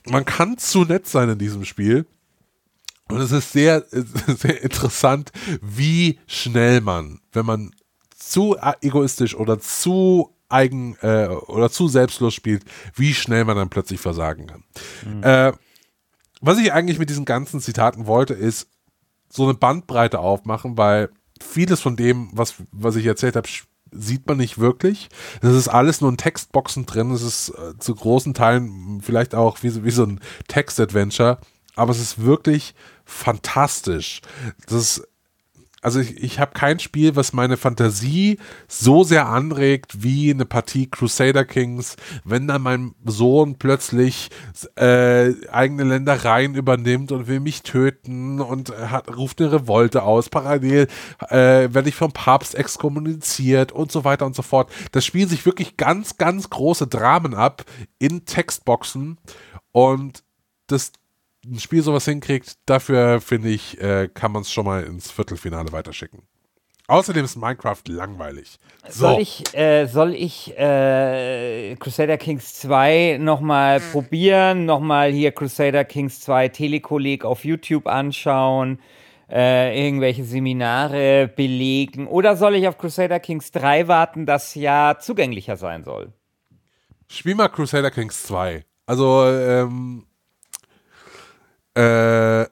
Man 0.07 0.25
kann 0.25 0.57
zu 0.57 0.83
nett 0.85 1.07
sein 1.07 1.29
in 1.29 1.37
diesem 1.37 1.65
Spiel. 1.65 2.07
Und 3.09 3.19
es 3.19 3.31
ist 3.31 3.51
sehr, 3.51 3.85
sehr 4.27 4.63
interessant, 4.63 5.31
wie 5.61 6.19
schnell 6.27 6.81
man, 6.81 7.19
wenn 7.33 7.45
man 7.45 7.71
zu 8.21 8.55
egoistisch 8.81 9.35
oder 9.35 9.59
zu 9.59 10.33
eigen 10.49 10.95
äh, 11.01 11.27
oder 11.27 11.71
zu 11.71 11.87
selbstlos 11.87 12.33
spielt, 12.33 12.63
wie 12.95 13.13
schnell 13.13 13.45
man 13.45 13.57
dann 13.57 13.69
plötzlich 13.69 13.99
versagen 13.99 14.47
kann. 14.47 14.63
Mhm. 15.05 15.23
Äh, 15.23 15.53
was 16.41 16.57
ich 16.57 16.73
eigentlich 16.73 16.99
mit 16.99 17.09
diesen 17.09 17.25
ganzen 17.25 17.61
Zitaten 17.61 18.07
wollte, 18.07 18.33
ist 18.33 18.67
so 19.29 19.43
eine 19.43 19.53
Bandbreite 19.53 20.19
aufmachen, 20.19 20.77
weil 20.77 21.09
vieles 21.39 21.79
von 21.79 21.95
dem, 21.95 22.29
was, 22.33 22.55
was 22.71 22.95
ich 22.95 23.05
erzählt 23.05 23.35
habe, 23.35 23.47
sieht 23.91 24.27
man 24.27 24.37
nicht 24.37 24.57
wirklich. 24.57 25.09
Das 25.41 25.53
ist 25.53 25.67
alles 25.67 26.01
nur 26.01 26.09
in 26.09 26.17
Textboxen 26.17 26.85
drin. 26.85 27.11
Es 27.11 27.21
ist 27.21 27.49
äh, 27.49 27.77
zu 27.77 27.95
großen 27.95 28.33
Teilen 28.33 29.01
vielleicht 29.01 29.35
auch 29.35 29.61
wie, 29.63 29.83
wie 29.83 29.91
so 29.91 30.03
ein 30.03 30.19
Text-Adventure. 30.47 31.39
Aber 31.75 31.91
es 31.91 31.99
ist 31.99 32.23
wirklich 32.23 32.73
fantastisch. 33.05 34.21
Das 34.65 34.97
ist 34.97 35.07
also 35.81 35.99
ich, 35.99 36.23
ich 36.23 36.39
habe 36.39 36.53
kein 36.53 36.79
Spiel, 36.79 37.15
was 37.15 37.33
meine 37.33 37.57
Fantasie 37.57 38.37
so 38.67 39.03
sehr 39.03 39.27
anregt 39.27 40.03
wie 40.03 40.31
eine 40.31 40.45
Partie 40.45 40.89
Crusader 40.89 41.43
Kings, 41.43 41.95
wenn 42.23 42.47
dann 42.47 42.61
mein 42.61 42.95
Sohn 43.03 43.57
plötzlich 43.57 44.29
äh, 44.75 45.33
eigene 45.51 45.83
Ländereien 45.83 46.53
übernimmt 46.53 47.11
und 47.11 47.27
will 47.27 47.39
mich 47.39 47.63
töten 47.63 48.39
und 48.39 48.69
hat, 48.69 49.15
ruft 49.15 49.41
eine 49.41 49.51
Revolte 49.51 50.03
aus. 50.03 50.29
Parallel 50.29 50.87
äh, 51.29 51.73
werde 51.73 51.89
ich 51.89 51.95
vom 51.95 52.11
Papst 52.11 52.53
exkommuniziert 52.53 53.71
und 53.71 53.91
so 53.91 54.03
weiter 54.03 54.27
und 54.27 54.35
so 54.35 54.43
fort. 54.43 54.71
Das 54.91 55.03
spielen 55.03 55.29
sich 55.29 55.45
wirklich 55.45 55.77
ganz, 55.77 56.17
ganz 56.17 56.49
große 56.49 56.87
Dramen 56.87 57.33
ab 57.33 57.65
in 57.97 58.25
Textboxen 58.25 59.17
und 59.71 60.23
das 60.67 60.91
ein 61.45 61.59
Spiel 61.59 61.81
sowas 61.81 62.05
hinkriegt, 62.05 62.55
dafür 62.65 63.21
finde 63.21 63.49
ich, 63.49 63.79
äh, 63.81 64.09
kann 64.13 64.31
man 64.31 64.43
es 64.43 64.51
schon 64.51 64.65
mal 64.65 64.83
ins 64.83 65.11
Viertelfinale 65.11 65.71
weiterschicken. 65.71 66.21
Außerdem 66.87 67.23
ist 67.23 67.37
Minecraft 67.37 67.81
langweilig. 67.87 68.57
So. 68.89 69.07
Soll 69.07 69.21
ich, 69.21 69.55
äh, 69.55 69.85
soll 69.85 70.13
ich 70.13 70.57
äh, 70.57 71.75
Crusader 71.77 72.17
Kings 72.17 72.55
2 72.55 73.17
nochmal 73.19 73.79
hm. 73.79 73.91
probieren? 73.91 74.65
Nochmal 74.65 75.11
hier 75.11 75.31
Crusader 75.31 75.85
Kings 75.85 76.19
2 76.21 76.49
Telekolleg 76.49 77.23
auf 77.23 77.45
YouTube 77.45 77.87
anschauen? 77.87 78.79
äh, 79.31 79.85
irgendwelche 79.85 80.23
Seminare 80.23 81.31
belegen? 81.33 82.07
Oder 82.07 82.35
soll 82.35 82.55
ich 82.55 82.67
auf 82.67 82.77
Crusader 82.77 83.19
Kings 83.19 83.51
3 83.51 83.87
warten, 83.87 84.25
das 84.25 84.55
ja 84.55 84.97
zugänglicher 84.99 85.55
sein 85.55 85.83
soll? 85.83 86.11
Spiel 87.07 87.35
mal 87.35 87.49
Crusader 87.49 87.91
Kings 87.91 88.23
2. 88.23 88.65
Also, 88.85 89.25
ähm, 89.25 90.05
äh, 91.75 92.45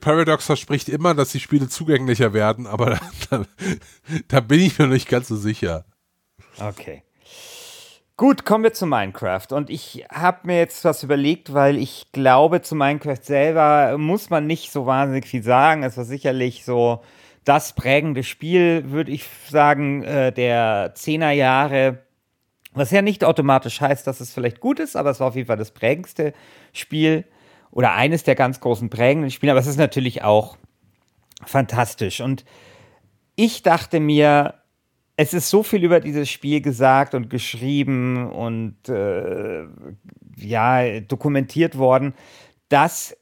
Paradox 0.00 0.46
verspricht 0.46 0.88
immer, 0.88 1.14
dass 1.14 1.32
die 1.32 1.40
Spiele 1.40 1.68
zugänglicher 1.68 2.32
werden, 2.32 2.66
aber 2.66 2.98
da, 3.30 3.44
da 4.28 4.40
bin 4.40 4.60
ich 4.60 4.78
mir 4.78 4.86
nicht 4.86 5.08
ganz 5.08 5.28
so 5.28 5.36
sicher. 5.36 5.84
Okay. 6.60 7.02
Gut, 8.16 8.44
kommen 8.44 8.62
wir 8.62 8.72
zu 8.72 8.86
Minecraft. 8.86 9.48
Und 9.50 9.70
ich 9.70 10.04
habe 10.08 10.46
mir 10.46 10.58
jetzt 10.58 10.84
was 10.84 11.02
überlegt, 11.02 11.52
weil 11.52 11.76
ich 11.76 12.12
glaube, 12.12 12.62
zu 12.62 12.76
Minecraft 12.76 13.20
selber 13.20 13.98
muss 13.98 14.30
man 14.30 14.46
nicht 14.46 14.70
so 14.70 14.86
wahnsinnig 14.86 15.26
viel 15.26 15.42
sagen. 15.42 15.82
Es 15.82 15.96
war 15.96 16.04
sicherlich 16.04 16.64
so 16.64 17.02
das 17.44 17.72
prägende 17.74 18.22
Spiel, 18.22 18.92
würde 18.92 19.10
ich 19.10 19.24
sagen, 19.50 20.04
äh, 20.04 20.32
der 20.32 20.92
Zehnerjahre. 20.94 22.04
Was 22.72 22.92
ja 22.92 23.02
nicht 23.02 23.24
automatisch 23.24 23.80
heißt, 23.80 24.06
dass 24.06 24.20
es 24.20 24.32
vielleicht 24.32 24.60
gut 24.60 24.78
ist, 24.78 24.96
aber 24.96 25.10
es 25.10 25.18
war 25.18 25.28
auf 25.28 25.36
jeden 25.36 25.48
Fall 25.48 25.56
das 25.56 25.72
prägendste 25.72 26.34
Spiel 26.72 27.24
oder 27.74 27.92
eines 27.94 28.22
der 28.22 28.36
ganz 28.36 28.60
großen 28.60 28.88
prägenden 28.88 29.30
Spiele. 29.30 29.52
Aber 29.52 29.60
es 29.60 29.66
ist 29.66 29.78
natürlich 29.78 30.22
auch 30.22 30.56
fantastisch. 31.44 32.20
Und 32.20 32.44
ich 33.36 33.62
dachte 33.62 34.00
mir, 34.00 34.54
es 35.16 35.34
ist 35.34 35.50
so 35.50 35.62
viel 35.62 35.84
über 35.84 36.00
dieses 36.00 36.30
Spiel 36.30 36.60
gesagt 36.60 37.14
und 37.14 37.30
geschrieben 37.30 38.30
und 38.30 38.88
äh, 38.88 39.64
ja, 40.36 41.00
dokumentiert 41.00 41.76
worden, 41.76 42.14
dass 42.68 43.16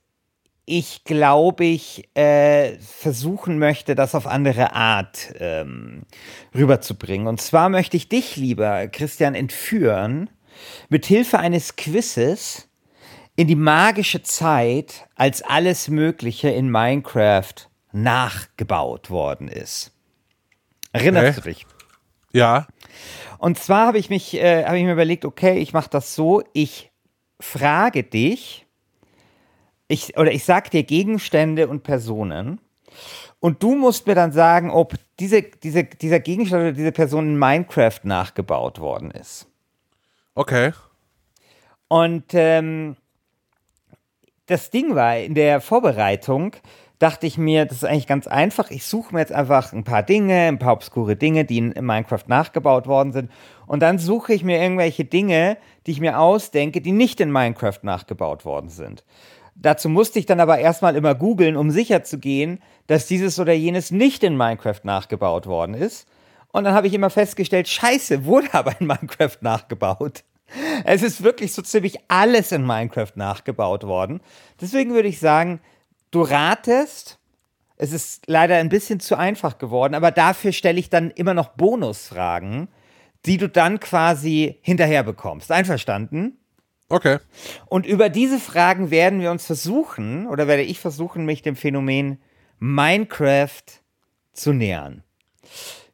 ich 0.64 1.04
glaube 1.04 1.64
ich 1.64 2.08
äh, 2.14 2.78
versuchen 2.78 3.58
möchte, 3.58 3.94
das 3.94 4.14
auf 4.14 4.26
andere 4.26 4.74
Art 4.74 5.34
ähm, 5.38 6.02
rüberzubringen. 6.54 7.26
Und 7.26 7.40
zwar 7.40 7.68
möchte 7.68 7.96
ich 7.96 8.08
dich, 8.08 8.36
lieber 8.36 8.86
Christian, 8.88 9.34
entführen 9.34 10.30
mit 10.88 11.04
Hilfe 11.04 11.38
eines 11.40 11.76
Quizzes 11.76 12.68
in 13.37 13.47
die 13.47 13.57
magische 13.57 14.23
Zeit, 14.23 15.09
als 15.14 15.42
alles 15.42 15.88
Mögliche 15.88 16.51
in 16.51 16.71
Minecraft 16.71 17.55
nachgebaut 17.92 19.11
worden 19.11 19.49
ist. 19.49 19.92
Erinnerst 20.92 21.38
okay. 21.38 21.40
du 21.40 21.55
dich? 21.55 21.66
Ja. 22.33 22.66
Und 23.38 23.59
zwar 23.59 23.87
habe 23.87 23.99
ich 23.99 24.11
mich, 24.11 24.35
äh, 24.35 24.64
habe 24.64 24.79
ich 24.79 24.85
mir 24.85 24.92
überlegt, 24.92 25.25
okay, 25.25 25.59
ich 25.59 25.73
mache 25.73 25.90
das 25.90 26.14
so, 26.14 26.42
ich 26.53 26.90
frage 27.40 28.03
dich, 28.03 28.66
ich, 29.88 30.16
oder 30.16 30.33
ich 30.33 30.45
sage 30.45 30.71
dir 30.71 30.85
Gegenstände 30.85 31.68
und 31.68 31.83
Personen 31.83 32.61
und 33.40 33.62
du 33.62 33.75
musst 33.75 34.07
mir 34.07 34.14
dann 34.14 34.33
sagen, 34.33 34.71
ob 34.71 34.95
diese, 35.18 35.42
diese, 35.42 35.85
dieser 35.85 36.21
Gegenstand 36.21 36.62
oder 36.62 36.73
diese 36.73 36.92
Person 36.92 37.27
in 37.27 37.38
Minecraft 37.38 38.01
nachgebaut 38.05 38.79
worden 38.79 39.11
ist. 39.11 39.49
Okay. 40.35 40.73
Und 41.88 42.25
ähm, 42.33 42.97
das 44.46 44.70
Ding 44.70 44.94
war 44.94 45.16
in 45.16 45.35
der 45.35 45.61
Vorbereitung, 45.61 46.57
dachte 46.98 47.26
ich 47.26 47.37
mir, 47.37 47.64
das 47.64 47.78
ist 47.78 47.85
eigentlich 47.85 48.07
ganz 48.07 48.28
einfach. 48.28 48.70
Ich 48.70 48.85
suche 48.85 49.12
mir 49.12 49.20
jetzt 49.20 49.33
einfach 49.33 49.72
ein 49.72 49.83
paar 49.83 50.05
Dinge, 50.05 50.46
ein 50.46 50.61
paar 50.61 50.74
obskure 50.74 51.16
Dinge, 51.16 51.44
die 51.44 51.59
in 51.59 51.72
Minecraft 51.85 52.24
nachgebaut 52.28 52.87
worden 52.87 53.12
sind. 53.12 53.31
Und 53.66 53.81
dann 53.81 53.98
suche 53.98 54.33
ich 54.33 54.44
mir 54.44 54.62
irgendwelche 54.62 55.05
Dinge, 55.05 55.57
die 55.87 55.90
ich 55.90 56.00
mir 56.00 56.20
ausdenke, 56.20 56.81
die 56.81 56.92
nicht 56.92 57.20
in 57.20 57.33
Minecraft 57.33 57.81
nachgebaut 57.83 58.44
worden 58.44 58.68
sind. 58.68 59.05
Dazu 59.55 59.88
musste 59.88 60.18
ich 60.18 60.26
dann 60.26 60.40
aber 60.40 60.59
erstmal 60.59 60.94
immer 60.94 61.14
googeln, 61.14 61.57
um 61.57 61.70
sicher 61.70 62.05
zu 62.05 62.18
gehen, 62.18 62.61
dass 62.87 63.07
dieses 63.07 63.38
oder 63.38 63.52
jenes 63.52 63.90
nicht 63.90 64.22
in 64.22 64.37
Minecraft 64.37 64.81
nachgebaut 64.85 65.46
worden 65.46 65.74
ist. 65.74 66.07
Und 66.52 66.64
dann 66.64 66.74
habe 66.74 66.87
ich 66.87 66.94
immer 66.94 67.11
festgestellt, 67.11 67.68
scheiße, 67.68 68.24
wurde 68.24 68.48
aber 68.52 68.81
in 68.81 68.87
Minecraft 68.87 69.38
nachgebaut. 69.40 70.22
Es 70.85 71.02
ist 71.02 71.22
wirklich 71.22 71.52
so 71.52 71.62
ziemlich 71.62 71.98
alles 72.08 72.52
in 72.52 72.66
Minecraft 72.66 73.12
nachgebaut 73.14 73.85
worden. 73.85 74.20
Deswegen 74.61 74.94
würde 74.94 75.08
ich 75.08 75.18
sagen, 75.18 75.61
du 76.11 76.22
ratest. 76.22 77.18
Es 77.76 77.92
ist 77.92 78.28
leider 78.28 78.56
ein 78.56 78.68
bisschen 78.68 79.00
zu 79.00 79.16
einfach 79.16 79.58
geworden, 79.58 79.94
aber 79.94 80.11
dafür 80.12 80.52
stelle 80.52 80.78
ich 80.78 80.88
dann 80.88 81.11
immer 81.11 81.35
noch 81.35 81.48
Bonusfragen, 81.48 82.68
die 83.26 83.38
du 83.38 83.48
dann 83.48 83.80
quasi 83.80 84.58
hinterher 84.62 85.02
bekommst. 85.02 85.50
Einverstanden? 85.50 86.38
Okay. 86.88 87.18
Und 87.66 87.87
über 87.87 88.08
diese 88.08 88.38
Fragen 88.38 88.90
werden 88.90 89.20
wir 89.20 89.30
uns 89.30 89.46
versuchen, 89.46 90.26
oder 90.26 90.46
werde 90.46 90.62
ich 90.62 90.78
versuchen, 90.78 91.24
mich 91.24 91.42
dem 91.42 91.56
Phänomen 91.56 92.20
Minecraft 92.58 93.64
zu 94.32 94.52
nähern. 94.52 95.02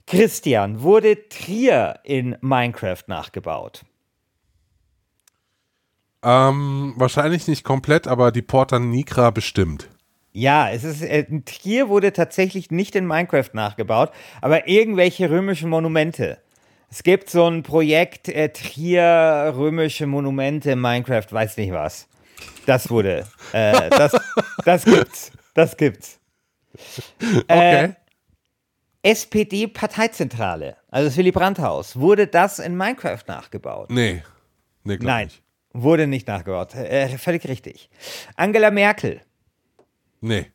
Christian, 0.07 0.83
wurde 0.83 1.29
Trier 1.29 2.01
in 2.03 2.37
Minecraft 2.41 3.05
nachgebaut? 3.07 3.85
Ähm, 6.23 6.95
wahrscheinlich 6.97 7.47
nicht 7.47 7.65
komplett, 7.65 8.09
aber 8.09 8.33
die 8.33 8.43
Porta 8.43 8.79
Nigra 8.79 9.31
bestimmt. 9.31 9.89
Ja, 10.33 10.71
es 10.71 10.85
ist, 10.85 11.03
äh, 11.03 11.25
Trier 11.45 11.89
wurde 11.89 12.13
tatsächlich 12.13 12.71
nicht 12.71 12.95
in 12.95 13.07
Minecraft 13.07 13.51
nachgebaut, 13.53 14.13
aber 14.41 14.69
irgendwelche 14.69 15.31
römischen 15.31 15.71
Monumente. 15.71 16.39
Es 16.91 17.03
gibt 17.03 17.29
so 17.29 17.47
ein 17.47 17.63
Projekt, 17.63 18.29
äh, 18.29 18.49
Trier, 18.51 19.53
römische 19.57 20.07
Monumente, 20.07 20.75
Minecraft, 20.75 21.27
weiß 21.31 21.57
nicht 21.57 21.73
was. 21.73 22.09
Das 22.67 22.89
wurde, 22.91 23.27
äh, 23.53 23.91
das, 23.91 24.13
das 24.65 24.85
gibt's, 24.85 25.33
das 25.55 25.77
gibt's. 25.77 26.21
Okay. 27.49 27.85
Äh, 27.85 27.89
SPD-Parteizentrale, 29.03 30.77
also 30.91 31.09
das 31.09 31.17
Willy 31.17 31.33
Brandt-Haus, 31.33 31.99
wurde 31.99 32.27
das 32.27 32.59
in 32.59 32.77
Minecraft 32.77 33.23
nachgebaut? 33.27 33.91
Nee, 33.91 34.23
nee 34.85 34.99
Nein, 35.01 35.27
nicht. 35.27 35.43
Wurde 35.73 36.07
nicht 36.07 36.27
nachgebaut. 36.29 36.75
Äh, 36.75 37.19
völlig 37.19 37.47
richtig. 37.47 37.91
Angela 38.37 38.71
Merkel 38.71 39.21
Nee. 40.21 40.47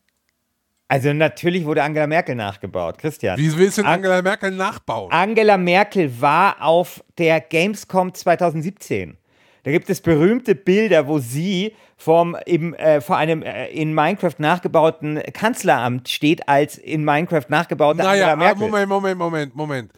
Also 0.87 1.11
natürlich 1.13 1.65
wurde 1.65 1.81
Angela 1.81 2.07
Merkel 2.07 2.35
nachgebaut, 2.35 2.97
Christian. 2.97 3.37
Wie 3.37 3.57
willst 3.57 3.77
du 3.77 3.81
denn 3.81 3.91
Angela 3.91 4.21
Merkel 4.21 4.51
nachbauen? 4.51 5.11
Angela 5.11 5.57
Merkel 5.57 6.21
war 6.21 6.61
auf 6.61 7.03
der 7.17 7.41
Gamescom 7.41 8.13
2017. 8.13 9.17
Da 9.63 9.71
gibt 9.71 9.89
es 9.89 10.01
berühmte 10.01 10.55
Bilder, 10.55 11.07
wo 11.07 11.19
sie 11.19 11.73
vom, 11.95 12.35
im, 12.45 12.73
äh, 12.75 12.99
vor 12.99 13.15
einem 13.17 13.41
äh, 13.41 13.67
in 13.69 13.93
Minecraft 13.93 14.35
nachgebauten 14.37 15.23
Kanzleramt 15.31 16.09
steht, 16.09 16.47
als 16.49 16.77
in 16.77 17.05
Minecraft 17.05 17.45
nachgebaute 17.47 17.99
naja, 17.99 18.33
Angela 18.33 18.35
Merkel. 18.35 18.67
Moment, 18.67 18.89
Moment, 18.89 19.17
Moment, 19.17 19.55
Moment. 19.55 19.93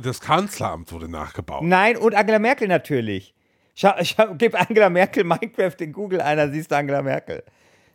Das 0.00 0.20
Kanzleramt 0.20 0.92
wurde 0.92 1.08
nachgebaut. 1.10 1.64
Nein, 1.64 1.96
und 1.96 2.14
Angela 2.14 2.38
Merkel 2.38 2.68
natürlich. 2.68 3.34
Schau, 3.78 3.92
schau, 4.02 4.34
gib 4.34 4.58
Angela 4.58 4.88
Merkel 4.88 5.22
Minecraft 5.22 5.76
in 5.80 5.92
Google 5.92 6.22
ein, 6.22 6.38
dann 6.38 6.50
siehst 6.50 6.70
du 6.70 6.76
Angela 6.76 7.02
Merkel. 7.02 7.44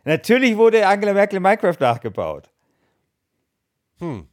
Natürlich 0.04 0.56
wurde 0.56 0.86
Angela 0.86 1.12
Merkel 1.12 1.38
in 1.38 1.42
Minecraft 1.42 1.76
nachgebaut. 1.80 2.48
Hm. 3.98 4.28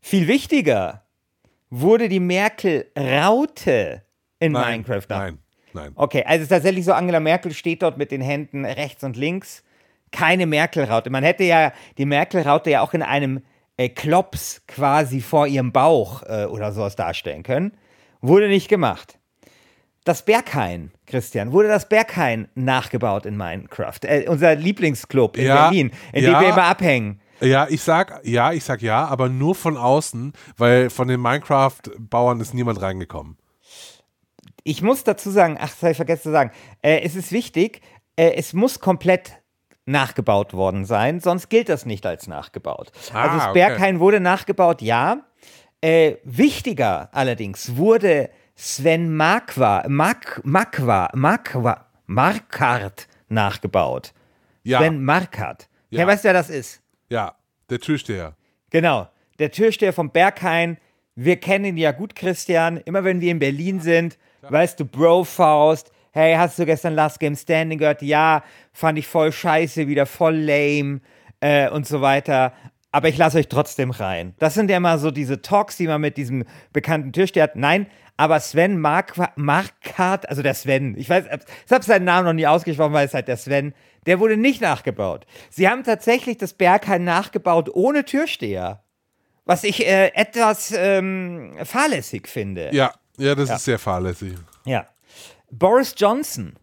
Viel 0.00 0.26
wichtiger 0.26 1.04
wurde 1.68 2.08
die 2.08 2.20
Merkel-Raute 2.20 4.02
in 4.40 4.52
nein, 4.52 4.82
Minecraft 4.82 5.06
nachgebaut. 5.08 5.38
Nein, 5.74 5.84
nein. 5.84 5.92
Okay, 5.94 6.22
also 6.24 6.36
es 6.36 6.42
ist 6.42 6.48
tatsächlich 6.48 6.86
so, 6.86 6.94
Angela 6.94 7.20
Merkel 7.20 7.52
steht 7.52 7.82
dort 7.82 7.98
mit 7.98 8.10
den 8.10 8.22
Händen 8.22 8.64
rechts 8.64 9.04
und 9.04 9.18
links. 9.18 9.62
Keine 10.10 10.46
Merkel-Raute. 10.46 11.10
Man 11.10 11.22
hätte 11.22 11.44
ja 11.44 11.74
die 11.98 12.06
Merkel-Raute 12.06 12.70
ja 12.70 12.80
auch 12.80 12.94
in 12.94 13.02
einem 13.02 13.42
äh, 13.76 13.90
Klops 13.90 14.62
quasi 14.66 15.20
vor 15.20 15.46
ihrem 15.46 15.70
Bauch 15.70 16.22
äh, 16.22 16.46
oder 16.46 16.72
sowas 16.72 16.96
darstellen 16.96 17.42
können. 17.42 17.76
Wurde 18.22 18.48
nicht 18.48 18.68
gemacht. 18.68 19.18
Das 20.04 20.22
Berghain, 20.22 20.92
Christian, 21.06 21.50
wurde 21.50 21.68
das 21.68 21.88
Berghain 21.88 22.48
nachgebaut 22.54 23.24
in 23.24 23.38
Minecraft? 23.38 24.00
Äh, 24.02 24.28
unser 24.28 24.54
Lieblingsclub 24.54 25.38
in 25.38 25.46
ja, 25.46 25.64
Berlin, 25.64 25.92
in 26.12 26.24
ja, 26.24 26.30
dem 26.30 26.40
wir 26.42 26.48
immer 26.50 26.64
abhängen. 26.64 27.20
Ja, 27.40 27.66
ich 27.70 27.82
sag, 27.82 28.20
ja, 28.22 28.52
ich 28.52 28.64
sag 28.64 28.82
ja, 28.82 29.06
aber 29.06 29.30
nur 29.30 29.54
von 29.54 29.78
außen, 29.78 30.34
weil 30.58 30.90
von 30.90 31.08
den 31.08 31.20
Minecraft-Bauern 31.20 32.38
ist 32.40 32.52
niemand 32.52 32.82
reingekommen. 32.82 33.38
Ich 34.62 34.82
muss 34.82 35.04
dazu 35.04 35.30
sagen, 35.30 35.56
ach, 35.58 35.70
das 35.70 35.82
habe 35.82 35.90
ich 35.92 35.96
vergessen 35.96 36.22
zu 36.24 36.30
sagen, 36.32 36.50
äh, 36.82 37.00
es 37.00 37.16
ist 37.16 37.32
wichtig, 37.32 37.80
äh, 38.16 38.32
es 38.34 38.52
muss 38.52 38.80
komplett 38.80 39.32
nachgebaut 39.86 40.52
worden 40.52 40.84
sein, 40.84 41.20
sonst 41.20 41.48
gilt 41.48 41.70
das 41.70 41.86
nicht 41.86 42.04
als 42.04 42.26
nachgebaut. 42.26 42.92
Ah, 43.12 43.22
also 43.22 43.38
das 43.38 43.52
Berghain 43.54 43.96
okay. 43.96 44.00
wurde 44.00 44.20
nachgebaut, 44.20 44.82
ja. 44.82 45.24
Äh, 45.80 46.16
wichtiger 46.24 47.08
allerdings 47.12 47.76
wurde 47.76 48.30
Sven 48.54 49.16
Markwa, 49.16 49.84
Mark, 49.88 50.40
Markwa, 50.44 51.10
Markwa, 51.14 51.86
Markart 52.06 53.08
nachgebaut. 53.28 54.12
Ja. 54.62 54.78
Sven 54.78 55.04
Markart. 55.04 55.68
Ja. 55.90 56.00
Hey, 56.00 56.06
weißt 56.06 56.24
du, 56.24 56.28
wer 56.28 56.32
das 56.34 56.50
ist? 56.50 56.80
Ja, 57.08 57.34
der 57.68 57.80
Türsteher. 57.80 58.34
Genau, 58.70 59.08
der 59.38 59.50
Türsteher 59.50 59.92
vom 59.92 60.10
Berghain. 60.10 60.78
Wir 61.16 61.36
kennen 61.36 61.64
ihn 61.64 61.76
ja 61.76 61.92
gut, 61.92 62.14
Christian. 62.14 62.78
Immer 62.78 63.04
wenn 63.04 63.20
wir 63.20 63.30
in 63.30 63.38
Berlin 63.38 63.80
sind, 63.80 64.18
ja. 64.42 64.50
weißt 64.50 64.80
du, 64.80 64.84
Bro 64.84 65.24
Faust. 65.24 65.92
Hey, 66.12 66.34
hast 66.36 66.58
du 66.58 66.66
gestern 66.66 66.94
Last 66.94 67.18
Game 67.18 67.34
Standing 67.34 67.78
gehört? 67.78 68.02
Ja, 68.02 68.44
fand 68.72 68.98
ich 68.98 69.06
voll 69.06 69.32
scheiße, 69.32 69.88
wieder 69.88 70.06
voll 70.06 70.36
lame. 70.36 71.00
äh, 71.44 71.68
und 71.68 71.86
so 71.86 72.00
weiter. 72.00 72.52
Aber 72.90 73.08
ich 73.08 73.18
lasse 73.18 73.38
euch 73.38 73.48
trotzdem 73.48 73.90
rein. 73.90 74.34
Das 74.38 74.54
sind 74.54 74.70
ja 74.70 74.76
immer 74.76 74.98
so 74.98 75.10
diese 75.10 75.42
Talks, 75.42 75.76
die 75.76 75.86
man 75.86 76.00
mit 76.00 76.16
diesem 76.16 76.44
bekannten 76.72 77.12
Türsteher 77.12 77.44
hat. 77.44 77.56
Nein, 77.56 77.86
aber 78.16 78.40
Sven 78.40 78.78
Mark 78.78 79.14
Markart, 79.36 80.28
also 80.28 80.42
der 80.42 80.54
Sven, 80.54 80.96
ich 80.96 81.08
weiß, 81.08 81.24
ich 81.66 81.72
habe 81.72 81.84
seinen 81.84 82.04
Namen 82.04 82.26
noch 82.26 82.32
nie 82.32 82.46
ausgesprochen, 82.46 82.92
weil 82.92 83.06
es 83.06 83.14
halt 83.14 83.28
der 83.28 83.36
Sven, 83.36 83.74
der 84.06 84.20
wurde 84.20 84.36
nicht 84.36 84.60
nachgebaut. 84.60 85.26
Sie 85.50 85.68
haben 85.68 85.82
tatsächlich 85.82 86.38
das 86.38 86.52
Berghain 86.52 87.04
nachgebaut 87.04 87.70
ohne 87.72 88.04
Türsteher. 88.04 88.84
Was 89.46 89.64
ich 89.64 89.86
äh, 89.86 90.12
etwas 90.14 90.72
ähm, 90.74 91.54
fahrlässig 91.64 92.28
finde. 92.28 92.70
Ja, 92.72 92.94
ja, 93.18 93.34
das 93.34 93.50
ja. 93.50 93.56
ist 93.56 93.64
sehr 93.64 93.78
fahrlässig. 93.78 94.34
Ja. 94.64 94.86
Boris 95.50 95.94
Johnson. 95.98 96.54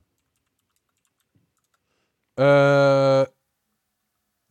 Äh, 2.37 3.25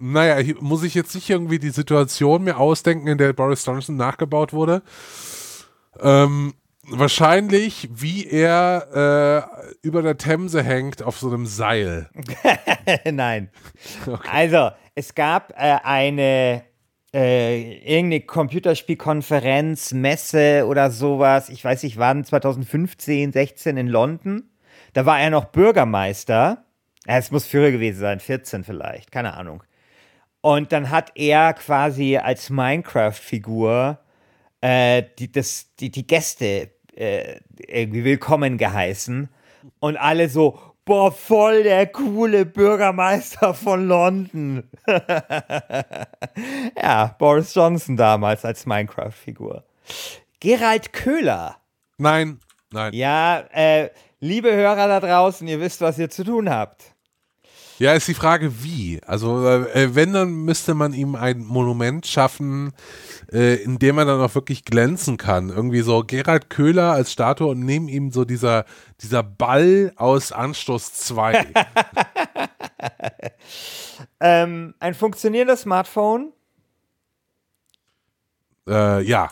naja, 0.02 0.54
muss 0.60 0.84
ich 0.84 0.94
jetzt 0.94 1.14
nicht 1.14 1.28
irgendwie 1.28 1.58
die 1.58 1.70
Situation 1.70 2.44
mir 2.44 2.58
ausdenken, 2.58 3.08
in 3.08 3.18
der 3.18 3.32
Boris 3.32 3.66
Johnson 3.66 3.96
nachgebaut 3.96 4.52
wurde? 4.52 4.82
Ähm, 5.98 6.54
wahrscheinlich, 6.90 7.88
wie 7.92 8.26
er 8.26 9.56
äh, 9.72 9.86
über 9.86 10.02
der 10.02 10.16
Themse 10.16 10.62
hängt 10.62 11.02
auf 11.02 11.18
so 11.18 11.28
einem 11.28 11.46
Seil. 11.46 12.08
Nein. 13.10 13.50
Okay. 14.06 14.28
Also, 14.30 14.70
es 14.94 15.14
gab 15.14 15.52
äh, 15.52 15.78
eine 15.82 16.64
äh, 17.12 17.78
irgendeine 17.78 18.20
Computerspielkonferenz, 18.20 19.92
Messe 19.92 20.66
oder 20.66 20.90
sowas, 20.90 21.48
ich 21.48 21.64
weiß 21.64 21.82
nicht 21.82 21.98
wann, 21.98 22.24
2015, 22.24 23.32
16 23.32 23.76
in 23.76 23.88
London. 23.88 24.50
Da 24.92 25.06
war 25.06 25.20
er 25.20 25.30
noch 25.30 25.46
Bürgermeister. 25.46 26.64
Es 27.06 27.30
muss 27.30 27.46
früher 27.46 27.72
gewesen 27.72 28.00
sein, 28.00 28.20
14 28.20 28.64
vielleicht, 28.64 29.10
keine 29.10 29.34
Ahnung. 29.34 29.62
Und 30.40 30.72
dann 30.72 30.90
hat 30.90 31.12
er 31.16 31.52
quasi 31.54 32.16
als 32.16 32.50
Minecraft-Figur 32.50 33.98
äh, 34.60 35.02
die, 35.18 35.32
das, 35.32 35.74
die, 35.76 35.90
die 35.90 36.06
Gäste 36.06 36.70
äh, 37.00 37.40
irgendwie 37.66 38.04
willkommen 38.04 38.58
geheißen. 38.58 39.30
Und 39.80 39.96
alle 39.96 40.28
so, 40.28 40.58
boah, 40.84 41.10
voll 41.10 41.62
der 41.62 41.86
coole 41.86 42.44
Bürgermeister 42.44 43.54
von 43.54 43.88
London. 43.88 44.64
ja, 46.76 47.14
Boris 47.18 47.54
Johnson 47.54 47.96
damals 47.96 48.44
als 48.44 48.66
Minecraft-Figur. 48.66 49.64
Gerald 50.40 50.92
Köhler. 50.92 51.56
Nein, 51.96 52.40
nein. 52.70 52.92
Ja, 52.92 53.44
äh, 53.52 53.90
liebe 54.20 54.52
Hörer 54.52 54.88
da 54.88 55.00
draußen, 55.00 55.48
ihr 55.48 55.60
wisst, 55.60 55.80
was 55.80 55.98
ihr 55.98 56.10
zu 56.10 56.24
tun 56.24 56.50
habt. 56.50 56.94
Ja, 57.80 57.94
ist 57.94 58.08
die 58.08 58.14
Frage, 58.14 58.62
wie. 58.62 59.00
Also, 59.06 59.42
äh, 59.48 59.94
wenn, 59.94 60.12
dann 60.12 60.30
müsste 60.44 60.74
man 60.74 60.92
ihm 60.92 61.14
ein 61.14 61.38
Monument 61.38 62.06
schaffen, 62.06 62.74
äh, 63.32 63.54
in 63.54 63.78
dem 63.78 63.96
er 63.96 64.04
dann 64.04 64.20
auch 64.20 64.34
wirklich 64.34 64.66
glänzen 64.66 65.16
kann. 65.16 65.48
Irgendwie 65.48 65.80
so 65.80 66.04
Gerald 66.06 66.50
Köhler 66.50 66.92
als 66.92 67.10
Statue 67.10 67.48
und 67.48 67.60
neben 67.60 67.88
ihm 67.88 68.12
so 68.12 68.26
dieser, 68.26 68.66
dieser 69.00 69.22
Ball 69.22 69.94
aus 69.96 70.30
Anstoß 70.30 70.92
2. 70.92 71.46
ähm, 74.20 74.74
ein 74.78 74.92
funktionierendes 74.92 75.62
Smartphone? 75.62 76.34
Äh, 78.68 79.02
ja. 79.04 79.30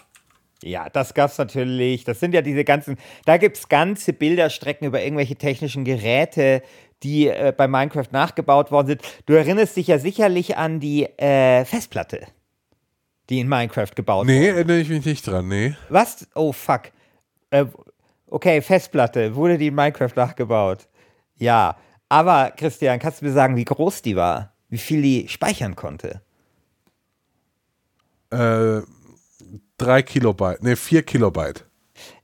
Ja, 0.63 0.89
das 0.89 1.15
gab 1.15 1.31
es 1.31 1.39
natürlich. 1.39 2.05
Das 2.05 2.19
sind 2.19 2.35
ja 2.35 2.43
diese 2.43 2.65
ganzen, 2.65 2.97
da 3.27 3.37
gibt 3.37 3.59
es 3.59 3.69
ganze 3.69 4.13
Bilderstrecken 4.13 4.87
über 4.87 5.03
irgendwelche 5.03 5.37
technischen 5.37 5.85
Geräte, 5.85 6.63
die 7.03 7.29
äh, 7.29 7.53
bei 7.57 7.69
Minecraft 7.69 8.09
nachgebaut 8.11 8.71
worden 8.71 8.89
sind. 8.89 9.03
Du 9.27 9.35
erinnerst 9.35 9.77
dich 9.77 9.87
ja 9.87 9.99
sicherlich 9.99 10.57
an 10.57 10.81
die 10.81 11.05
äh, 11.05 11.65
Festplatte, 11.65 12.27
die 13.31 13.41
in 13.41 13.49
Minecraft 13.49 13.91
gebaut 13.95 14.27
wurde. 14.27 14.39
Nee, 14.39 14.49
erinnere 14.49 14.79
ich 14.79 14.89
mich 14.89 15.05
nicht 15.05 15.27
dran, 15.27 15.49
nee. 15.49 15.77
Was? 15.89 16.27
Oh, 16.35 16.53
fuck. 16.53 16.91
Äh, 17.51 17.67
okay, 18.27 18.61
Festplatte. 18.61 19.35
Wurde 19.35 19.59
die 19.59 19.69
in 19.69 19.75
Minecraft 19.75 20.13
nachgebaut? 20.17 20.89
Ja. 21.37 21.77
Aber, 22.09 22.53
Christian, 22.57 22.99
kannst 22.99 23.21
du 23.21 23.27
mir 23.27 23.33
sagen, 23.33 23.57
wie 23.57 23.65
groß 23.65 24.03
die 24.03 24.17
war? 24.17 24.55
Wie 24.69 24.79
viel 24.79 25.03
die 25.03 25.29
speichern 25.29 25.77
konnte? 25.77 26.23
Äh, 28.31 28.81
drei 29.77 30.03
Kilobyte. 30.03 30.63
Nee, 30.63 30.77
vier 30.77 31.03
Kilobyte. 31.03 31.68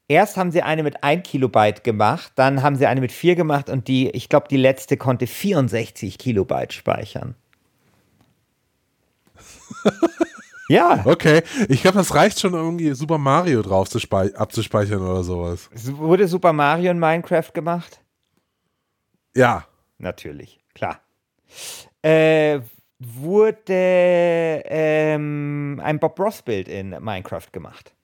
Erst 0.07 0.37
haben 0.37 0.51
sie 0.51 0.62
eine 0.62 0.83
mit 0.83 1.03
1 1.03 1.27
Kilobyte 1.27 1.83
gemacht, 1.83 2.33
dann 2.35 2.62
haben 2.62 2.77
sie 2.77 2.87
eine 2.87 3.01
mit 3.01 3.11
4 3.11 3.37
gemacht 3.37 3.71
und 3.71 3.88
die, 3.88 4.11
ich 4.11 4.29
glaube, 4.29 4.49
die 4.49 4.59
letzte 4.59 4.99
konnte 4.99 5.27
64 5.27 6.19
Kilobyte 6.19 6.75
speichern. 6.75 7.35
ja. 10.69 11.03
Okay, 11.07 11.43
ich 11.69 11.83
glaube, 11.83 11.99
das 11.99 12.14
reicht 12.14 12.38
schon 12.38 12.53
irgendwie 12.53 12.93
Super 12.93 13.17
Mario 13.17 13.62
drauf 13.62 13.88
abzuspeichern 14.12 15.01
oder 15.01 15.25
sowas. 15.25 15.71
Wurde 15.73 16.29
Super 16.29 16.53
Mario 16.53 16.90
in 16.90 16.99
Minecraft 16.99 17.53
gemacht? 17.55 18.01
Ja. 19.35 19.67
Natürlich, 19.99 20.61
klar. 20.75 21.01
Äh, 22.03 22.61
wurde 22.99 24.62
ähm, 24.67 25.81
ein 25.83 25.99
Bob 25.99 26.19
Ross-Bild 26.19 26.69
in 26.69 26.90
Minecraft 26.90 27.51
gemacht? 27.53 27.95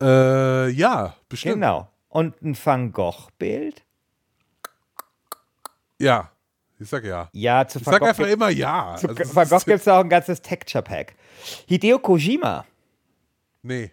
Äh, 0.00 0.68
ja, 0.70 1.14
bestimmt. 1.28 1.56
Genau. 1.56 1.88
Und 2.08 2.40
ein 2.42 2.56
Van 2.62 2.92
Gogh-Bild? 2.92 3.84
Ja. 5.98 6.30
Ich 6.78 6.88
sag 6.88 7.04
ja. 7.04 7.28
Ja, 7.32 7.66
zu 7.66 7.78
ich 7.78 7.86
Van 7.86 7.92
sag 7.94 8.02
einfach 8.02 8.26
immer 8.26 8.48
ja. 8.48 8.96
Zu 8.98 9.08
also, 9.08 9.34
Van 9.34 9.48
Gogh 9.48 9.64
gibt 9.64 9.80
es 9.80 9.88
auch 9.88 10.00
ein 10.00 10.08
ganzes 10.08 10.40
Texture-Pack. 10.40 11.14
Hideo 11.66 11.98
Kojima. 11.98 12.64
Nee. 13.62 13.92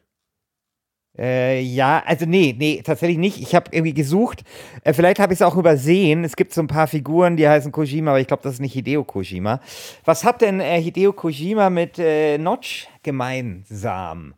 Äh, 1.17 1.62
ja, 1.62 2.04
also 2.06 2.26
nee, 2.26 2.56
nee, 2.58 2.82
tatsächlich 2.84 3.17
nicht. 3.17 3.41
Ich 3.41 3.56
habe 3.56 3.70
irgendwie 3.72 3.93
gesucht. 3.93 4.43
Äh, 4.84 4.93
vielleicht 4.93 5.20
habe 5.20 5.34
ich 5.34 5.39
es 5.39 5.41
auch 5.41 5.58
übersehen. 5.58 6.24
Es 6.24 6.36
gibt 6.36 6.54
so 6.54 6.62
ein 6.62 6.67
paar 6.67 6.88
Figuren, 6.88 7.38
die 7.38 7.48
heißen 7.48 7.72
Kojima, 7.72 8.12
aber 8.12 8.20
ich 8.20 8.28
glaube, 8.28 8.43
das 8.43 8.54
ist 8.54 8.60
nicht 8.60 8.74
Hideo 8.74 9.04
Kojima. 9.04 9.60
Was 10.06 10.24
hat 10.24 10.41
denn 10.41 10.60
äh, 10.60 10.80
Hideo 10.82 11.13
Kojima 11.13 11.70
mit 11.70 11.98
äh, 11.98 12.38
Notch 12.38 12.88
gemeinsam? 13.02 14.36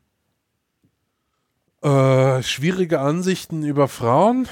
Äh, 1.82 2.44
schwierige 2.44 3.00
Ansichten 3.00 3.64
über 3.64 3.88
Frauen? 3.88 4.48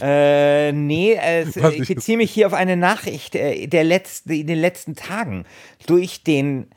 Äh, 0.00 0.72
nee, 0.72 1.12
äh, 1.14 1.46
ich 1.74 1.88
beziehe 1.88 2.18
mich 2.18 2.30
hier 2.30 2.46
auf 2.46 2.52
eine 2.52 2.76
Nachricht 2.76 3.34
äh, 3.34 3.66
der 3.66 3.84
letzten, 3.84 4.32
in 4.32 4.46
den 4.46 4.58
letzten 4.58 4.96
Tagen 4.96 5.44
durch 5.86 6.22
den 6.22 6.68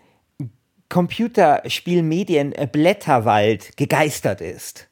Computerspielmedien 0.89 2.53
äh, 2.53 2.67
Blätterwald 2.71 3.75
gegeistert 3.75 4.41
ist. 4.41 4.87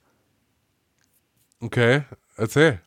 Okay, 1.62 2.02
erzähl. 2.36 2.82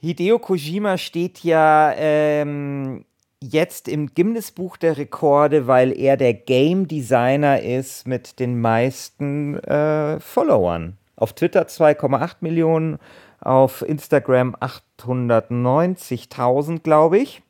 Hideo 0.00 0.38
Kojima 0.38 0.96
steht 0.96 1.42
ja 1.42 1.92
ähm, 1.96 3.04
jetzt 3.42 3.88
im 3.88 4.14
Guinness-Buch 4.14 4.76
der 4.76 4.96
Rekorde, 4.96 5.66
weil 5.66 5.98
er 5.98 6.16
der 6.16 6.34
Game 6.34 6.86
Designer 6.88 7.62
ist 7.62 8.06
mit 8.06 8.38
den 8.40 8.60
meisten 8.60 9.58
äh, 9.60 10.20
Followern. 10.20 10.96
Auf 11.16 11.32
Twitter 11.32 11.62
2,8 11.62 12.36
Millionen, 12.40 12.98
auf 13.40 13.82
Instagram 13.82 14.56
890.000, 14.56 16.80
glaube 16.80 17.18
ich. 17.18 17.42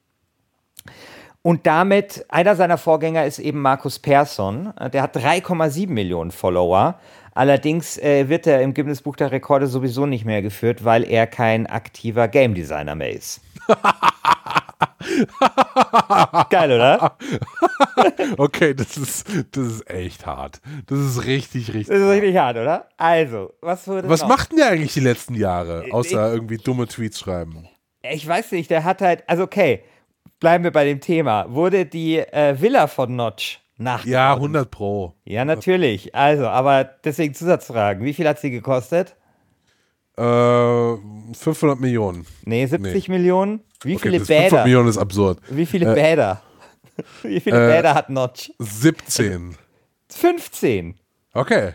Und 1.43 1.67
damit, 1.67 2.27
einer 2.29 2.57
seiner 2.57 2.79
Vorgänger 2.79 3.25
ist 3.25 3.39
eben 3.39 3.63
Markus 3.63 3.99
Persson. 3.99 4.75
Der 4.93 5.03
hat 5.03 5.17
3,7 5.17 5.89
Millionen 5.89 6.31
Follower. 6.31 6.99
Allerdings 7.35 7.97
äh, 7.99 8.29
wird 8.29 8.47
er 8.47 8.61
im 8.63 8.75
Guinness 8.75 9.01
Buch 9.01 9.17
der 9.17 9.31
Rekorde 9.31 9.69
sowieso 9.69 10.05
nicht 10.07 10.25
mehr 10.25 10.43
geführt, 10.43 10.85
weil 10.85 11.05
er 11.05 11.27
kein 11.27 11.67
aktiver 11.67 12.29
Game 12.29 12.55
Designer 12.55 12.97
mehr 12.97 13.13
ist. 13.13 13.41
Geil, 16.51 16.73
oder? 16.73 17.17
okay, 18.39 18.75
das 18.75 18.97
ist, 18.97 19.29
das 19.53 19.67
ist 19.67 19.91
echt 19.91 20.27
hart. 20.27 20.61
Das 20.87 20.99
ist 20.99 21.25
richtig, 21.25 21.69
richtig. 21.69 21.89
Das 21.89 21.99
ist 21.99 22.09
richtig 22.09 22.37
hart, 22.37 22.57
oder? 22.57 22.89
Also, 22.97 23.55
was 23.61 23.87
wurde. 23.89 24.09
Was 24.09 24.23
noch? 24.23 24.29
macht 24.29 24.51
denn 24.51 24.59
der 24.59 24.69
eigentlich 24.69 24.95
die 24.95 25.01
letzten 25.01 25.35
Jahre, 25.35 25.87
außer 25.91 26.29
ich, 26.29 26.35
irgendwie 26.35 26.57
dumme 26.59 26.87
Tweets 26.87 27.21
schreiben? 27.21 27.69
Ich 28.03 28.27
weiß 28.27 28.53
nicht, 28.53 28.71
der 28.71 28.85
hat 28.85 29.01
halt. 29.01 29.25
Also, 29.27 29.43
okay, 29.43 29.83
bleiben 30.41 30.65
wir 30.65 30.73
bei 30.73 30.85
dem 30.85 31.01
Thema. 31.01 31.47
Wurde 31.49 31.87
die 31.87 32.19
äh, 32.19 32.61
Villa 32.61 32.87
von 32.87 33.15
Notch 33.17 33.61
nachgebaut? 33.77 34.13
Ja, 34.13 34.35
100 34.35 34.71
Pro. 34.71 35.15
Ja, 35.25 35.45
natürlich. 35.45 36.15
Also, 36.15 36.47
aber 36.47 36.85
deswegen 36.85 37.35
Zusatzfragen. 37.35 38.05
Wie 38.05 38.15
viel 38.15 38.29
hat 38.29 38.39
sie 38.41 38.51
gekostet? 38.51 39.17
Äh, 40.19 41.35
500 41.35 41.79
Millionen. 41.79 42.27
Nee, 42.45 42.67
70 42.67 43.09
nee. 43.09 43.15
Millionen. 43.17 43.61
Wie 43.83 43.95
okay, 43.95 44.11
viele 44.11 44.21
Bäder? 44.21 44.43
500 44.43 44.65
Millionen 44.65 44.89
ist 44.89 44.99
absurd. 44.99 45.39
Wie 45.49 45.67
viele 45.67 45.93
äh, 45.93 45.95
Bäder? 45.95 46.43
Wie 47.23 47.41
viele 47.41 47.65
äh, 47.65 47.77
Bäder 47.77 47.95
hat 47.95 48.11
Notch? 48.11 48.51
17. 48.59 49.57
15. 50.11 50.95
Okay. 51.35 51.75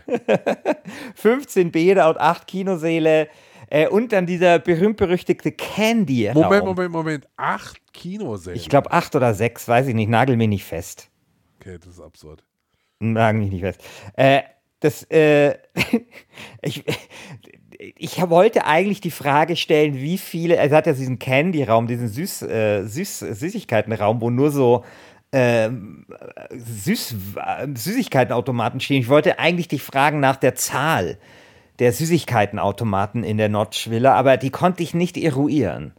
15 1.14 1.70
Bäder 1.70 2.10
und 2.10 2.18
8 2.18 2.46
Kinoseele. 2.46 3.28
Äh, 3.70 3.88
und 3.88 4.12
dann 4.12 4.26
dieser 4.26 4.58
berühmt-berüchtigte 4.58 5.52
Candy-Raum. 5.52 6.42
Moment, 6.42 6.64
Moment, 6.64 6.92
Moment. 6.92 7.28
Acht 7.36 7.80
Kinosäle? 7.92 8.56
Ich 8.56 8.68
glaube 8.68 8.92
acht 8.92 9.14
oder 9.16 9.32
sechs, 9.32 9.66
weiß 9.66 9.86
ich 9.86 9.94
nicht. 9.94 10.10
Nagel 10.10 10.36
mir 10.36 10.48
nicht 10.48 10.64
fest. 10.64 11.08
Okay, 11.60 11.78
das 11.78 11.94
ist 11.94 12.00
absurd. 12.00 12.44
Nagel 12.98 13.40
mich 13.40 13.52
nicht 13.52 13.62
fest. 13.62 13.82
Äh, 14.16 14.42
das, 14.84 15.02
äh, 15.10 15.54
ich, 16.62 16.84
ich 17.78 18.28
wollte 18.28 18.66
eigentlich 18.66 19.00
die 19.00 19.10
Frage 19.10 19.56
stellen, 19.56 19.94
wie 19.94 20.18
viele, 20.18 20.60
also 20.60 20.76
hat 20.76 20.86
ja 20.86 20.92
diesen 20.92 21.18
Candy-Raum, 21.18 21.86
diesen 21.86 22.08
Süß, 22.08 22.42
äh, 22.42 22.84
Süß, 22.84 23.20
Süßigkeitenraum, 23.20 24.20
wo 24.20 24.30
nur 24.30 24.50
so 24.50 24.84
ähm, 25.32 26.06
Süß, 26.50 27.16
Süßigkeitenautomaten 27.74 28.80
stehen. 28.80 29.00
Ich 29.00 29.08
wollte 29.08 29.38
eigentlich 29.38 29.68
dich 29.68 29.82
fragen 29.82 30.20
nach 30.20 30.36
der 30.36 30.54
Zahl 30.54 31.18
der 31.78 31.92
Süßigkeitenautomaten 31.92 33.24
in 33.24 33.38
der 33.38 33.48
Notch-Villa, 33.48 34.14
aber 34.14 34.36
die 34.36 34.50
konnte 34.50 34.82
ich 34.82 34.94
nicht 34.94 35.16
eruieren. 35.16 35.92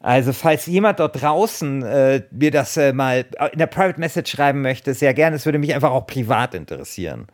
Also 0.00 0.32
falls 0.32 0.66
jemand 0.66 0.98
dort 0.98 1.22
draußen 1.22 1.82
äh, 1.82 2.22
mir 2.32 2.50
das 2.50 2.76
äh, 2.76 2.92
mal 2.92 3.24
in 3.52 3.58
der 3.58 3.68
Private 3.68 4.00
Message 4.00 4.32
schreiben 4.32 4.62
möchte, 4.62 4.94
sehr 4.94 5.14
gerne. 5.14 5.36
Es 5.36 5.44
würde 5.44 5.60
mich 5.60 5.74
einfach 5.74 5.92
auch 5.92 6.08
privat 6.08 6.54
interessieren. 6.54 7.28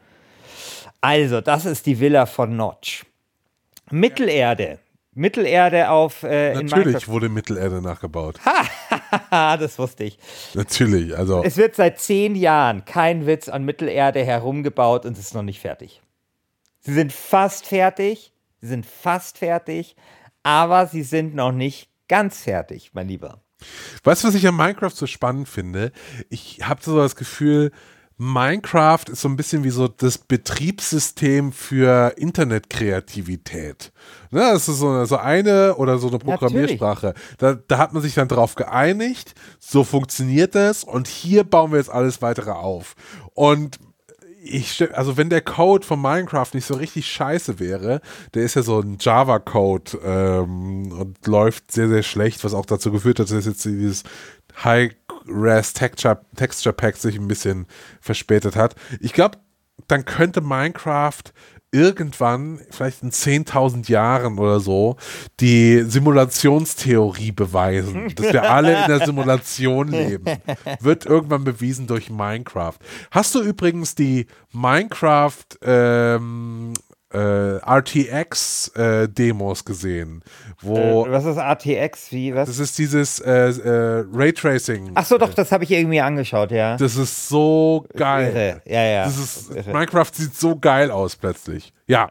Also, 1.01 1.41
das 1.41 1.65
ist 1.65 1.87
die 1.87 2.01
Villa 2.01 2.27
von 2.27 2.57
Notch. 2.57 3.05
Mittelerde. 3.91 4.79
Mittelerde 5.15 5.91
auf. 5.91 6.23
Äh, 6.23 6.55
Natürlich 6.55 7.09
wurde 7.09 7.29
Mittelerde 7.29 7.83
nachgebaut. 7.83 8.39
Ha, 9.31 9.57
das 9.57 9.79
wusste 9.79 10.05
ich. 10.05 10.19
Natürlich, 10.55 11.17
also. 11.17 11.43
Es 11.43 11.57
wird 11.57 11.75
seit 11.75 12.01
zehn 12.01 12.37
Jahren 12.37 12.85
kein 12.85 13.27
Witz 13.27 13.49
an 13.49 13.65
Mittelerde 13.65 14.25
herumgebaut 14.25 15.05
und 15.05 15.19
es 15.19 15.27
ist 15.27 15.35
noch 15.35 15.43
nicht 15.43 15.61
fertig. 15.61 16.03
Sie 16.81 16.95
sind 16.95 17.13
fast 17.13 17.67
fertig. 17.67 18.33
Sie 18.61 18.69
sind 18.69 18.87
fast 18.87 19.39
fertig, 19.39 19.95
aber 20.43 20.87
sie 20.87 21.03
sind 21.03 21.35
noch 21.35 21.53
nicht 21.53 21.89
ganz 22.09 22.43
fertig, 22.43 22.91
mein 22.93 23.09
Lieber. 23.09 23.41
Weißt 24.05 24.25
du, 24.25 24.29
was 24.29 24.35
ich 24.35 24.47
an 24.49 24.57
Minecraft 24.57 24.91
so 24.91 25.07
spannend 25.07 25.49
finde? 25.49 25.93
Ich 26.29 26.61
habe 26.63 26.81
so 26.83 26.97
das 26.97 27.17
Gefühl, 27.17 27.73
Minecraft 28.21 29.05
ist 29.13 29.21
so 29.21 29.29
ein 29.29 29.37
bisschen 29.37 29.63
wie 29.63 29.71
so 29.71 29.87
das 29.87 30.19
Betriebssystem 30.19 31.53
für 31.53 32.15
Internetkreativität. 32.17 33.93
Ne, 34.33 34.41
das 34.41 34.69
ist 34.69 34.79
so 34.79 34.89
eine, 34.89 35.07
so 35.07 35.17
eine 35.19 35.77
oder 35.77 35.99
so 35.99 36.09
eine 36.09 36.19
Programmiersprache. 36.19 37.15
Da, 37.39 37.55
da, 37.55 37.79
hat 37.79 37.93
man 37.93 38.03
sich 38.03 38.15
dann 38.15 38.27
drauf 38.27 38.57
geeinigt, 38.57 39.37
so 39.61 39.85
funktioniert 39.85 40.57
das 40.57 40.83
und 40.83 41.07
hier 41.07 41.45
bauen 41.45 41.71
wir 41.71 41.79
jetzt 41.79 41.91
alles 41.91 42.21
weitere 42.21 42.51
auf. 42.51 42.97
Und 43.35 43.79
ich, 44.43 44.97
also 44.97 45.17
wenn 45.17 45.31
der 45.31 45.41
Code 45.41 45.87
von 45.87 46.01
Minecraft 46.01 46.49
nicht 46.53 46.67
so 46.67 46.75
richtig 46.75 47.07
scheiße 47.07 47.59
wäre, 47.59 48.01
der 48.35 48.45
ist 48.45 48.55
ja 48.55 48.63
so 48.63 48.81
ein 48.81 48.97
Java-Code 49.01 49.99
ähm, 50.05 50.93
und 50.93 51.27
läuft 51.27 51.73
sehr, 51.73 51.89
sehr 51.89 52.03
schlecht, 52.03 52.45
was 52.45 52.55
auch 52.55 52.67
dazu 52.67 52.93
geführt 52.93 53.19
hat, 53.19 53.31
dass 53.31 53.47
jetzt 53.47 53.65
dieses 53.65 54.05
High-Res 54.63 55.73
Texture, 55.73 56.21
Texture 56.37 56.73
Pack 56.73 56.97
sich 56.97 57.17
ein 57.17 57.29
bisschen 57.29 57.67
verspätet 58.01 58.57
hat. 58.57 58.75
Ich 59.01 59.13
glaube, 59.13 59.39
dann 59.87 60.05
könnte 60.05 60.41
Minecraft 60.41 61.23
irgendwann, 61.71 62.61
vielleicht 62.71 63.03
in 63.03 63.11
10.000 63.11 63.91
Jahren 63.91 64.39
oder 64.39 64.61
so, 64.61 64.97
die 65.41 65.83
Simulationstheorie 65.83 67.33
beweisen, 67.33 68.13
dass 68.15 68.33
wir 68.33 68.51
alle 68.51 68.83
in 68.83 68.89
der 68.89 69.07
Simulation 69.07 69.89
leben. 69.93 70.25
Wird 70.81 71.05
irgendwann 71.05 71.45
bewiesen 71.45 71.87
durch 71.87 72.11
Minecraft. 72.11 72.77
Hast 73.11 73.35
du 73.35 73.43
übrigens 73.43 73.95
die 73.95 74.27
Minecraft 74.53 75.45
ähm, 75.63 76.73
äh, 77.13 77.59
RTX-Demos 77.59 79.61
äh, 79.61 79.65
gesehen. 79.65 80.23
Wo, 80.61 81.07
äh, 81.07 81.13
was 81.13 81.25
ist 81.25 81.39
RTX? 81.39 82.13
Wie, 82.13 82.35
was? 82.35 82.49
Das 82.49 82.59
ist 82.59 82.77
dieses 82.79 83.21
äh, 83.21 83.31
äh, 83.31 84.05
Raytracing. 84.13 84.91
Ach 84.95 85.07
so, 85.07 85.17
doch, 85.17 85.33
das 85.33 85.51
habe 85.53 85.65
ich 85.65 85.71
irgendwie 85.71 86.01
angeschaut, 86.01 86.51
ja. 86.51 86.77
Das 86.77 86.97
ist 86.97 87.29
so 87.29 87.87
geil. 87.97 88.61
Ja, 88.67 88.83
ja. 88.83 89.05
Das 89.05 89.17
ist, 89.17 89.57
das 89.57 89.67
Minecraft 89.67 90.11
sieht 90.13 90.35
so 90.35 90.57
geil 90.57 90.91
aus 90.91 91.17
plötzlich. 91.17 91.73
Ja. 91.87 92.11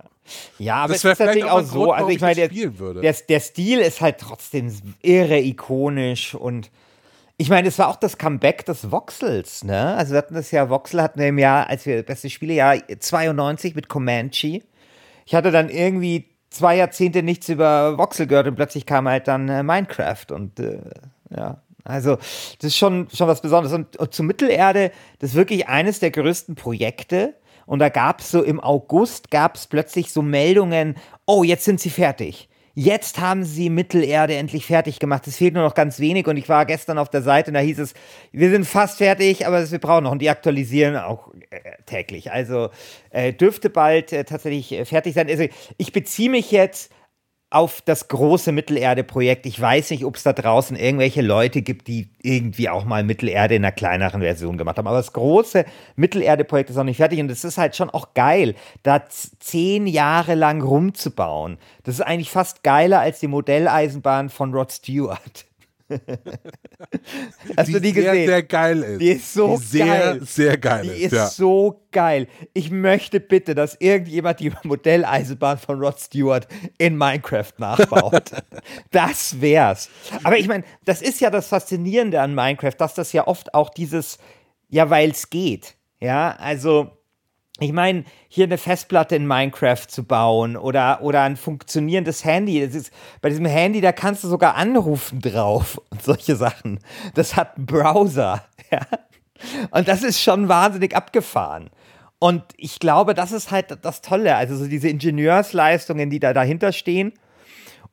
Ja, 0.57 0.77
aber 0.77 0.93
das 0.93 1.03
es 1.05 1.11
ist 1.13 1.19
natürlich 1.19 1.45
auch 1.45 1.61
so, 1.61 1.83
Grund, 1.85 1.99
also 1.99 2.09
ich 2.09 2.19
meine, 2.19 2.35
der, 2.35 2.49
der, 2.49 3.13
der 3.13 3.39
Stil 3.39 3.79
ist 3.79 4.01
halt 4.01 4.17
trotzdem 4.17 4.73
irre 5.01 5.39
ikonisch 5.39 6.35
und 6.35 6.69
ich 7.37 7.49
meine, 7.49 7.67
es 7.67 7.79
war 7.79 7.87
auch 7.87 7.95
das 7.95 8.17
Comeback 8.17 8.65
des 8.65 8.91
Voxels, 8.91 9.63
ne? 9.63 9.95
Also 9.95 10.11
wir 10.11 10.17
hatten 10.17 10.33
das 10.33 10.51
ja, 10.51 10.69
Voxel 10.69 11.01
hatten 11.01 11.19
wir 11.19 11.27
im 11.27 11.37
Jahr, 11.37 11.69
als 11.69 11.85
wir 11.85 12.03
beste 12.03 12.29
Spiele, 12.29 12.55
ja 12.55 12.73
92 12.99 13.75
mit 13.75 13.87
Comanche 13.87 14.63
ich 15.27 15.35
hatte 15.35 15.51
dann 15.51 15.69
irgendwie 15.69 16.29
zwei 16.49 16.77
Jahrzehnte 16.77 17.21
nichts 17.21 17.49
über 17.49 17.97
Voxel 17.97 18.27
gehört 18.27 18.47
und 18.47 18.55
plötzlich 18.55 18.85
kam 18.85 19.09
halt 19.09 19.27
dann 19.27 19.49
äh, 19.49 19.61
Minecraft 19.61 20.25
und 20.31 20.59
äh, 20.59 20.79
ja. 21.35 21.61
Also, 21.83 22.15
das 22.15 22.63
ist 22.63 22.77
schon, 22.77 23.07
schon 23.13 23.27
was 23.29 23.41
Besonderes. 23.41 23.73
Und, 23.73 23.95
und 23.95 24.13
zu 24.13 24.23
Mittelerde, 24.23 24.91
das 25.19 25.31
ist 25.31 25.35
wirklich 25.35 25.69
eines 25.69 25.99
der 25.99 26.11
größten 26.11 26.55
Projekte. 26.55 27.33
Und 27.65 27.79
da 27.79 27.87
gab 27.87 28.19
es 28.19 28.31
so 28.31 28.43
im 28.43 28.59
August, 28.59 29.31
gab 29.31 29.55
es 29.55 29.67
plötzlich 29.67 30.11
so 30.11 30.21
Meldungen, 30.21 30.95
oh, 31.25 31.43
jetzt 31.43 31.63
sind 31.63 31.79
sie 31.79 31.89
fertig 31.89 32.49
jetzt 32.79 33.19
haben 33.19 33.43
sie 33.43 33.71
Mittelerde 33.71 34.35
endlich 34.35 34.67
fertig 34.67 34.99
gemacht. 34.99 35.25
Es 35.25 35.37
fehlt 35.37 35.55
nur 35.55 35.63
noch 35.63 35.73
ganz 35.73 35.99
wenig 35.99 36.27
und 36.27 36.37
ich 36.37 36.47
war 36.47 36.63
gestern 36.67 36.99
auf 36.99 37.09
der 37.09 37.23
Seite 37.23 37.49
und 37.49 37.55
da 37.55 37.59
hieß 37.59 37.79
es, 37.79 37.95
wir 38.31 38.51
sind 38.51 38.65
fast 38.65 38.99
fertig, 38.99 39.47
aber 39.47 39.71
wir 39.71 39.79
brauchen 39.79 40.03
noch 40.03 40.11
und 40.11 40.21
die 40.21 40.29
aktualisieren 40.29 40.95
auch 40.95 41.33
äh, 41.49 41.57
täglich. 41.87 42.31
Also 42.31 42.69
äh, 43.09 43.33
dürfte 43.33 43.71
bald 43.71 44.13
äh, 44.13 44.25
tatsächlich 44.25 44.71
äh, 44.73 44.85
fertig 44.85 45.15
sein. 45.15 45.27
Also 45.27 45.45
ich 45.77 45.91
beziehe 45.91 46.29
mich 46.29 46.51
jetzt 46.51 46.91
auf 47.49 47.81
das 47.81 48.09
große 48.09 48.51
Mittelerde-Projekt. 48.51 49.45
Ich 49.45 49.59
weiß 49.59 49.91
nicht, 49.91 50.03
ob 50.03 50.17
es 50.17 50.23
da 50.23 50.33
draußen 50.33 50.75
irgendwelche 50.75 51.21
Leute 51.21 51.61
gibt, 51.61 51.87
die 51.87 52.09
irgendwie 52.21 52.67
auch 52.67 52.83
mal 52.83 53.03
Mittelerde 53.03 53.55
in 53.55 53.63
einer 53.63 53.71
kleineren 53.71 54.21
Version 54.21 54.57
gemacht 54.57 54.77
haben. 54.77 54.87
Aber 54.87 54.97
das 54.97 55.13
große 55.13 55.63
Mittelerde-Projekt 55.95 56.69
ist 56.69 56.75
noch 56.75 56.83
nicht 56.83 56.97
fertig 56.97 57.19
und 57.19 57.31
es 57.31 57.45
ist 57.45 57.57
halt 57.57 57.75
schon 57.75 57.89
auch 57.89 58.13
geil, 58.13 58.55
da 58.83 59.05
zehn 59.07 59.87
Jahre 59.87 60.35
lang 60.35 60.61
rumzubauen. 60.61 61.57
Das 61.83 61.95
ist 61.95 62.01
eigentlich 62.01 62.31
fast 62.31 62.63
geiler 62.63 62.99
als 62.99 63.21
die 63.21 63.27
Modelleisenbahn 63.27 64.29
von 64.29 64.53
Rod 64.53 64.71
Stewart. 64.71 65.45
Hast 67.57 67.67
die 67.67 67.73
du 67.73 67.81
die 67.81 67.91
sehr, 67.91 68.11
gesehen? 68.11 68.27
Sehr 68.27 68.43
geil 68.43 68.83
ist. 68.83 69.01
Die 69.01 69.09
ist 69.09 69.33
so 69.33 69.57
die 69.57 69.63
sehr, 69.63 69.85
geil. 69.85 70.21
Sehr 70.25 70.57
geil 70.57 70.83
die 70.83 71.03
ist. 71.03 71.13
ja. 71.13 71.27
so 71.27 71.85
geil. 71.91 72.27
Ich 72.53 72.71
möchte 72.71 73.19
bitte, 73.19 73.55
dass 73.55 73.75
irgendjemand 73.79 74.39
die 74.39 74.51
Modelleisenbahn 74.63 75.57
von 75.57 75.79
Rod 75.79 75.99
Stewart 75.99 76.47
in 76.77 76.97
Minecraft 76.97 77.53
nachbaut. 77.57 78.31
das 78.91 79.39
wär's. 79.39 79.89
Aber 80.23 80.37
ich 80.37 80.47
meine, 80.47 80.63
das 80.85 81.01
ist 81.01 81.21
ja 81.21 81.29
das 81.29 81.47
Faszinierende 81.47 82.21
an 82.21 82.35
Minecraft, 82.35 82.75
dass 82.77 82.93
das 82.93 83.13
ja 83.13 83.27
oft 83.27 83.53
auch 83.53 83.69
dieses, 83.69 84.17
ja, 84.69 84.89
weil 84.89 85.11
es 85.11 85.29
geht. 85.29 85.75
Ja, 85.99 86.35
also 86.37 86.96
ich 87.59 87.73
meine, 87.73 88.03
hier 88.27 88.45
eine 88.45 88.57
Festplatte 88.57 89.15
in 89.15 89.25
Minecraft 89.25 89.87
zu 89.87 90.03
bauen 90.03 90.57
oder, 90.57 91.01
oder 91.01 91.23
ein 91.23 91.37
funktionierendes 91.37 92.23
Handy. 92.23 92.63
Das 92.63 92.75
ist, 92.75 92.93
bei 93.21 93.29
diesem 93.29 93.45
Handy, 93.45 93.81
da 93.81 93.91
kannst 93.91 94.23
du 94.23 94.27
sogar 94.27 94.55
anrufen 94.55 95.21
drauf 95.21 95.81
und 95.89 96.03
solche 96.03 96.35
Sachen. 96.35 96.79
Das 97.15 97.35
hat 97.35 97.57
einen 97.57 97.65
Browser. 97.65 98.43
Ja? 98.69 98.81
Und 99.71 99.87
das 99.87 100.03
ist 100.03 100.21
schon 100.21 100.49
wahnsinnig 100.49 100.93
abgefahren. 100.93 101.69
Und 102.19 102.43
ich 102.57 102.79
glaube, 102.79 103.13
das 103.13 103.31
ist 103.31 103.49
halt 103.49 103.77
das 103.81 104.01
Tolle. 104.01 104.35
Also 104.35 104.57
so 104.57 104.67
diese 104.67 104.89
Ingenieursleistungen, 104.89 106.09
die 106.09 106.19
da 106.19 106.33
dahinter 106.33 106.73
stehen. 106.73 107.13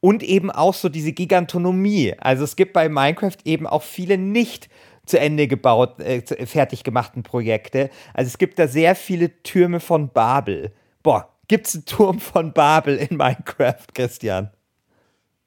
Und 0.00 0.24
eben 0.24 0.50
auch 0.50 0.74
so 0.74 0.88
diese 0.88 1.12
Gigantonomie. 1.12 2.14
Also 2.18 2.42
es 2.42 2.56
gibt 2.56 2.72
bei 2.72 2.88
Minecraft 2.88 3.36
eben 3.44 3.68
auch 3.68 3.84
viele 3.84 4.18
nicht 4.18 4.68
zu 5.06 5.18
Ende 5.18 5.46
gebaut, 5.46 6.00
äh, 6.00 6.22
fertig 6.46 6.84
gemachten 6.84 7.22
Projekte. 7.22 7.90
Also 8.12 8.28
es 8.28 8.38
gibt 8.38 8.58
da 8.58 8.68
sehr 8.68 8.94
viele 8.94 9.42
Türme 9.42 9.80
von 9.80 10.10
Babel. 10.10 10.72
Boah, 11.02 11.28
gibt 11.48 11.66
es 11.66 11.74
einen 11.74 11.84
Turm 11.84 12.20
von 12.20 12.52
Babel 12.52 12.96
in 12.96 13.16
Minecraft, 13.16 13.86
Christian? 13.94 14.50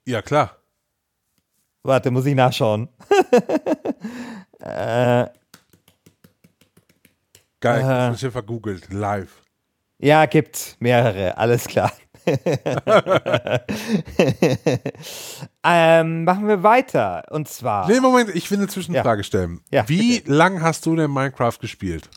Ja, 0.06 0.22
klar. 0.22 0.58
Warte, 1.84 2.12
muss 2.12 2.26
ich 2.26 2.36
nachschauen. 2.36 2.90
äh, 4.60 5.26
Geil, 7.60 7.82
äh, 7.82 8.14
ich 8.14 8.24
habe 8.24 8.32
vergoogelt, 8.32 8.94
live. 8.94 9.42
Ja, 10.00 10.26
gibt 10.28 10.76
mehrere, 10.80 11.38
alles 11.38 11.68
klar. 11.68 11.92
ähm, 15.64 16.26
machen 16.26 16.48
wir 16.48 16.64
weiter. 16.64 17.24
Und 17.30 17.48
zwar. 17.48 17.88
Nee, 17.88 18.00
Moment, 18.00 18.36
ich 18.36 18.50
will 18.52 18.58
eine 18.58 18.68
Zwischenfrage 18.68 19.22
ja. 19.22 19.24
stellen. 19.24 19.62
Ja, 19.72 19.88
Wie 19.88 20.20
bitte. 20.20 20.32
lang 20.32 20.62
hast 20.62 20.86
du 20.86 20.96
denn 20.96 21.12
Minecraft 21.12 21.58
gespielt? 21.60 22.10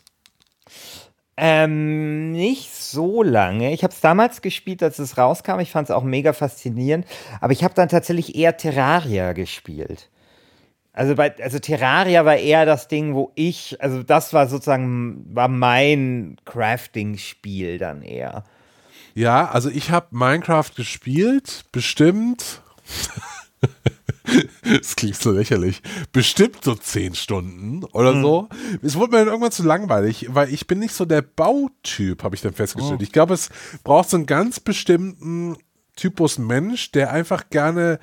Ähm, 1.37 2.33
nicht 2.33 2.73
so 2.73 3.23
lange. 3.23 3.73
Ich 3.73 3.83
habe 3.83 3.93
es 3.93 4.01
damals 4.01 4.41
gespielt, 4.41 4.83
als 4.83 4.99
es 4.99 5.17
rauskam. 5.17 5.59
Ich 5.59 5.71
fand 5.71 5.89
es 5.89 5.95
auch 5.95 6.03
mega 6.03 6.33
faszinierend. 6.33 7.05
Aber 7.39 7.53
ich 7.53 7.63
habe 7.63 7.73
dann 7.73 7.89
tatsächlich 7.89 8.35
eher 8.35 8.57
Terraria 8.57 9.33
gespielt. 9.33 10.09
Also, 10.93 11.15
bei, 11.15 11.33
also 11.41 11.57
Terraria 11.57 12.25
war 12.25 12.35
eher 12.35 12.65
das 12.65 12.89
Ding, 12.89 13.15
wo 13.15 13.31
ich, 13.35 13.81
also 13.81 14.03
das 14.03 14.33
war 14.33 14.47
sozusagen, 14.47 15.25
war 15.33 15.47
mein 15.47 16.35
Crafting-Spiel 16.43 17.77
dann 17.77 18.01
eher. 18.01 18.43
Ja, 19.13 19.49
also 19.49 19.69
ich 19.69 19.91
habe 19.91 20.07
Minecraft 20.11 20.71
gespielt, 20.75 21.65
bestimmt. 21.71 22.61
Das 24.63 24.95
klingt 24.95 25.15
so 25.15 25.31
lächerlich. 25.31 25.81
Bestimmt 26.13 26.63
so 26.63 26.75
zehn 26.75 27.15
Stunden 27.15 27.83
oder 27.85 28.13
hm. 28.13 28.21
so. 28.21 28.49
Es 28.81 28.95
wurde 28.95 29.11
mir 29.11 29.17
dann 29.19 29.27
irgendwann 29.27 29.51
zu 29.51 29.63
langweilig, 29.63 30.27
weil 30.29 30.53
ich 30.53 30.67
bin 30.67 30.79
nicht 30.79 30.93
so 30.93 31.05
der 31.05 31.21
Bautyp, 31.21 32.23
habe 32.23 32.35
ich 32.35 32.41
dann 32.41 32.53
festgestellt. 32.53 32.99
Oh. 32.99 33.03
Ich 33.03 33.11
glaube, 33.11 33.33
es 33.33 33.49
braucht 33.83 34.09
so 34.09 34.17
einen 34.17 34.27
ganz 34.27 34.59
bestimmten 34.59 35.57
Typus 35.95 36.37
Mensch, 36.37 36.91
der 36.91 37.11
einfach 37.11 37.49
gerne 37.49 37.99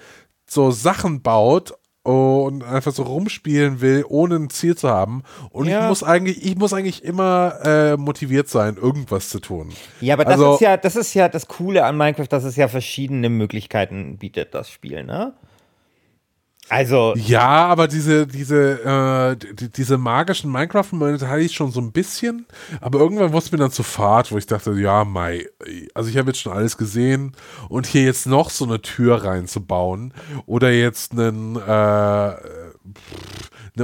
so 0.47 0.71
Sachen 0.71 1.23
baut 1.23 1.75
und 2.09 2.65
einfach 2.65 2.93
so 2.93 3.03
rumspielen 3.03 3.83
will, 3.83 4.05
ohne 4.09 4.37
ein 4.37 4.51
Ziel 4.51 4.77
zu 4.77 4.89
haben. 4.89 5.23
Und 5.51 5.69
ja. 5.69 5.83
ich 5.83 5.89
muss 5.89 6.03
eigentlich, 6.03 6.45
ich 6.45 6.57
muss 6.57 6.73
eigentlich 6.73 7.05
immer 7.05 7.59
äh, 7.65 7.97
motiviert 7.99 8.49
sein, 8.49 8.77
irgendwas 8.77 9.29
zu 9.29 9.41
tun. 9.41 9.73
Ja, 10.01 10.15
aber 10.15 10.25
das 10.25 10.35
also, 10.35 10.55
ist 10.55 10.61
ja, 10.61 10.77
das 10.79 10.97
ist 10.97 11.13
ja 11.13 11.29
das 11.29 11.49
Coole 11.49 11.85
an 11.85 11.99
Minecraft, 11.99 12.29
dass 12.29 12.45
es 12.45 12.57
ja 12.57 12.69
verschiedene 12.69 13.29
Möglichkeiten 13.29 14.17
bietet, 14.17 14.55
das 14.55 14.71
Spiel, 14.71 15.05
ne? 15.05 15.35
Also. 16.69 17.15
Ja, 17.17 17.67
aber 17.67 17.89
diese, 17.89 18.27
diese, 18.27 19.37
äh, 19.41 19.55
die, 19.55 19.71
diese 19.71 19.97
magischen 19.97 20.53
Minecraft-Momente 20.53 21.29
hatte 21.29 21.41
ich 21.41 21.53
schon 21.53 21.71
so 21.71 21.81
ein 21.81 21.93
bisschen, 21.93 22.47
aber 22.81 22.99
irgendwann 22.99 23.33
wurde 23.33 23.45
es 23.45 23.53
mir 23.53 23.59
dann 23.59 23.71
zu 23.71 23.83
fad, 23.83 24.31
wo 24.31 24.39
ich 24.39 24.47
dachte, 24.47 24.73
ja, 24.73 25.05
Mai, 25.05 25.47
also 25.95 26.11
ich 26.11 26.19
habe 26.19 26.31
jetzt 26.31 26.41
schon 26.41 26.53
alles 26.53 26.77
gesehen 26.77 27.33
und 27.69 27.87
hier 27.87 28.03
jetzt 28.03 28.27
noch 28.27 28.51
so 28.51 28.65
eine 28.65 28.83
Tür 28.83 29.25
reinzubauen 29.25 30.13
oder 30.47 30.71
jetzt 30.71 31.13
einen, 31.13 31.57
äh, 31.57 31.59
eine 31.61 32.37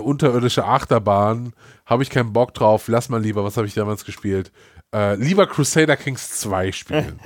unterirdische 0.03 0.64
Achterbahn, 0.64 1.53
habe 1.87 2.03
ich 2.03 2.11
keinen 2.11 2.32
Bock 2.32 2.55
drauf, 2.55 2.89
lass 2.89 3.09
mal 3.09 3.20
lieber, 3.20 3.45
was 3.45 3.57
habe 3.57 3.66
ich 3.66 3.74
damals 3.74 4.05
gespielt? 4.05 4.53
Äh, 4.95 5.16
lieber 5.16 5.49
Crusader 5.49 5.97
Kings 5.97 6.38
2 6.38 6.70
spielen. 6.70 7.18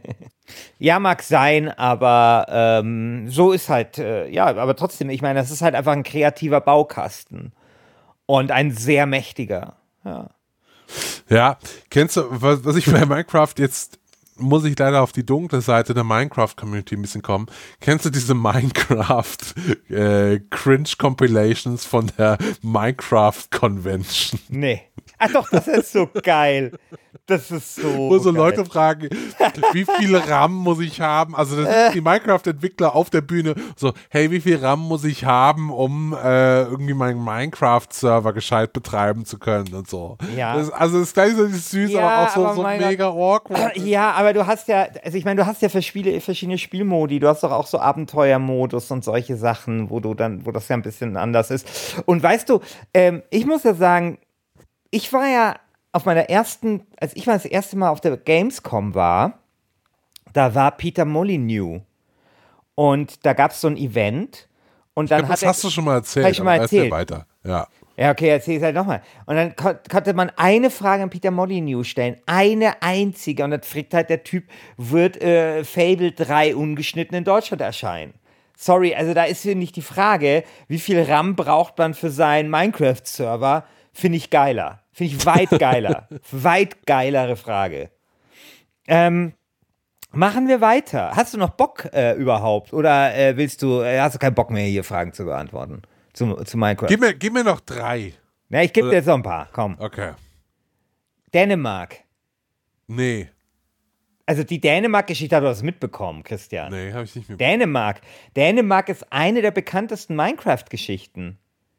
ja, 0.78 0.98
mag 0.98 1.22
sein, 1.22 1.68
aber 1.70 2.46
ähm, 2.50 3.30
so 3.30 3.52
ist 3.52 3.68
halt, 3.68 3.98
äh, 3.98 4.28
ja, 4.28 4.46
aber 4.46 4.74
trotzdem, 4.74 5.08
ich 5.10 5.22
meine, 5.22 5.38
das 5.38 5.52
ist 5.52 5.62
halt 5.62 5.76
einfach 5.76 5.92
ein 5.92 6.02
kreativer 6.02 6.60
Baukasten. 6.60 7.52
Und 8.28 8.50
ein 8.50 8.72
sehr 8.72 9.06
mächtiger. 9.06 9.76
Ja. 10.04 10.30
Ja, 11.28 11.58
kennst 11.90 12.16
du, 12.16 12.24
was, 12.28 12.64
was 12.64 12.74
ich 12.74 12.86
bei 12.86 13.06
Minecraft 13.06 13.54
jetzt 13.56 14.00
muss 14.38 14.64
ich 14.64 14.78
leider 14.78 15.02
auf 15.02 15.12
die 15.12 15.24
dunkle 15.24 15.60
Seite 15.60 15.94
der 15.94 16.04
Minecraft-Community 16.04 16.96
ein 16.96 17.02
bisschen 17.02 17.22
kommen. 17.22 17.46
Kennst 17.80 18.04
du 18.04 18.10
diese 18.10 18.34
Minecraft 18.34 19.38
äh, 19.88 20.38
von 21.78 22.12
der 22.18 22.38
Minecraft 22.62 23.44
Convention? 23.50 24.40
Nee. 24.48 24.82
Ach 25.18 25.32
doch, 25.32 25.48
das 25.50 25.66
ist 25.66 25.92
so 25.92 26.08
geil. 26.22 26.72
Das 27.26 27.50
ist 27.50 27.76
so. 27.76 27.88
Wo 27.88 28.18
so 28.18 28.32
geil. 28.32 28.42
Leute 28.42 28.64
fragen, 28.64 29.08
wie 29.72 29.84
viel 29.98 30.16
RAM 30.16 30.54
muss 30.54 30.78
ich 30.80 31.00
haben? 31.00 31.34
Also, 31.34 31.56
das 31.56 31.72
sind 31.72 31.94
die 31.94 32.00
Minecraft-Entwickler 32.00 32.94
auf 32.94 33.10
der 33.10 33.22
Bühne. 33.22 33.54
So, 33.76 33.92
hey, 34.10 34.30
wie 34.30 34.40
viel 34.40 34.56
RAM 34.56 34.80
muss 34.80 35.04
ich 35.04 35.24
haben, 35.24 35.70
um 35.70 36.12
äh, 36.12 36.62
irgendwie 36.62 36.94
meinen 36.94 37.24
Minecraft-Server 37.24 38.32
gescheit 38.32 38.72
betreiben 38.72 39.24
zu 39.24 39.38
können 39.38 39.74
und 39.74 39.88
so. 39.88 40.18
Ja. 40.36 40.56
Das, 40.56 40.70
also, 40.70 41.00
das 41.00 41.08
ist 41.08 41.14
gleich 41.14 41.34
so 41.34 41.46
süß, 41.46 41.90
ja, 41.90 42.08
aber 42.08 42.28
auch 42.28 42.34
so, 42.34 42.46
aber 42.46 42.54
so 42.54 42.62
mega 42.62 43.08
awkward. 43.08 43.76
Ja, 43.86 44.12
aber 44.12 44.32
du 44.32 44.46
hast 44.46 44.68
ja, 44.68 44.88
also 45.04 45.16
ich 45.16 45.24
meine, 45.24 45.40
du 45.40 45.46
hast 45.46 45.62
ja 45.62 45.68
verschiedene, 45.68 46.20
verschiedene 46.20 46.58
Spielmodi. 46.58 47.20
Du 47.20 47.28
hast 47.28 47.42
doch 47.42 47.52
auch 47.52 47.66
so 47.66 47.78
Abenteuermodus 47.78 48.90
und 48.90 49.04
solche 49.04 49.36
Sachen, 49.36 49.90
wo 49.90 50.00
du 50.00 50.14
dann, 50.14 50.44
wo 50.44 50.50
das 50.50 50.68
ja 50.68 50.76
ein 50.76 50.82
bisschen 50.82 51.16
anders 51.16 51.50
ist. 51.50 52.02
Und 52.04 52.22
weißt 52.22 52.48
du, 52.48 52.60
ähm, 52.92 53.22
ich 53.30 53.46
muss 53.46 53.62
ja 53.62 53.74
sagen, 53.74 54.18
ich 54.90 55.12
war 55.12 55.26
ja 55.26 55.56
auf 55.92 56.04
meiner 56.04 56.28
ersten, 56.28 56.86
als 57.00 57.16
ich 57.16 57.26
mal 57.26 57.34
das 57.34 57.44
erste 57.44 57.76
Mal 57.76 57.90
auf 57.90 58.00
der 58.00 58.16
Gamescom 58.16 58.94
war, 58.94 59.38
da 60.32 60.54
war 60.54 60.72
Peter 60.72 61.04
Molyneux. 61.04 61.82
Und 62.74 63.24
da 63.24 63.32
gab 63.32 63.52
es 63.52 63.60
so 63.60 63.68
ein 63.68 63.76
Event. 63.76 64.48
Und 64.92 65.10
dann 65.10 65.20
glaub, 65.20 65.30
hat 65.30 65.42
das 65.42 65.48
hast 65.48 65.64
du 65.64 65.70
schon 65.70 65.84
mal 65.84 65.94
erzählt. 65.94 66.28
Ich 66.28 66.36
schon 66.36 66.44
mal 66.44 66.58
erzählt. 66.58 66.90
weiter. 66.90 67.26
Ja. 67.44 67.66
Ja, 67.96 68.10
okay, 68.10 68.28
erzähl 68.28 68.58
es 68.58 68.62
halt 68.62 68.74
nochmal. 68.74 69.00
Und 69.24 69.36
dann 69.36 69.56
ko 69.56 69.70
konnte 69.90 70.12
man 70.12 70.30
eine 70.36 70.68
Frage 70.68 71.02
an 71.02 71.08
Peter 71.08 71.30
Molyneux 71.30 71.86
stellen. 71.86 72.16
Eine 72.26 72.82
einzige. 72.82 73.42
Und 73.44 73.52
dann 73.52 73.62
fragt 73.62 73.94
halt 73.94 74.10
der 74.10 74.22
Typ, 74.22 74.44
wird 74.76 75.22
äh, 75.22 75.64
Fable 75.64 76.12
3 76.12 76.54
ungeschnitten 76.54 77.16
in 77.16 77.24
Deutschland 77.24 77.62
erscheinen? 77.62 78.12
Sorry, 78.54 78.94
also 78.94 79.14
da 79.14 79.24
ist 79.24 79.42
hier 79.42 79.54
nicht 79.54 79.76
die 79.76 79.82
Frage, 79.82 80.44
wie 80.68 80.78
viel 80.78 81.02
RAM 81.02 81.36
braucht 81.36 81.78
man 81.78 81.94
für 81.94 82.10
seinen 82.10 82.50
Minecraft-Server, 82.50 83.64
finde 83.96 84.18
ich 84.18 84.30
geiler. 84.30 84.82
Finde 84.92 85.14
ich 85.14 85.26
weit 85.26 85.50
geiler. 85.58 86.08
weit 86.30 86.86
geilere 86.86 87.36
Frage. 87.36 87.90
Ähm, 88.86 89.32
machen 90.12 90.48
wir 90.48 90.60
weiter. 90.60 91.12
Hast 91.14 91.34
du 91.34 91.38
noch 91.38 91.50
Bock 91.50 91.88
äh, 91.92 92.14
überhaupt? 92.14 92.72
Oder 92.72 93.14
äh, 93.16 93.36
willst 93.36 93.62
du, 93.62 93.80
äh, 93.80 94.00
hast 94.00 94.14
du 94.14 94.18
keinen 94.18 94.34
Bock 94.34 94.50
mehr, 94.50 94.66
hier 94.66 94.84
Fragen 94.84 95.12
zu 95.12 95.24
beantworten? 95.24 95.82
Zu, 96.12 96.34
zu 96.44 96.56
Minecraft. 96.56 96.88
Gib 96.88 97.00
mir, 97.00 97.14
gib 97.14 97.32
mir 97.32 97.44
noch 97.44 97.60
drei. 97.60 98.14
Ja, 98.48 98.62
ich 98.62 98.72
gebe 98.72 98.88
dir 98.88 98.96
jetzt 98.96 99.06
noch 99.06 99.16
ein 99.16 99.22
paar. 99.22 99.48
Komm. 99.52 99.76
Okay. 99.78 100.12
Dänemark. 101.34 101.96
Nee. 102.86 103.28
Also 104.24 104.42
die 104.42 104.60
Dänemark-Geschichte 104.60 105.36
hat 105.36 105.42
du 105.42 105.48
das 105.48 105.62
mitbekommen, 105.62 106.22
Christian. 106.22 106.72
Nee, 106.72 106.92
habe 106.92 107.04
ich 107.04 107.14
nicht 107.14 107.28
mitbekommen. 107.28 107.58
Dänemark. 107.58 108.00
Dänemark 108.34 108.88
ist 108.88 109.12
eine 109.12 109.42
der 109.42 109.50
bekanntesten 109.52 110.16
Minecraft-Geschichten. 110.16 111.38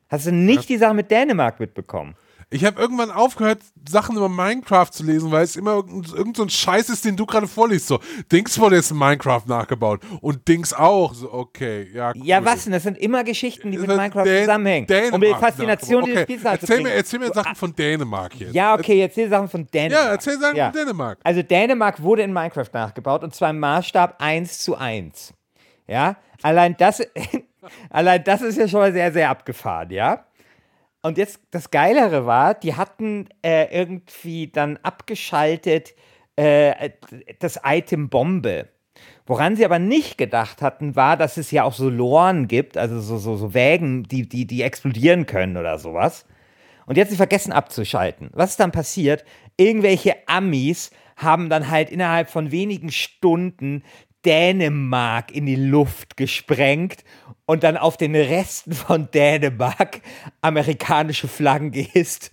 Hast 0.10 0.28
du 0.28 0.32
nicht 0.32 0.60
Was? 0.60 0.66
die 0.68 0.78
Sache 0.78 0.94
mit 0.94 1.12
Dänemark 1.12 1.60
mitbekommen? 1.60 2.16
Ich 2.50 2.64
habe 2.64 2.80
irgendwann 2.80 3.12
aufgehört, 3.12 3.60
Sachen 3.90 4.16
über 4.16 4.30
Minecraft 4.30 4.90
zu 4.90 5.04
lesen, 5.04 5.32
weil 5.32 5.44
es 5.44 5.58
immer 5.58 5.72
irgend, 5.72 6.14
irgend 6.14 6.38
so 6.38 6.44
ein 6.44 6.50
Scheiß 6.50 6.88
ist, 6.88 7.04
den 7.04 7.18
du 7.18 7.26
gerade 7.26 7.46
vorliest. 7.46 7.88
So, 7.88 8.00
Dings 8.32 8.58
wurde 8.58 8.78
jetzt 8.78 8.90
in 8.90 8.98
Minecraft 8.98 9.42
nachgebaut 9.48 10.00
und 10.22 10.48
Dings 10.48 10.72
auch. 10.72 11.14
So, 11.14 11.34
okay, 11.34 11.90
ja. 11.94 12.14
Cool. 12.16 12.26
Ja, 12.26 12.46
was 12.46 12.64
denn? 12.64 12.72
Das 12.72 12.84
sind 12.84 12.98
immer 13.00 13.26
Geschichten, 13.26 13.72
die 13.72 13.78
mit 13.78 13.90
Minecraft 13.90 14.24
Dän 14.24 14.46
zusammenhängen. 14.46 14.88
Dänemark 14.88 15.14
um 15.14 15.22
die 15.22 15.34
Faszination 15.34 16.04
okay. 16.04 16.12
dieses 16.12 16.24
Spiels 16.24 16.44
erzähl 16.46 16.82
mir, 16.84 16.92
erzähl 16.92 17.20
mir 17.20 17.34
Sachen 17.34 17.56
von 17.56 17.76
Dänemark 17.76 18.36
jetzt. 18.40 18.54
Ja, 18.54 18.76
okay, 18.76 19.02
erzähl 19.02 19.28
Sachen 19.28 19.50
von 19.50 19.68
Dänemark. 19.68 20.06
Ja, 20.06 20.12
erzähl 20.12 20.40
Sachen 20.40 20.56
ja. 20.56 20.72
von 20.72 20.80
Dänemark. 20.80 21.20
Also 21.26 21.44
Dänemark 21.44 22.02
wurde 22.02 22.22
in 22.22 22.32
Minecraft 22.32 22.70
nachgebaut 22.72 23.24
und 23.24 23.36
zwar 23.36 23.50
im 23.50 23.60
Maßstab 23.60 24.22
1 24.22 24.60
zu 24.60 24.78
1. 24.78 25.34
Ja, 25.86 26.16
allein 26.44 26.78
das, 26.78 27.02
allein 27.90 28.24
das 28.24 28.42
ist 28.42 28.58
ja 28.58 28.68
schon 28.68 28.80
mal 28.80 28.94
sehr, 28.94 29.12
sehr 29.12 29.30
abgefahren, 29.30 29.92
ja. 29.92 30.26
Und 31.02 31.18
jetzt 31.18 31.40
das 31.52 31.72
Geilere 31.72 32.26
war, 32.26 32.54
die 32.54 32.76
hatten 32.76 33.30
äh, 33.42 33.74
irgendwie 33.74 34.48
dann 34.48 34.78
abgeschaltet 34.84 35.94
äh, 36.36 36.90
das 37.40 37.60
Item 37.64 38.10
Bombe. 38.10 38.68
Woran 39.26 39.56
sie 39.56 39.66
aber 39.66 39.80
nicht 39.80 40.18
gedacht 40.18 40.62
hatten, 40.62 40.96
war, 40.96 41.18
dass 41.18 41.38
es 41.38 41.52
ja 41.52 41.64
auch 41.64 41.74
so 41.74 41.90
Loren 41.90 42.48
gibt, 42.48 42.78
also 42.78 43.00
so, 43.00 43.18
so, 43.18 43.36
so 43.36 43.54
Wägen, 43.54 44.04
die, 44.04 44.28
die, 44.28 44.48
die 44.48 44.64
explodieren 44.64 45.26
können 45.26 45.58
oder 45.58 45.78
sowas. 45.78 46.26
Und 46.86 46.98
jetzt 46.98 47.12
sie 47.12 47.18
vergessen 47.18 47.52
abzuschalten. 47.52 48.30
Was 48.34 48.52
ist 48.52 48.60
dann 48.60 48.72
passiert? 48.72 49.26
Irgendwelche 49.58 50.16
Amis 50.28 50.92
haben 51.18 51.50
dann 51.50 51.70
halt 51.70 51.90
innerhalb 51.90 52.30
von 52.30 52.52
wenigen 52.52 52.92
Stunden 52.92 53.84
Dänemark 54.28 55.32
in 55.32 55.46
die 55.46 55.56
Luft 55.56 56.18
gesprengt 56.18 57.06
und 57.46 57.64
dann 57.64 57.78
auf 57.78 57.96
den 57.96 58.14
Resten 58.14 58.74
von 58.74 59.10
Dänemark 59.10 60.02
amerikanische 60.42 61.30
Flaggen 61.30 61.72
gehisst 61.72 62.32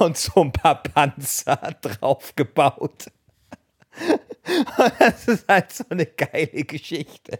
und 0.00 0.16
so 0.16 0.40
ein 0.40 0.50
paar 0.50 0.82
Panzer 0.82 1.76
draufgebaut. 1.82 3.06
Und 4.76 4.92
das 4.98 5.28
ist 5.28 5.44
halt 5.46 5.72
so 5.72 5.84
eine 5.88 6.06
geile 6.06 6.64
Geschichte. 6.64 7.38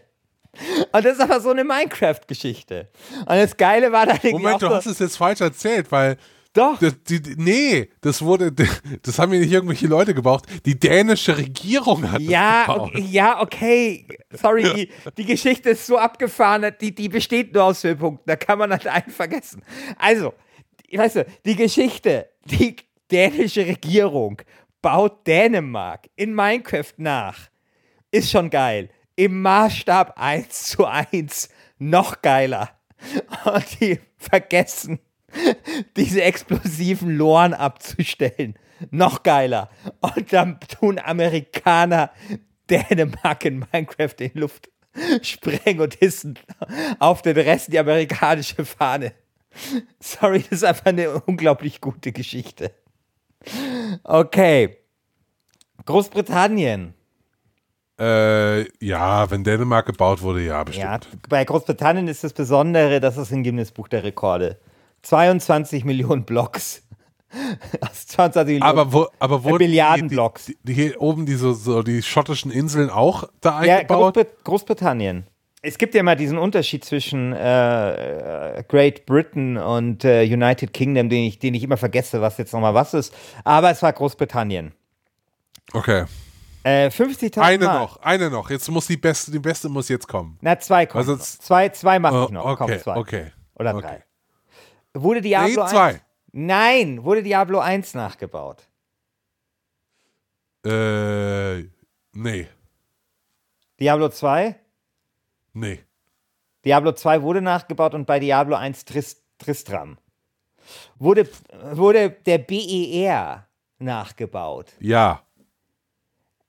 Und 0.93 1.03
das 1.05 1.17
ist 1.17 1.21
aber 1.21 1.41
so 1.41 1.49
eine 1.49 1.65
Minecraft-Geschichte. 1.65 2.87
Und 3.19 3.27
das 3.27 3.57
Geile 3.57 3.91
war 3.91 4.05
dann 4.05 4.19
Moment, 4.31 4.61
du 4.61 4.67
so, 4.67 4.73
hast 4.75 4.85
es 4.85 4.99
jetzt 4.99 5.17
falsch 5.17 5.41
erzählt, 5.41 5.91
weil 5.91 6.15
doch. 6.53 6.79
Das, 6.79 7.01
die, 7.03 7.21
nee, 7.37 7.89
das 8.01 8.21
wurde, 8.21 8.51
das 9.01 9.19
haben 9.19 9.31
mir 9.31 9.39
nicht 9.39 9.51
irgendwelche 9.51 9.87
Leute 9.87 10.13
gebraucht. 10.13 10.45
Die 10.65 10.77
dänische 10.77 11.37
Regierung 11.37 12.11
hat 12.11 12.21
ja, 12.21 12.65
das 12.65 12.75
gebaut. 12.75 12.89
Okay, 12.89 13.07
ja, 13.09 13.41
okay. 13.41 14.07
Sorry, 14.31 14.63
die, 14.63 14.89
die 15.17 15.25
Geschichte 15.25 15.69
ist 15.69 15.87
so 15.87 15.97
abgefahren, 15.97 16.73
die, 16.81 16.93
die 16.93 17.09
besteht 17.09 17.53
nur 17.53 17.65
aus 17.65 17.83
Höhepunkten. 17.83 18.23
Da 18.25 18.35
kann 18.35 18.59
man 18.59 18.71
halt 18.71 18.87
einen 18.87 19.11
vergessen. 19.11 19.63
Also, 19.97 20.33
weißt 20.91 21.17
du, 21.17 21.25
die 21.45 21.55
Geschichte, 21.55 22.29
die 22.45 22.75
dänische 23.09 23.65
Regierung 23.65 24.41
baut 24.81 25.25
Dänemark 25.27 26.09
in 26.15 26.33
Minecraft 26.33 26.93
nach. 26.97 27.49
Ist 28.11 28.29
schon 28.29 28.49
geil. 28.49 28.89
Im 29.15 29.41
Maßstab 29.41 30.17
1 30.17 30.63
zu 30.63 30.85
1 30.85 31.49
noch 31.77 32.21
geiler. 32.21 32.71
Und 33.45 33.79
die 33.79 33.99
vergessen 34.17 34.99
diese 35.97 36.23
explosiven 36.23 37.15
Loren 37.15 37.53
abzustellen. 37.53 38.55
Noch 38.89 39.23
geiler. 39.23 39.69
Und 39.99 40.33
dann 40.33 40.59
tun 40.61 40.99
Amerikaner 40.99 42.11
Dänemark 42.69 43.45
in 43.45 43.65
Minecraft 43.71 44.15
in 44.19 44.31
Luft 44.33 44.69
sprengen 45.21 45.81
und 45.81 45.95
hissen 45.95 46.37
auf 46.99 47.21
den 47.21 47.37
Rest 47.37 47.71
die 47.71 47.79
amerikanische 47.79 48.65
Fahne. 48.65 49.13
Sorry, 49.99 50.39
das 50.41 50.51
ist 50.51 50.63
einfach 50.63 50.85
eine 50.85 51.21
unglaublich 51.21 51.81
gute 51.81 52.11
Geschichte. 52.11 52.71
Okay. 54.03 54.77
Großbritannien. 55.85 56.93
Äh, 57.99 58.63
ja, 58.83 59.29
wenn 59.29 59.43
Dänemark 59.43 59.85
gebaut 59.85 60.21
wurde, 60.21 60.41
ja, 60.41 60.63
bestimmt. 60.63 61.05
Ja, 61.05 61.19
bei 61.29 61.43
Großbritannien 61.43 62.07
ist 62.07 62.23
das 62.23 62.33
Besondere, 62.33 62.99
das 62.99 63.17
ist 63.17 63.31
ein 63.31 63.43
Guinness 63.43 63.71
Buch 63.71 63.87
der 63.87 64.03
Rekorde. 64.03 64.59
22 65.03 65.85
Millionen 65.85 66.23
Blocks. 66.25 66.83
22 68.07 68.55
Millionen 68.55 68.63
aber 68.63 68.91
wo, 68.91 69.07
aber 69.19 69.43
wo 69.43 69.55
Milliarden 69.57 70.09
die, 70.09 70.15
Blocks. 70.15 70.45
Die, 70.45 70.57
die, 70.63 70.73
hier 70.73 71.01
oben 71.01 71.25
diese 71.25 71.53
so 71.53 71.81
die 71.81 72.01
schottischen 72.01 72.51
Inseln 72.51 72.89
auch 72.89 73.29
da 73.39 73.57
eingebaut? 73.57 73.89
Ja, 73.89 74.23
Großbrit 74.23 74.43
Großbritannien. 74.43 75.27
Es 75.63 75.77
gibt 75.77 75.93
ja 75.93 76.01
mal 76.01 76.15
diesen 76.15 76.39
Unterschied 76.39 76.83
zwischen 76.83 77.33
äh, 77.33 78.63
Great 78.67 79.05
Britain 79.05 79.57
und 79.57 80.03
äh, 80.03 80.23
United 80.23 80.73
Kingdom, 80.73 81.07
den 81.07 81.23
ich, 81.23 81.37
den 81.37 81.53
ich 81.53 81.63
immer 81.63 81.77
vergesse, 81.77 82.19
was 82.19 82.39
jetzt 82.39 82.51
nochmal 82.51 82.73
was 82.73 82.95
ist. 82.95 83.13
Aber 83.43 83.69
es 83.69 83.83
war 83.83 83.93
Großbritannien. 83.93 84.73
Okay. 85.71 86.05
Äh, 86.63 86.87
50.000 86.87 87.39
Eine 87.39 87.65
Mal. 87.65 87.79
noch, 87.79 87.97
eine 88.01 88.29
noch. 88.29 88.49
Jetzt 88.49 88.69
muss 88.69 88.87
die 88.87 88.97
beste, 88.97 89.31
die 89.31 89.39
beste 89.39 89.69
muss 89.69 89.87
jetzt 89.89 90.07
kommen. 90.07 90.37
Na, 90.41 90.59
zwei 90.59 90.85
kommen. 90.85 90.99
Also 90.99 91.17
zwei, 91.17 91.69
zwei 91.69 91.99
mache 91.99 92.15
oh, 92.15 92.25
ich 92.25 92.31
noch. 92.31 92.45
Okay, 92.45 92.55
Komm, 92.57 92.79
zwei. 92.79 92.95
okay. 92.97 93.31
Oder 93.55 93.73
drei. 93.73 93.79
Okay. 93.79 94.03
Wurde 94.93 95.21
Diablo 95.21 95.63
nee, 95.63 95.69
zwei. 95.69 95.87
1? 95.93 96.01
Nein, 96.33 97.03
wurde 97.03 97.23
Diablo 97.23 97.59
1 97.59 97.93
nachgebaut? 97.93 98.67
Äh, 100.65 101.63
nee. 102.13 102.47
Diablo 103.79 104.09
2? 104.09 104.55
Nee. 105.53 105.83
Diablo 106.63 106.91
2 106.91 107.21
wurde 107.21 107.41
nachgebaut 107.41 107.93
und 107.95 108.05
bei 108.05 108.19
Diablo 108.19 108.55
1 108.55 108.85
Trist 108.85 109.23
Tristram. 109.39 109.97
Wurde, 110.99 111.27
wurde 111.71 112.11
der 112.11 112.37
BER 112.37 113.47
nachgebaut? 113.79 114.67
Ja. 114.79 115.23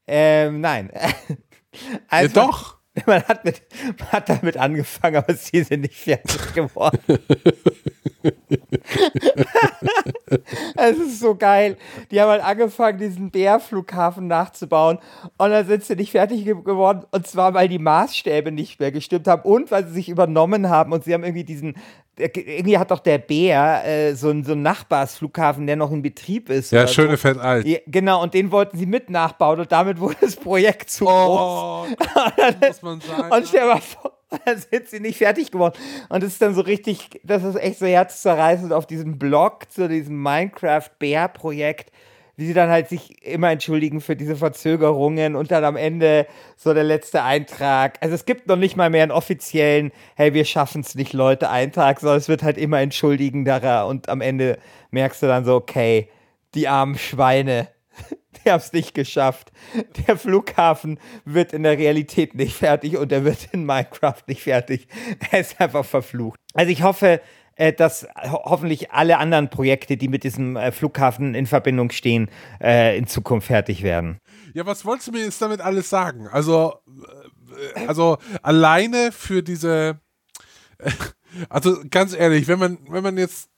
Ähm, 0.06 0.60
nein. 0.60 0.90
Also, 2.08 2.38
ja, 2.38 2.46
doch. 2.46 2.81
Man 3.06 3.22
hat, 3.22 3.44
mit, 3.44 3.62
man 3.98 4.12
hat 4.12 4.28
damit 4.28 4.58
angefangen, 4.58 5.16
aber 5.16 5.32
sie 5.34 5.62
sind 5.62 5.80
nicht 5.80 5.94
fertig 5.94 6.52
geworden. 6.52 6.98
Es 10.76 10.98
ist 10.98 11.20
so 11.20 11.34
geil. 11.34 11.76
Die 12.10 12.20
haben 12.20 12.30
halt 12.30 12.44
angefangen, 12.44 12.98
diesen 12.98 13.30
Bärflughafen 13.30 14.26
nachzubauen 14.26 14.98
und 15.38 15.50
dann 15.50 15.66
sind 15.66 15.84
sie 15.84 15.96
nicht 15.96 16.12
fertig 16.12 16.44
geworden. 16.44 17.04
Und 17.10 17.26
zwar, 17.26 17.54
weil 17.54 17.68
die 17.68 17.78
Maßstäbe 17.78 18.52
nicht 18.52 18.80
mehr 18.80 18.92
gestimmt 18.92 19.28
haben 19.28 19.42
und 19.42 19.70
weil 19.70 19.86
sie 19.86 19.94
sich 19.94 20.08
übernommen 20.08 20.68
haben 20.68 20.92
und 20.92 21.04
sie 21.04 21.14
haben 21.14 21.24
irgendwie 21.24 21.44
diesen 21.44 21.76
irgendwie 22.18 22.78
hat 22.78 22.90
doch 22.90 22.98
der 22.98 23.18
Bär 23.18 23.84
äh, 23.84 24.14
so, 24.14 24.28
einen, 24.28 24.44
so 24.44 24.52
einen 24.52 24.62
Nachbarsflughafen, 24.62 25.66
der 25.66 25.76
noch 25.76 25.90
in 25.90 26.02
Betrieb 26.02 26.50
ist. 26.50 26.70
Ja, 26.70 26.86
schöne 26.86 27.12
so. 27.12 27.16
Fett 27.16 27.38
alt. 27.38 27.66
Ja, 27.66 27.78
genau, 27.86 28.22
und 28.22 28.34
den 28.34 28.50
wollten 28.50 28.76
sie 28.76 28.86
mit 28.86 29.08
nachbauen 29.08 29.60
und 29.60 29.72
damit 29.72 29.98
wurde 29.98 30.16
das 30.20 30.36
Projekt 30.36 30.90
zu 30.90 31.06
oh, 31.06 31.86
groß. 31.86 31.96
dann, 32.36 32.54
muss 32.68 32.82
man 32.82 33.00
sagen. 33.00 33.32
Und 33.32 33.48
stell 33.48 33.66
mal 33.66 33.80
vor, 33.80 34.12
dann 34.44 34.58
sind 34.58 34.88
sie 34.88 35.00
nicht 35.00 35.18
fertig 35.18 35.50
geworden. 35.50 35.74
Und 36.08 36.22
das 36.22 36.32
ist 36.32 36.42
dann 36.42 36.54
so 36.54 36.62
richtig, 36.62 37.20
das 37.24 37.44
ist 37.44 37.56
echt 37.56 37.78
so 37.78 37.86
herzzerreißend 37.86 38.72
auf 38.72 38.86
diesem 38.86 39.18
Blog 39.18 39.70
zu 39.70 39.88
diesem 39.88 40.22
Minecraft-Bär-Projekt 40.22 41.90
wie 42.42 42.46
sie 42.48 42.54
dann 42.54 42.70
halt 42.70 42.88
sich 42.88 43.24
immer 43.24 43.52
entschuldigen 43.52 44.00
für 44.00 44.16
diese 44.16 44.34
Verzögerungen 44.34 45.36
und 45.36 45.52
dann 45.52 45.62
am 45.62 45.76
Ende 45.76 46.26
so 46.56 46.74
der 46.74 46.82
letzte 46.82 47.22
Eintrag. 47.22 47.98
Also 48.00 48.16
es 48.16 48.24
gibt 48.24 48.48
noch 48.48 48.56
nicht 48.56 48.76
mal 48.76 48.90
mehr 48.90 49.04
einen 49.04 49.12
offiziellen, 49.12 49.92
hey, 50.16 50.34
wir 50.34 50.44
schaffen 50.44 50.80
es 50.80 50.96
nicht, 50.96 51.12
Leute, 51.12 51.50
Eintrag, 51.50 52.00
sondern 52.00 52.18
es 52.18 52.28
wird 52.28 52.42
halt 52.42 52.58
immer 52.58 52.80
entschuldigenderer 52.80 53.86
und 53.86 54.08
am 54.08 54.20
Ende 54.20 54.58
merkst 54.90 55.22
du 55.22 55.28
dann 55.28 55.44
so, 55.44 55.54
okay, 55.54 56.08
die 56.56 56.66
armen 56.66 56.98
Schweine, 56.98 57.68
die 58.44 58.50
haben 58.50 58.58
es 58.58 58.72
nicht 58.72 58.92
geschafft. 58.92 59.52
Der 60.08 60.16
Flughafen 60.16 60.98
wird 61.24 61.52
in 61.52 61.62
der 61.62 61.78
Realität 61.78 62.34
nicht 62.34 62.56
fertig 62.56 62.96
und 62.96 63.12
er 63.12 63.24
wird 63.24 63.50
in 63.52 63.64
Minecraft 63.64 64.22
nicht 64.26 64.42
fertig. 64.42 64.88
Er 65.30 65.38
ist 65.38 65.60
einfach 65.60 65.84
verflucht. 65.84 66.40
Also 66.54 66.72
ich 66.72 66.82
hoffe, 66.82 67.20
dass 67.76 68.06
hoffentlich 68.16 68.90
alle 68.90 69.18
anderen 69.18 69.50
Projekte, 69.50 69.96
die 69.96 70.08
mit 70.08 70.24
diesem 70.24 70.56
äh, 70.56 70.72
Flughafen 70.72 71.34
in 71.34 71.46
Verbindung 71.46 71.90
stehen, 71.90 72.30
äh, 72.60 72.96
in 72.96 73.06
Zukunft 73.06 73.46
fertig 73.46 73.82
werden. 73.82 74.18
Ja, 74.54 74.66
was 74.66 74.84
wolltest 74.84 75.08
du 75.08 75.12
mir 75.12 75.24
jetzt 75.24 75.40
damit 75.40 75.60
alles 75.60 75.90
sagen? 75.90 76.28
Also, 76.28 76.74
also 77.86 78.18
alleine 78.42 79.12
für 79.12 79.42
diese, 79.42 80.00
also 81.48 81.76
ganz 81.90 82.14
ehrlich, 82.14 82.48
wenn 82.48 82.58
man, 82.58 82.78
wenn 82.88 83.02
man 83.02 83.18
jetzt 83.18 83.48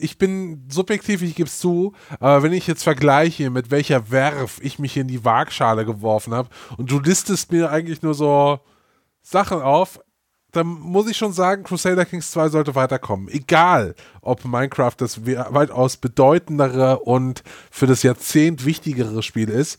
ich 0.00 0.16
bin 0.16 0.64
subjektiv, 0.68 1.22
ich 1.22 1.34
gebe 1.34 1.48
es 1.48 1.58
zu, 1.58 1.92
aber 2.20 2.42
wenn 2.42 2.52
ich 2.52 2.66
jetzt 2.66 2.84
vergleiche, 2.84 3.50
mit 3.50 3.70
welcher 3.70 4.10
Werf 4.10 4.60
ich 4.62 4.78
mich 4.78 4.96
in 4.96 5.08
die 5.08 5.24
Waagschale 5.24 5.84
geworfen 5.84 6.34
habe 6.34 6.48
und 6.76 6.90
du 6.90 7.00
listest 7.00 7.52
mir 7.52 7.70
eigentlich 7.70 8.02
nur 8.02 8.14
so 8.14 8.60
Sachen 9.22 9.60
auf, 9.60 10.00
dann 10.52 10.66
muss 10.66 11.08
ich 11.08 11.16
schon 11.16 11.32
sagen, 11.32 11.62
Crusader 11.62 12.04
Kings 12.04 12.30
2 12.30 12.48
sollte 12.48 12.74
weiterkommen. 12.74 13.28
Egal, 13.28 13.94
ob 14.22 14.44
Minecraft 14.44 14.94
das 14.96 15.26
weitaus 15.26 15.96
bedeutendere 15.98 17.00
und 17.00 17.42
für 17.70 17.86
das 17.86 18.02
Jahrzehnt 18.02 18.64
wichtigere 18.64 19.22
Spiel 19.22 19.50
ist. 19.50 19.78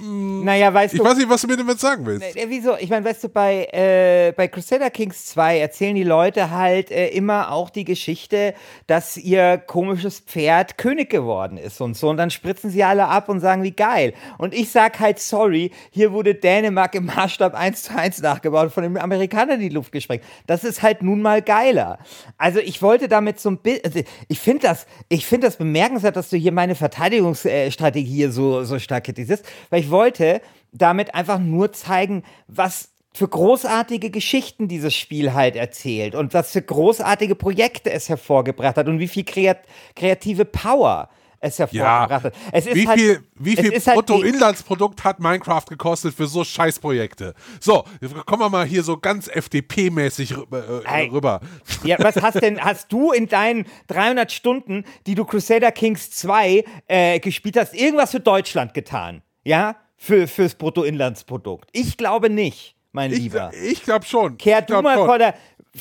Mm, 0.00 0.44
naja, 0.44 0.72
weißt 0.72 0.94
ich 0.94 1.00
du. 1.00 1.04
Ich 1.04 1.10
weiß 1.10 1.18
nicht, 1.18 1.28
was 1.28 1.42
du 1.42 1.46
mir 1.48 1.56
damit 1.56 1.78
sagen 1.78 2.06
willst. 2.06 2.34
Wieso? 2.48 2.76
Ich 2.78 2.88
meine, 2.88 3.04
weißt 3.04 3.24
du, 3.24 3.28
bei, 3.28 3.68
äh, 3.72 4.32
bei 4.34 4.48
Crusader 4.48 4.90
Kings 4.90 5.26
2 5.26 5.58
erzählen 5.58 5.94
die 5.94 6.04
Leute 6.04 6.50
halt 6.50 6.90
äh, 6.90 7.08
immer 7.08 7.52
auch 7.52 7.70
die 7.70 7.84
Geschichte, 7.84 8.54
dass 8.86 9.16
ihr 9.16 9.58
komisches 9.58 10.20
Pferd 10.20 10.78
König 10.78 11.10
geworden 11.10 11.58
ist 11.58 11.80
und 11.80 11.96
so. 11.96 12.08
Und 12.08 12.16
dann 12.16 12.30
spritzen 12.30 12.70
sie 12.70 12.82
alle 12.82 13.08
ab 13.08 13.28
und 13.28 13.40
sagen, 13.40 13.62
wie 13.62 13.72
geil. 13.72 14.14
Und 14.38 14.54
ich 14.54 14.70
sag 14.70 14.98
halt, 15.00 15.18
sorry, 15.18 15.70
hier 15.90 16.12
wurde 16.12 16.34
Dänemark 16.34 16.94
im 16.94 17.06
Maßstab 17.06 17.54
1 17.54 17.82
zu 17.82 17.96
1 17.96 18.22
nachgebaut 18.22 18.64
und 18.64 18.72
von 18.72 18.82
den 18.82 18.98
Amerikanern 18.98 19.56
in 19.56 19.68
die 19.68 19.74
Luft 19.74 19.92
gesprengt. 19.92 20.24
Das 20.46 20.64
ist 20.64 20.82
halt 20.82 21.02
nun 21.02 21.20
mal 21.20 21.42
geiler. 21.42 21.98
Also 22.38 22.60
ich 22.60 22.80
wollte 22.80 23.08
damit 23.08 23.38
so 23.38 23.50
ein 23.50 23.58
Bild, 23.58 23.84
also 23.84 24.00
ich 24.28 24.40
finde 24.40 24.62
das, 24.62 24.86
ich 25.08 25.26
finde 25.26 25.46
das 25.46 25.56
bemerkenswert, 25.56 26.16
dass 26.16 26.30
du 26.30 26.36
hier 26.36 26.52
meine 26.52 26.74
Verteidigungsstrategie 26.74 28.28
so, 28.28 28.64
so 28.64 28.78
stark 28.78 29.04
kritisierst, 29.04 29.44
weil 29.68 29.80
ich 29.80 29.89
wollte 29.90 30.40
damit 30.72 31.14
einfach 31.14 31.38
nur 31.38 31.72
zeigen, 31.72 32.22
was 32.46 32.90
für 33.12 33.28
großartige 33.28 34.10
Geschichten 34.10 34.68
dieses 34.68 34.94
Spiel 34.94 35.34
halt 35.34 35.56
erzählt 35.56 36.14
und 36.14 36.32
was 36.32 36.52
für 36.52 36.62
großartige 36.62 37.34
Projekte 37.34 37.90
es 37.90 38.08
hervorgebracht 38.08 38.76
hat 38.76 38.86
und 38.86 38.98
wie 38.98 39.08
viel 39.08 39.24
kreat 39.24 39.58
kreative 39.96 40.44
Power 40.44 41.08
es 41.40 41.58
hervorgebracht 41.58 42.10
ja, 42.10 42.22
hat. 42.22 42.34
Es 42.52 42.66
wie 42.66 42.86
halt, 42.86 43.00
viel, 43.00 43.24
wie 43.34 43.56
viel 43.56 43.72
halt 43.72 43.84
Bruttoinlandsprodukt 43.94 45.02
hat 45.04 45.20
Minecraft 45.20 45.64
gekostet 45.68 46.14
für 46.14 46.26
so 46.26 46.44
Scheißprojekte? 46.44 47.34
So, 47.58 47.84
kommen 48.26 48.42
wir 48.42 48.50
mal 48.50 48.66
hier 48.66 48.82
so 48.82 48.98
ganz 48.98 49.26
FDP-mäßig 49.28 50.32
äh, 50.32 51.08
rüber. 51.10 51.40
Ja, 51.82 51.96
was 51.98 52.16
hast 52.16 52.34
denn, 52.42 52.62
hast 52.62 52.92
du 52.92 53.10
in 53.12 53.26
deinen 53.26 53.66
300 53.88 54.30
Stunden, 54.30 54.84
die 55.06 55.14
du 55.14 55.24
Crusader 55.24 55.72
Kings 55.72 56.10
2 56.10 56.64
äh, 56.86 57.18
gespielt 57.20 57.56
hast, 57.56 57.74
irgendwas 57.74 58.10
für 58.10 58.20
Deutschland 58.20 58.74
getan? 58.74 59.22
Ja, 59.44 59.76
für, 59.96 60.26
fürs 60.28 60.54
Bruttoinlandsprodukt. 60.54 61.68
Ich 61.72 61.96
glaube 61.96 62.30
nicht, 62.30 62.74
mein 62.92 63.12
ich, 63.12 63.18
Lieber. 63.18 63.52
Ich 63.54 63.82
glaube 63.82 64.04
schon. 64.04 64.38
Kehr 64.38 64.62
du, 64.62 64.80
mal 64.80 64.96
Vor 64.96 65.18
der, 65.18 65.34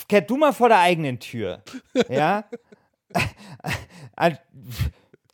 kehr 0.07 0.21
du 0.21 0.37
mal 0.37 0.53
vor 0.53 0.69
der 0.69 0.79
eigenen 0.79 1.19
Tür. 1.19 1.63
ja? 2.09 2.45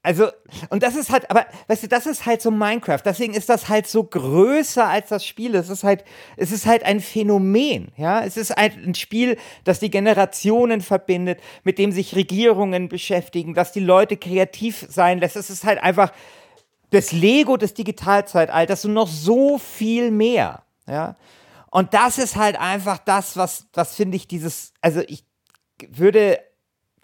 Also, 0.06 0.28
und 0.70 0.84
das 0.84 0.96
ist 0.96 1.10
halt, 1.10 1.32
aber, 1.32 1.48
weißt 1.68 1.82
du, 1.82 1.88
das 1.88 2.06
ist 2.06 2.28
halt 2.28 2.40
so 2.40 2.52
Minecraft. 2.52 3.00
Deswegen 3.04 3.34
ist 3.34 3.50
das 3.50 3.70
halt 3.70 3.88
so 3.88 4.04
größer 4.04 4.88
als 4.88 5.10
das 5.10 5.26
Spiel. 5.26 5.56
Es 5.56 5.70
ist 5.70 5.84
halt, 5.84 6.04
es 6.38 6.52
ist 6.52 6.68
halt 6.68 6.84
ein 6.84 7.00
Phänomen, 7.00 7.92
ja. 7.98 8.24
Es 8.24 8.38
ist 8.38 8.56
halt 8.56 8.78
ein 8.78 8.94
Spiel, 8.94 9.36
das 9.64 9.80
die 9.80 9.90
Generationen 9.90 10.82
verbindet, 10.82 11.40
mit 11.64 11.80
dem 11.80 11.92
sich 11.92 12.16
Regierungen 12.16 12.88
beschäftigen, 12.88 13.56
dass 13.56 13.72
die 13.72 13.80
Leute 13.80 14.16
kreativ 14.16 14.86
sein 14.88 15.18
lässt. 15.18 15.38
Es 15.38 15.50
ist 15.50 15.64
halt 15.64 15.82
einfach, 15.82 16.12
das 16.96 17.12
Lego 17.12 17.58
des 17.58 17.74
Digitalzeitalters 17.74 18.86
und 18.86 18.94
noch 18.94 19.08
so 19.08 19.58
viel 19.58 20.12
mehr. 20.12 20.64
Ja? 20.88 21.16
Und 21.72 21.94
das 21.94 22.18
ist 22.18 22.36
halt 22.36 22.60
einfach 22.60 23.00
das, 23.00 23.36
was, 23.38 23.68
was 23.74 23.96
finde 23.96 24.18
ich 24.18 24.28
dieses, 24.28 24.74
also 24.82 25.02
ich 25.08 25.26
würde 25.90 26.40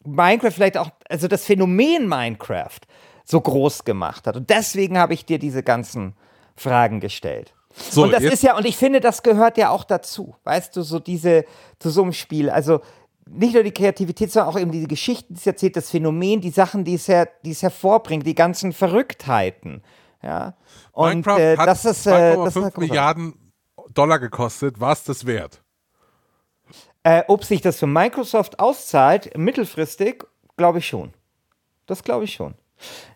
Minecraft 0.04 0.52
vielleicht 0.52 0.78
auch, 0.78 0.90
also 1.10 1.28
das 1.28 1.46
Phänomen 1.46 2.08
Minecraft 2.08 2.80
so 3.26 3.42
groß 3.42 3.84
gemacht 3.84 4.28
hat. 4.28 4.38
Und 4.38 4.50
deswegen 4.50 4.98
habe 4.98 5.14
ich 5.14 5.26
dir 5.26 5.40
diese 5.40 5.64
ganzen 5.64 6.16
Fragen 6.56 7.00
gestellt. 7.00 7.54
So, 7.74 8.04
und 8.04 8.12
das 8.12 8.24
ist 8.24 8.44
ja, 8.44 8.58
und 8.58 8.66
ich 8.66 8.78
finde, 8.78 9.00
das 9.00 9.24
gehört 9.24 9.58
ja 9.58 9.70
auch 9.70 9.84
dazu. 9.84 10.36
Weißt 10.44 10.76
du, 10.76 10.82
so 10.82 11.00
diese, 11.00 11.46
zu 11.80 11.90
so 11.90 12.04
einem 12.04 12.14
Spiel. 12.14 12.50
Also, 12.50 12.82
nicht 13.30 13.54
nur 13.54 13.64
die 13.64 13.72
Kreativität, 13.72 14.32
sondern 14.32 14.54
auch 14.54 14.60
eben 14.60 14.72
diese 14.72 14.88
Geschichten, 14.88 15.34
die 15.34 15.40
es 15.40 15.48
erzählt, 15.48 15.76
das 15.76 15.90
Phänomen, 15.90 16.42
die 16.42 16.50
Sachen, 16.50 16.84
die 16.84 16.96
es, 16.96 17.08
her, 17.08 17.30
die 17.46 17.52
es 17.52 17.62
hervorbringt, 17.62 18.26
die 18.26 18.36
ganzen 18.36 18.74
Verrücktheiten. 18.74 19.84
Ja. 20.22 20.56
Und 20.92 21.26
Minecraft 21.26 21.40
äh, 21.40 21.56
das 21.56 21.86
ist 21.86 22.06
äh, 22.08 22.36
2,5 22.36 22.80
Milliarden 22.80 23.54
Dollar 23.94 24.20
gekostet. 24.20 24.80
War 24.80 24.94
es 24.94 25.04
das 25.04 25.26
wert? 25.26 25.64
Äh, 27.04 27.24
ob 27.28 27.44
sich 27.44 27.62
das 27.62 27.80
für 27.80 27.88
Microsoft 27.88 28.60
auszahlt, 28.60 29.36
mittelfristig, 29.38 30.24
glaube 30.58 30.80
ich 30.80 30.88
schon. 30.88 31.14
Das 31.88 32.04
glaube 32.04 32.26
ich 32.26 32.34
schon. 32.34 32.56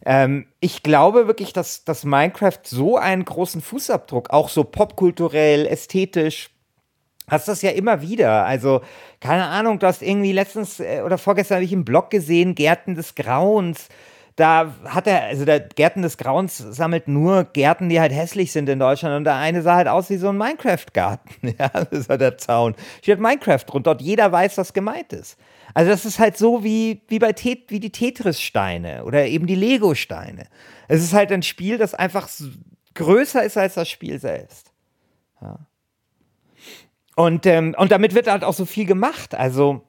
Ähm, 0.05 0.47
ich 0.59 0.83
glaube 0.83 1.27
wirklich, 1.27 1.53
dass, 1.53 1.85
dass 1.85 2.03
Minecraft 2.03 2.59
so 2.63 2.97
einen 2.97 3.25
großen 3.25 3.61
Fußabdruck, 3.61 4.31
auch 4.31 4.49
so 4.49 4.63
popkulturell, 4.63 5.65
ästhetisch, 5.67 6.49
hast 7.28 7.47
das 7.47 7.61
ja 7.61 7.71
immer 7.71 8.01
wieder. 8.01 8.45
Also, 8.45 8.82
keine 9.19 9.45
Ahnung, 9.45 9.80
du 9.80 9.88
hast 9.88 10.01
irgendwie 10.01 10.32
letztens 10.32 10.80
äh, 10.80 11.01
oder 11.05 11.17
vorgestern 11.17 11.55
habe 11.55 11.65
ich 11.65 11.73
im 11.73 11.86
Blog 11.86 12.09
gesehen, 12.09 12.55
Gärten 12.55 12.95
des 12.95 13.15
Grauens. 13.15 13.89
Da 14.36 14.73
hat 14.84 15.07
er, 15.07 15.23
also 15.23 15.45
der 15.45 15.61
Gärten 15.61 16.01
des 16.01 16.17
Grauens 16.17 16.57
sammelt 16.57 17.07
nur 17.07 17.45
Gärten, 17.45 17.88
die 17.88 18.01
halt 18.01 18.11
hässlich 18.11 18.51
sind 18.51 18.67
in 18.67 18.80
Deutschland. 18.80 19.15
Und 19.15 19.23
der 19.23 19.36
eine 19.36 19.61
sah 19.61 19.76
halt 19.76 19.88
aus 19.88 20.09
wie 20.09 20.17
so 20.17 20.30
ein 20.30 20.38
Minecraft-Garten. 20.38 21.55
Ja, 21.57 21.69
das 21.69 21.91
ist 21.91 22.09
halt 22.09 22.19
der 22.21 22.38
Zaun. 22.38 22.76
Steht 23.01 23.19
Minecraft 23.19 23.63
drunter 23.65 23.91
und 23.91 24.01
jeder 24.01 24.32
weiß, 24.32 24.57
was 24.57 24.73
gemeint 24.73 25.13
ist. 25.13 25.38
Also 25.73 25.91
das 25.91 26.05
ist 26.05 26.19
halt 26.19 26.38
so 26.38 26.63
wie, 26.63 27.01
wie, 27.07 27.19
bei 27.19 27.32
Tet 27.32 27.69
wie 27.69 27.80
die 27.80 27.91
Tetris-Steine 27.91 29.05
oder 29.05 29.26
eben 29.26 29.47
die 29.47 29.55
Lego-Steine. 29.55 30.47
Es 30.88 31.01
ist 31.01 31.13
halt 31.13 31.32
ein 31.32 31.43
Spiel, 31.43 31.78
das 31.78 31.93
einfach 31.93 32.30
größer 32.93 33.43
ist 33.43 33.57
als 33.57 33.76
das 33.76 33.89
Spiel 33.89 34.19
selbst. 34.19 34.71
Ja. 35.41 35.59
Und, 37.16 37.45
ähm, 37.45 37.76
und 37.78 37.91
damit 37.91 38.13
wird 38.13 38.30
halt 38.30 38.43
auch 38.43 38.53
so 38.53 38.66
viel 38.66 38.86
gemacht. 38.86 39.36
Also, 39.36 39.84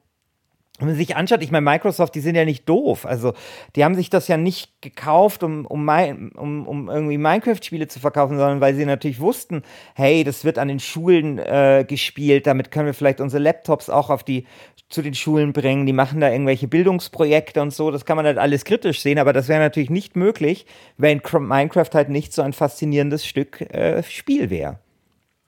wenn 0.79 0.89
man 0.89 0.95
sich 0.95 1.15
anschaut, 1.15 1.41
ich 1.41 1.51
meine, 1.51 1.63
Microsoft, 1.63 2.13
die 2.13 2.19
sind 2.19 2.35
ja 2.35 2.45
nicht 2.45 2.69
doof. 2.69 3.05
Also, 3.05 3.33
die 3.75 3.83
haben 3.83 3.95
sich 3.95 4.09
das 4.09 4.27
ja 4.27 4.37
nicht 4.37 4.81
gekauft, 4.81 5.43
um, 5.43 5.65
um, 5.65 5.89
um, 6.35 6.67
um 6.67 6.89
irgendwie 6.89 7.17
Minecraft-Spiele 7.17 7.87
zu 7.87 7.99
verkaufen, 7.99 8.37
sondern 8.37 8.61
weil 8.61 8.75
sie 8.75 8.85
natürlich 8.85 9.19
wussten, 9.19 9.63
hey, 9.95 10.23
das 10.23 10.45
wird 10.45 10.59
an 10.59 10.67
den 10.67 10.79
Schulen 10.79 11.39
äh, 11.39 11.83
gespielt, 11.87 12.45
damit 12.45 12.69
können 12.69 12.85
wir 12.85 12.93
vielleicht 12.93 13.21
unsere 13.21 13.41
Laptops 13.41 13.89
auch 13.89 14.09
auf 14.09 14.23
die 14.23 14.45
zu 14.89 15.01
den 15.01 15.15
Schulen 15.15 15.51
bringen, 15.51 15.85
die 15.85 15.93
machen 15.93 16.21
da 16.21 16.31
irgendwelche 16.31 16.67
Bildungsprojekte 16.67 17.61
und 17.61 17.73
so, 17.73 17.91
das 17.91 18.05
kann 18.05 18.15
man 18.15 18.25
halt 18.25 18.37
alles 18.37 18.63
kritisch 18.63 19.01
sehen, 19.01 19.19
aber 19.19 19.33
das 19.33 19.49
wäre 19.49 19.59
natürlich 19.59 19.89
nicht 19.89 20.15
möglich, 20.15 20.65
wenn 20.95 21.21
Minecraft 21.39 21.89
halt 21.93 22.07
nicht 22.07 22.31
so 22.31 22.41
ein 22.41 22.53
faszinierendes 22.53 23.25
Stück 23.25 23.61
äh, 23.61 24.01
Spiel 24.03 24.49
wäre. 24.49 24.79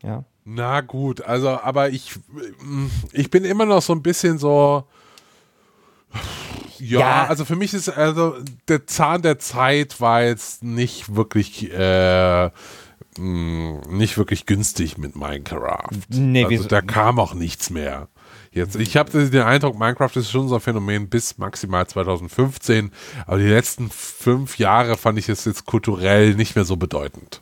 Ja. 0.04 0.26
Na 0.52 0.82
gut, 0.82 1.22
also, 1.22 1.50
aber 1.50 1.92
ich, 1.92 2.16
ich 3.12 3.30
bin 3.30 3.46
immer 3.46 3.68
noch 3.68 3.84
so 3.84 3.94
ein 3.94 4.02
bisschen 4.02 4.40
so. 4.40 4.84
Ja, 6.80 7.00
ja, 7.00 7.28
also 7.28 7.46
für 7.46 7.56
mich 7.56 7.76
ist 7.76 7.88
also 7.88 8.36
der 8.68 8.88
Zahn 8.88 9.22
der 9.22 9.38
Zeit 9.38 10.02
war 10.02 10.24
jetzt 10.24 10.64
nicht 10.64 11.16
wirklich 11.16 11.72
äh, 11.72 12.50
nicht 13.20 14.18
wirklich 14.18 14.48
günstig 14.48 14.98
mit 14.98 15.16
Minecraft. 15.16 15.90
Nee, 16.10 16.46
also 16.46 16.68
da 16.68 16.82
kam 16.82 17.20
auch 17.20 17.36
nichts 17.36 17.70
mehr. 17.70 18.08
Jetzt, 18.52 18.76
ich 18.76 18.98
habe 18.98 19.12
den 19.12 19.44
Eindruck, 19.44 19.78
Minecraft 19.78 20.16
ist 20.16 20.32
schon 20.32 20.48
so 20.48 20.56
ein 20.56 20.62
Phänomen 20.62 21.10
bis 21.10 21.38
maximal 21.38 21.86
2015, 21.86 22.92
aber 23.28 23.38
die 23.38 23.46
letzten 23.46 23.92
fünf 23.92 24.58
Jahre 24.58 24.98
fand 24.98 25.20
ich 25.20 25.30
es 25.30 25.46
jetzt 25.46 25.68
kulturell 25.68 26.34
nicht 26.34 26.56
mehr 26.56 26.66
so 26.66 26.76
bedeutend 26.76 27.42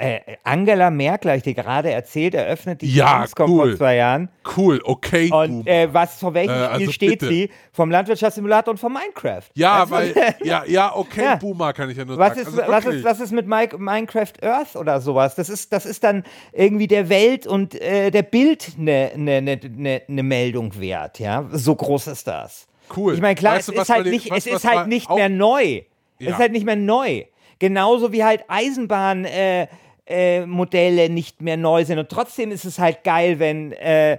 äh, 0.00 0.20
Angela 0.44 0.90
Merkel, 0.90 1.36
ich 1.36 1.42
dir 1.42 1.54
gerade 1.54 1.90
erzählt, 1.90 2.34
eröffnet 2.34 2.82
die 2.82 2.92
ja, 2.92 3.18
Gamescom 3.18 3.50
cool. 3.50 3.68
vor 3.68 3.76
zwei 3.78 3.96
Jahren. 3.96 4.28
Cool, 4.56 4.80
okay. 4.84 5.30
Und 5.30 5.66
äh, 5.66 5.92
was, 5.92 6.18
vor 6.18 6.34
welchem 6.34 6.50
äh, 6.50 6.64
Spiel 6.64 6.72
also 6.72 6.92
steht 6.92 7.10
bitte. 7.10 7.28
sie? 7.28 7.50
Vom 7.72 7.90
Landwirtschaftssimulator 7.90 8.72
und 8.72 8.78
vom 8.78 8.92
Minecraft. 8.92 9.42
Ja, 9.54 9.80
also, 9.80 9.92
weil, 9.92 10.14
ja, 10.42 10.64
ja, 10.66 10.96
okay, 10.96 11.24
ja. 11.24 11.36
Boomer 11.36 11.72
kann 11.72 11.90
ich 11.90 11.96
ja 11.96 12.04
nur 12.04 12.18
was 12.18 12.34
sagen. 12.34 12.40
Ist, 12.40 12.58
also 12.58 12.72
was, 12.72 12.84
ist, 12.86 13.04
was 13.04 13.20
ist 13.20 13.32
mit 13.32 13.46
My 13.46 13.68
Minecraft 13.76 14.32
Earth 14.42 14.76
oder 14.76 15.00
sowas? 15.00 15.34
Das 15.34 15.48
ist, 15.48 15.72
das 15.72 15.86
ist 15.86 16.02
dann 16.02 16.24
irgendwie 16.52 16.86
der 16.86 17.08
Welt 17.08 17.46
und 17.46 17.80
äh, 17.80 18.10
der 18.10 18.22
Bild 18.22 18.72
eine 18.78 19.10
ne, 19.16 19.42
ne, 19.42 19.60
ne, 19.68 20.02
ne 20.06 20.22
Meldung 20.22 20.78
wert, 20.80 21.18
ja? 21.18 21.46
So 21.52 21.74
groß 21.74 22.08
ist 22.08 22.26
das. 22.26 22.66
Cool. 22.96 23.14
Ich 23.14 23.20
meine, 23.20 23.34
klar, 23.34 23.56
weißt 23.56 23.68
es 23.68 23.74
du, 23.74 23.80
ist 23.80 23.90
halt 23.90 24.06
nicht, 24.06 24.32
es 24.32 24.46
ist 24.46 24.66
halt 24.66 24.88
nicht 24.88 25.08
mehr 25.10 25.28
neu. 25.28 25.82
Ja. 26.18 26.28
Es 26.28 26.28
ist 26.34 26.38
halt 26.38 26.52
nicht 26.52 26.66
mehr 26.66 26.76
neu. 26.76 27.24
Genauso 27.58 28.12
wie 28.12 28.24
halt 28.24 28.44
Eisenbahn, 28.48 29.26
äh, 29.26 29.68
äh, 30.10 30.46
Modelle 30.46 31.08
nicht 31.08 31.40
mehr 31.40 31.56
neu 31.56 31.84
sind. 31.84 31.98
Und 31.98 32.08
trotzdem 32.08 32.50
ist 32.50 32.64
es 32.64 32.78
halt 32.78 33.04
geil, 33.04 33.38
wenn 33.38 33.72
äh, 33.72 34.18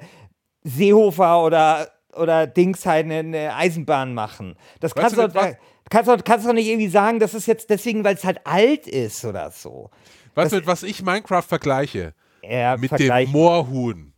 Seehofer 0.63 1.43
oder, 1.43 1.89
oder 2.13 2.47
Dings 2.47 2.85
halt 2.85 3.05
eine, 3.05 3.19
eine 3.19 3.55
Eisenbahn 3.55 4.13
machen. 4.13 4.55
Das 4.79 4.95
kannst 4.95 5.17
du, 5.17 5.27
da, 5.27 5.53
kannst, 5.89 6.09
du, 6.09 6.17
kannst 6.17 6.47
du 6.47 6.53
nicht 6.53 6.67
irgendwie 6.67 6.89
sagen, 6.89 7.19
das 7.19 7.33
ist 7.33 7.45
jetzt 7.47 7.69
deswegen, 7.69 8.03
weil 8.03 8.15
es 8.15 8.23
halt 8.23 8.39
alt 8.45 8.87
ist 8.87 9.25
oder 9.25 9.51
so. 9.51 9.89
Weißt 10.35 10.53
du, 10.53 10.65
was 10.65 10.83
ich 10.83 11.01
Minecraft 11.03 11.43
vergleiche? 11.43 12.13
Ja, 12.41 12.77
mit 12.77 12.91
dem 12.97 13.29
Moorhuhn. 13.31 14.11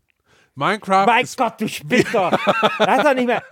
Minecraft. 0.56 1.08
Mein 1.08 1.26
Gott, 1.36 1.62
du 1.62 1.68
Spitter! 1.68 2.40
das 2.80 2.98
ist 2.98 3.06
doch 3.06 3.14
nicht 3.16 3.26
mehr. 3.26 3.44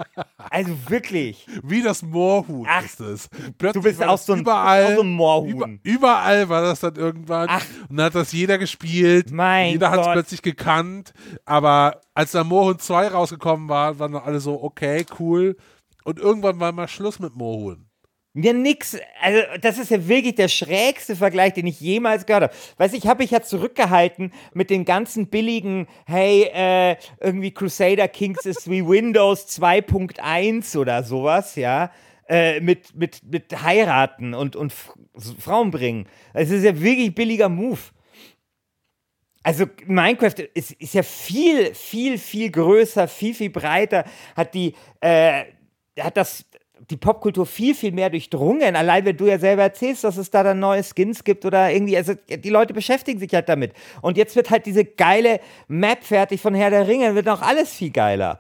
Also 0.50 0.78
wirklich. 0.88 1.48
Wie 1.64 1.82
das 1.82 2.04
Moorhuhn 2.04 2.68
Ach, 2.70 2.84
ist 2.84 3.00
es. 3.00 3.30
Plötzlich 3.58 3.84
du 3.84 3.90
bist 3.90 4.04
auch 4.04 4.18
so 4.18 4.34
ein, 4.34 4.40
überall, 4.40 4.96
so 4.96 5.02
ein 5.02 5.12
Moorhuhn. 5.12 5.50
Über, 5.50 5.70
überall 5.84 6.50
war 6.50 6.62
das 6.62 6.82
dann 6.82 6.96
irgendwann. 6.96 7.48
Ach. 7.50 7.66
Und 7.90 7.98
dann 7.98 8.08
hat 8.08 8.16
das 8.16 8.32
jeder 8.32 8.58
gespielt. 8.60 9.32
Mein 9.32 9.72
jeder 9.72 9.90
hat 9.90 10.02
es 10.02 10.12
plötzlich 10.12 10.42
gekannt. 10.44 11.14
Aber 11.46 12.02
als 12.14 12.34
der 12.34 12.44
Moorhuhn 12.44 12.78
2 12.78 13.08
rausgekommen 13.08 13.68
war, 13.68 13.98
waren 13.98 14.12
dann 14.12 14.24
alle 14.24 14.40
so, 14.40 14.62
okay, 14.62 15.06
cool. 15.20 15.58
Und 16.04 16.20
irgendwann 16.20 16.60
war 16.60 16.72
mal 16.72 16.88
Schluss 16.88 17.20
mit 17.20 17.36
Moorhuhn. 17.36 17.91
Ja, 18.34 18.54
nix. 18.54 18.98
Also, 19.20 19.42
das 19.60 19.78
ist 19.78 19.92
ja 19.92 20.08
wirklich 20.08 20.36
der 20.36 20.48
schrägste 20.48 21.18
Vergleich, 21.18 21.54
den 21.54 21.68
ich 21.68 21.82
jemals 21.82 22.26
gehört 22.26 22.44
habe. 22.44 22.54
Weißt 22.78 22.94
du, 22.94 22.98
ich 22.98 23.08
habe 23.08 23.24
mich 23.24 23.32
ja 23.32 23.42
zurückgehalten 23.42 24.32
mit 24.54 24.70
den 24.70 24.86
ganzen 24.86 25.28
billigen, 25.28 25.88
hey, 26.06 26.50
äh, 26.54 26.96
irgendwie 27.20 27.52
Crusader 27.52 28.08
Kings 28.08 28.46
ist 28.46 28.70
wie 28.70 28.88
Windows 28.88 29.48
2.1 29.60 30.78
oder 30.78 31.04
sowas, 31.04 31.58
ja. 31.58 31.92
Äh, 32.30 32.62
mit, 32.62 32.96
mit, 32.96 33.22
mit 33.30 33.62
heiraten 33.62 34.34
und, 34.34 34.56
und 34.56 34.74
Frauen 35.40 35.70
bringen. 35.70 36.08
Es 36.34 36.50
ist 36.50 36.64
ja 36.64 36.80
wirklich 36.80 37.14
billiger 37.14 37.50
Move. 37.50 37.80
Also 39.44 39.66
Minecraft 39.86 40.36
ist, 40.54 40.72
ist 40.72 40.94
ja 40.94 41.04
viel, 41.04 41.76
viel, 41.76 42.18
viel 42.18 42.50
größer, 42.50 43.10
viel, 43.10 43.34
viel 43.34 43.50
breiter, 43.50 44.06
hat 44.38 44.54
die, 44.54 44.76
äh, 45.02 45.44
hat 46.00 46.16
das 46.16 46.46
die 46.92 46.98
Popkultur 46.98 47.46
viel, 47.46 47.74
viel 47.74 47.92
mehr 47.92 48.10
durchdrungen. 48.10 48.76
Allein 48.76 49.06
wenn 49.06 49.18
du 49.18 49.26
ja 49.28 49.40
selber 49.40 49.64
erzählst, 49.64 50.04
dass 50.04 50.18
es 50.18 50.30
da 50.30 50.44
dann 50.44 50.60
neue 50.60 50.84
Skins 50.84 51.24
gibt 51.24 51.46
oder 51.46 51.72
irgendwie, 51.72 51.98
also 51.98 52.14
die 52.30 52.50
Leute 52.50 52.74
beschäftigen 52.74 53.20
sich 53.20 53.34
halt 53.34 53.50
damit. 53.50 53.74
Und 54.02 54.18
jetzt 54.18 54.36
wird 54.36 54.50
halt 54.50 54.66
diese 54.66 54.86
geile 54.86 55.40
Map 55.68 56.04
fertig 56.04 56.42
von 56.42 56.54
Herr 56.54 56.70
der 56.70 56.88
Ringe, 56.88 57.16
wird 57.16 57.30
auch 57.30 57.42
alles 57.42 57.74
viel 57.74 57.92
geiler. 57.92 58.40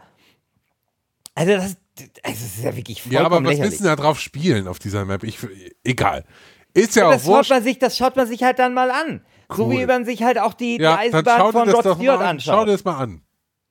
Also 1.33 1.53
das, 1.53 1.63
also 1.63 1.77
das 2.23 2.41
ist 2.41 2.63
ja 2.63 2.75
wirklich 2.75 3.01
vollkommen 3.01 3.21
Ja, 3.21 3.25
aber 3.25 3.43
was 3.43 3.59
willst 3.59 3.79
du 3.79 3.85
da 3.85 3.95
drauf 3.95 4.19
spielen 4.19 4.67
auf 4.67 4.79
dieser 4.79 5.05
Map? 5.05 5.23
Ich, 5.23 5.37
egal. 5.83 6.25
Ist 6.73 6.95
ja, 6.95 7.03
ja 7.03 7.09
auch 7.09 7.13
das. 7.13 7.25
Schaut 7.25 7.49
man 7.49 7.63
sich, 7.63 7.79
das 7.79 7.97
schaut 7.97 8.15
man 8.15 8.27
sich 8.27 8.43
halt 8.43 8.59
dann 8.59 8.73
mal 8.73 8.91
an. 8.91 9.21
Cool. 9.49 9.55
So 9.55 9.71
wie 9.71 9.85
man 9.85 10.05
sich 10.05 10.23
halt 10.23 10.39
auch 10.39 10.53
die, 10.53 10.79
ja, 10.79 10.93
die 10.93 11.09
Eisenbahn 11.09 11.51
von 11.51 11.69
Rod 11.69 11.81
Stewart 11.81 12.21
anschaut. 12.21 12.55
Schau 12.55 12.65
dir 12.65 12.71
das 12.71 12.83
mal 12.83 12.97
an. 12.97 13.21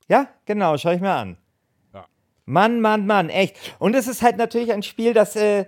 Ja, 0.09 0.29
genau, 0.45 0.77
schau 0.77 0.91
ich 0.91 1.01
mir 1.01 1.13
an. 1.13 1.37
Mann, 2.51 2.81
Mann, 2.81 3.07
Mann, 3.07 3.29
echt. 3.29 3.57
Und 3.79 3.95
es 3.95 4.07
ist 4.07 4.23
halt 4.23 4.37
natürlich 4.37 4.73
ein 4.73 4.83
Spiel, 4.83 5.15
das, 5.15 5.37
äh, 5.37 5.67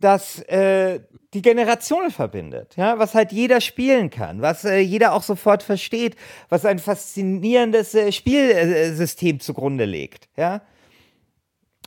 das 0.00 0.40
äh, 0.42 1.00
die 1.34 1.42
Generationen 1.42 2.10
verbindet, 2.10 2.76
ja, 2.76 2.98
was 2.98 3.14
halt 3.14 3.32
jeder 3.32 3.60
spielen 3.60 4.10
kann, 4.10 4.42
was 4.42 4.64
äh, 4.64 4.78
jeder 4.78 5.12
auch 5.12 5.22
sofort 5.22 5.62
versteht, 5.62 6.16
was 6.48 6.64
ein 6.64 6.78
faszinierendes 6.78 7.94
äh, 7.94 8.10
Spielsystem 8.10 9.40
zugrunde 9.40 9.84
legt, 9.84 10.28
ja. 10.36 10.62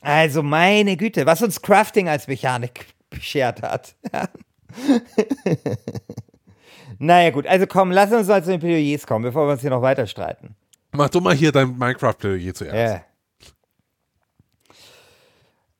Also 0.02 0.44
meine 0.44 0.96
Güte, 0.96 1.26
was 1.26 1.42
uns 1.42 1.62
Crafting 1.62 2.08
als 2.08 2.28
Mechanik 2.28 2.86
beschert 3.10 3.62
hat. 3.62 3.96
naja 7.00 7.32
gut, 7.32 7.46
also 7.48 7.68
komm, 7.68 7.92
lass 7.92 8.12
uns 8.12 8.28
mal 8.28 8.44
zu 8.44 8.52
den 8.52 8.60
Plädoyers 8.62 9.06
kommen, 9.06 9.24
bevor 9.24 9.48
wir 9.48 9.54
uns 9.54 9.62
hier 9.62 9.72
noch 9.72 9.82
weiter 9.82 10.08
streiten. 10.08 10.56
Mach 10.92 11.10
du 11.10 11.20
mal 11.20 11.36
hier 11.36 11.52
dein 11.52 11.78
Minecraft-Plädoyer 11.78 12.54
zuerst. 12.54 12.76
Ja. 12.76 13.09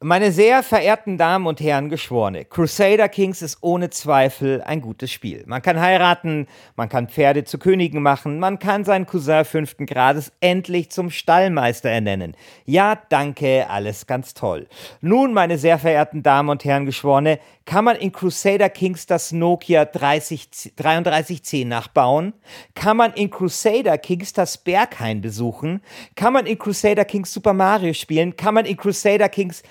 Meine 0.02 0.32
sehr 0.32 0.64
verehrten 0.64 1.18
Damen 1.18 1.46
und 1.46 1.60
Herren 1.60 1.90
Geschworene, 1.90 2.46
Crusader 2.46 3.10
Kings 3.10 3.42
ist 3.42 3.58
ohne 3.60 3.90
Zweifel 3.90 4.62
ein 4.62 4.80
gutes 4.80 5.12
Spiel. 5.12 5.44
Man 5.46 5.62
kann 5.62 5.78
heiraten, 5.78 6.48
man 6.78 6.88
kann 6.88 7.10
Pferde 7.10 7.44
zu 7.44 7.58
Königen 7.60 8.02
machen, 8.02 8.40
man 8.40 8.60
kann 8.60 8.86
seinen 8.86 9.06
Cousin 9.06 9.44
fünften 9.44 9.86
Grades 9.86 10.32
endlich 10.40 10.90
zum 10.90 11.10
Stallmeister 11.10 11.90
ernennen. 11.90 12.38
Ja, 12.64 12.98
danke, 13.10 13.70
alles 13.70 14.08
ganz 14.08 14.34
toll. 14.34 14.68
Nun, 15.02 15.34
meine 15.34 15.58
sehr 15.58 15.78
verehrten 15.78 16.24
Damen 16.24 16.48
und 16.48 16.64
Herren 16.64 16.86
Geschworene, 16.86 17.38
kann 17.70 17.86
man 17.86 17.98
in 17.98 18.12
Crusader 18.12 18.70
Kings 18.70 19.06
das 19.06 19.32
Nokia 19.32 19.86
30, 19.86 20.74
3310 20.76 21.68
nachbauen? 21.68 22.34
Kann 22.74 22.98
man 22.98 23.14
in 23.14 23.30
Crusader 23.30 24.00
Kings 24.00 24.34
das 24.34 24.58
Berghain 24.58 25.22
besuchen? 25.22 25.82
Kann 26.16 26.34
man 26.34 26.48
in 26.48 26.58
Crusader 26.58 27.06
Kings 27.06 27.32
Super 27.32 27.54
Mario 27.54 27.94
spielen? 27.94 28.36
Kann 28.36 28.56
man 28.56 28.66
in 28.66 28.76
Crusader 28.76 29.30
Kings 29.30 29.62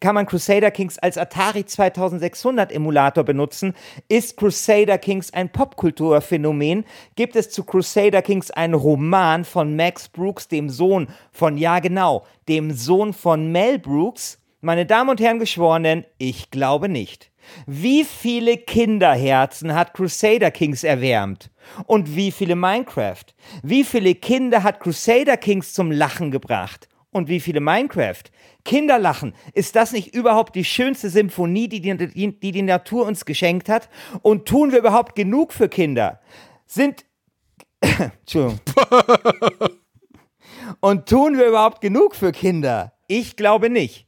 kann 0.00 0.14
man 0.14 0.26
Crusader 0.26 0.70
Kings 0.70 0.98
als 0.98 1.16
Atari 1.16 1.64
2600 1.64 2.72
Emulator 2.72 3.24
benutzen? 3.24 3.74
Ist 4.08 4.36
Crusader 4.36 4.98
Kings 4.98 5.32
ein 5.32 5.50
Popkulturphänomen? 5.50 6.84
Gibt 7.16 7.36
es 7.36 7.50
zu 7.50 7.64
Crusader 7.64 8.22
Kings 8.22 8.50
einen 8.50 8.74
Roman 8.74 9.44
von 9.44 9.74
Max 9.74 10.08
Brooks, 10.08 10.48
dem 10.48 10.68
Sohn 10.68 11.08
von, 11.32 11.56
ja 11.56 11.78
genau, 11.78 12.24
dem 12.48 12.72
Sohn 12.72 13.12
von 13.12 13.50
Mel 13.50 13.78
Brooks? 13.78 14.38
Meine 14.60 14.86
Damen 14.86 15.10
und 15.10 15.20
Herren 15.20 15.38
Geschworenen, 15.38 16.04
ich 16.18 16.50
glaube 16.50 16.88
nicht. 16.88 17.30
Wie 17.66 18.04
viele 18.04 18.56
Kinderherzen 18.58 19.74
hat 19.74 19.94
Crusader 19.94 20.50
Kings 20.50 20.84
erwärmt? 20.84 21.50
Und 21.86 22.14
wie 22.16 22.30
viele 22.30 22.56
Minecraft? 22.56 23.24
Wie 23.62 23.84
viele 23.84 24.14
Kinder 24.14 24.62
hat 24.62 24.80
Crusader 24.80 25.36
Kings 25.36 25.72
zum 25.72 25.90
Lachen 25.90 26.30
gebracht? 26.30 26.88
Und 27.18 27.28
wie 27.28 27.40
viele 27.40 27.60
Minecraft? 27.60 28.22
Kinderlachen, 28.64 29.34
ist 29.52 29.76
das 29.76 29.92
nicht 29.92 30.14
überhaupt 30.14 30.54
die 30.54 30.64
schönste 30.64 31.10
Symphonie, 31.10 31.68
die 31.68 31.80
die, 31.80 32.38
die 32.38 32.52
die, 32.52 32.62
Natur 32.62 33.06
uns 33.06 33.24
geschenkt 33.24 33.68
hat? 33.68 33.88
Und 34.22 34.46
tun 34.46 34.72
wir 34.72 34.78
überhaupt 34.78 35.16
genug 35.16 35.52
für 35.52 35.68
Kinder? 35.68 36.20
Sind. 36.66 37.04
Entschuldigung. 37.80 38.60
Und 40.80 41.08
tun 41.08 41.38
wir 41.38 41.46
überhaupt 41.46 41.80
genug 41.80 42.14
für 42.14 42.30
Kinder? 42.30 42.92
Ich 43.08 43.36
glaube 43.36 43.68
nicht. 43.68 44.06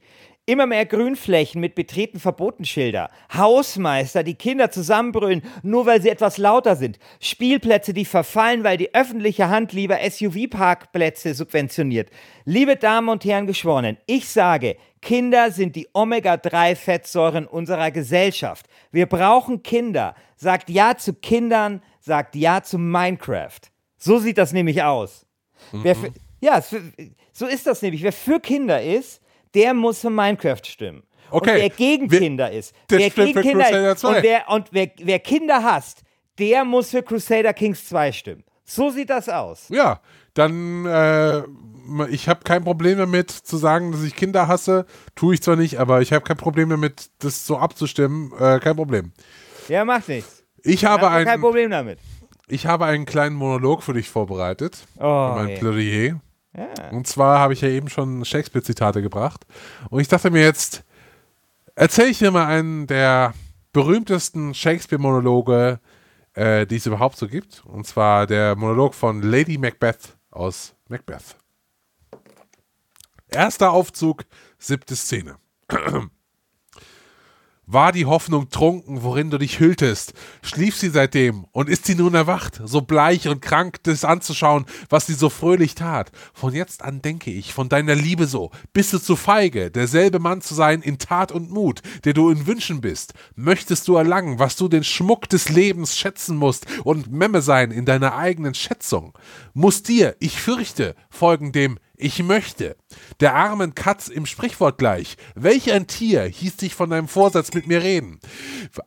Immer 0.51 0.65
mehr 0.65 0.85
Grünflächen 0.85 1.61
mit 1.61 1.75
betreten 1.75 2.19
Verbotenschilder. 2.19 3.09
Hausmeister, 3.33 4.21
die 4.21 4.35
Kinder 4.35 4.69
zusammenbrüllen, 4.69 5.43
nur 5.63 5.85
weil 5.85 6.01
sie 6.01 6.09
etwas 6.09 6.37
lauter 6.37 6.75
sind. 6.75 6.99
Spielplätze, 7.21 7.93
die 7.93 8.03
verfallen, 8.03 8.65
weil 8.65 8.75
die 8.75 8.93
öffentliche 8.93 9.47
Hand 9.47 9.71
lieber 9.71 9.99
SUV-Parkplätze 9.99 11.35
subventioniert. 11.35 12.09
Liebe 12.43 12.75
Damen 12.75 13.07
und 13.07 13.23
Herren 13.23 13.47
Geschworenen, 13.47 13.95
ich 14.07 14.27
sage, 14.27 14.75
Kinder 15.01 15.51
sind 15.51 15.77
die 15.77 15.87
Omega-3-Fettsäuren 15.93 17.47
unserer 17.47 17.89
Gesellschaft. 17.91 18.65
Wir 18.91 19.05
brauchen 19.05 19.63
Kinder. 19.63 20.15
Sagt 20.35 20.69
Ja 20.69 20.97
zu 20.97 21.13
Kindern, 21.13 21.81
sagt 22.01 22.35
Ja 22.35 22.61
zu 22.61 22.77
Minecraft. 22.77 23.61
So 23.97 24.19
sieht 24.19 24.37
das 24.37 24.51
nämlich 24.51 24.83
aus. 24.83 25.25
Mhm. 25.71 25.95
Für, 25.95 26.11
ja, 26.41 26.61
so 27.31 27.45
ist 27.45 27.67
das 27.67 27.81
nämlich. 27.81 28.03
Wer 28.03 28.11
für 28.11 28.41
Kinder 28.41 28.81
ist, 28.81 29.21
der 29.53 29.73
muss 29.73 29.99
für 29.99 30.09
Minecraft 30.09 30.61
stimmen. 30.63 31.03
Okay. 31.29 31.51
Und 31.51 31.57
wer 31.57 31.69
gegen 31.69 32.11
wer, 32.11 32.19
Kinder 32.19 32.51
ist, 32.51 32.75
wer 32.89 33.09
gegen 33.09 33.41
Kinder 33.41 33.91
ist, 33.91 34.03
und, 34.03 34.21
wer, 34.21 34.49
und 34.49 34.67
wer, 34.71 34.91
wer 34.97 35.19
Kinder 35.19 35.63
hasst, 35.63 36.03
der 36.37 36.65
muss 36.65 36.89
für 36.89 37.01
Crusader 37.03 37.53
Kings 37.53 37.87
2 37.87 38.11
stimmen. 38.11 38.43
So 38.65 38.89
sieht 38.89 39.09
das 39.09 39.29
aus. 39.29 39.67
Ja, 39.69 40.01
dann, 40.33 40.85
äh, 40.85 41.43
ich 42.09 42.29
habe 42.29 42.41
kein 42.43 42.63
Problem 42.63 42.97
damit 42.97 43.31
zu 43.31 43.57
sagen, 43.57 43.91
dass 43.91 44.03
ich 44.03 44.15
Kinder 44.15 44.47
hasse. 44.47 44.85
Tue 45.15 45.33
ich 45.33 45.41
zwar 45.41 45.55
nicht, 45.55 45.77
aber 45.79 46.01
ich 46.01 46.13
habe 46.13 46.23
kein 46.23 46.37
Problem 46.37 46.69
damit, 46.69 47.09
das 47.19 47.45
so 47.45 47.57
abzustimmen. 47.57 48.31
Äh, 48.39 48.59
kein 48.59 48.75
Problem. 48.75 49.11
Ja, 49.67 49.83
macht 49.83 50.07
nichts. 50.07 50.43
Ich 50.63 50.85
habe 50.85 51.09
ein, 51.09 51.25
kein 51.25 51.41
Problem 51.41 51.71
damit. 51.71 51.99
Ich 52.47 52.65
habe 52.65 52.85
einen 52.85 53.05
kleinen 53.05 53.35
Monolog 53.35 53.83
für 53.83 53.93
dich 53.93 54.09
vorbereitet. 54.09 54.85
Oh, 54.99 55.33
mein 55.35 55.57
Plädoyer. 55.57 56.19
Ja. 56.55 56.89
Und 56.91 57.07
zwar 57.07 57.39
habe 57.39 57.53
ich 57.53 57.61
ja 57.61 57.69
eben 57.69 57.89
schon 57.89 58.25
Shakespeare-Zitate 58.25 59.01
gebracht. 59.01 59.45
Und 59.89 60.01
ich 60.01 60.07
dachte 60.07 60.31
mir 60.31 60.41
jetzt, 60.41 60.83
erzähle 61.75 62.09
ich 62.09 62.19
dir 62.19 62.31
mal 62.31 62.45
einen 62.45 62.87
der 62.87 63.33
berühmtesten 63.73 64.53
Shakespeare-Monologe, 64.53 65.79
äh, 66.33 66.65
die 66.65 66.75
es 66.75 66.85
überhaupt 66.85 67.17
so 67.17 67.27
gibt. 67.27 67.63
Und 67.65 67.87
zwar 67.87 68.27
der 68.27 68.55
Monolog 68.55 68.93
von 68.95 69.21
Lady 69.21 69.57
Macbeth 69.57 70.17
aus 70.29 70.75
Macbeth. 70.87 71.37
Erster 73.29 73.71
Aufzug, 73.71 74.25
siebte 74.57 74.95
Szene. 74.95 75.37
War 77.73 77.93
die 77.93 78.05
Hoffnung 78.05 78.49
trunken, 78.49 79.01
worin 79.01 79.29
du 79.29 79.37
dich 79.37 79.61
hülltest? 79.61 80.13
Schlief 80.41 80.75
sie 80.75 80.89
seitdem 80.89 81.45
und 81.53 81.69
ist 81.69 81.85
sie 81.85 81.95
nun 81.95 82.13
erwacht, 82.15 82.59
so 82.65 82.81
bleich 82.81 83.29
und 83.29 83.41
krank, 83.41 83.77
das 83.83 84.03
anzuschauen, 84.03 84.65
was 84.89 85.07
sie 85.07 85.13
so 85.13 85.29
fröhlich 85.29 85.73
tat? 85.73 86.11
Von 86.33 86.53
jetzt 86.53 86.83
an 86.83 87.01
denke 87.01 87.31
ich, 87.31 87.53
von 87.53 87.69
deiner 87.69 87.95
Liebe 87.95 88.27
so, 88.27 88.51
bist 88.73 88.91
du 88.91 88.99
zu 88.99 89.15
feige, 89.15 89.71
derselbe 89.71 90.19
Mann 90.19 90.41
zu 90.41 90.53
sein 90.53 90.81
in 90.81 90.97
Tat 90.97 91.31
und 91.31 91.49
Mut, 91.49 91.81
der 92.03 92.11
du 92.11 92.29
in 92.29 92.45
Wünschen 92.45 92.81
bist? 92.81 93.13
Möchtest 93.35 93.87
du 93.87 93.95
erlangen, 93.95 94.37
was 94.37 94.57
du 94.57 94.67
den 94.67 94.83
Schmuck 94.83 95.29
des 95.29 95.47
Lebens 95.47 95.97
schätzen 95.97 96.35
musst 96.35 96.65
und 96.83 97.09
Memme 97.09 97.41
sein 97.41 97.71
in 97.71 97.85
deiner 97.85 98.17
eigenen 98.17 98.53
Schätzung? 98.53 99.17
Muss 99.53 99.81
dir, 99.81 100.17
ich 100.19 100.41
fürchte, 100.41 100.93
folgen 101.09 101.53
dem 101.53 101.79
ich 102.01 102.23
möchte. 102.23 102.75
Der 103.19 103.35
armen 103.35 103.75
Katz 103.75 104.07
im 104.07 104.25
Sprichwort 104.25 104.77
gleich. 104.77 105.17
Welch 105.35 105.71
ein 105.71 105.87
Tier 105.87 106.23
hieß 106.23 106.57
dich 106.57 106.75
von 106.75 106.89
deinem 106.89 107.07
Vorsatz 107.07 107.53
mit 107.53 107.67
mir 107.67 107.83
reden? 107.83 108.19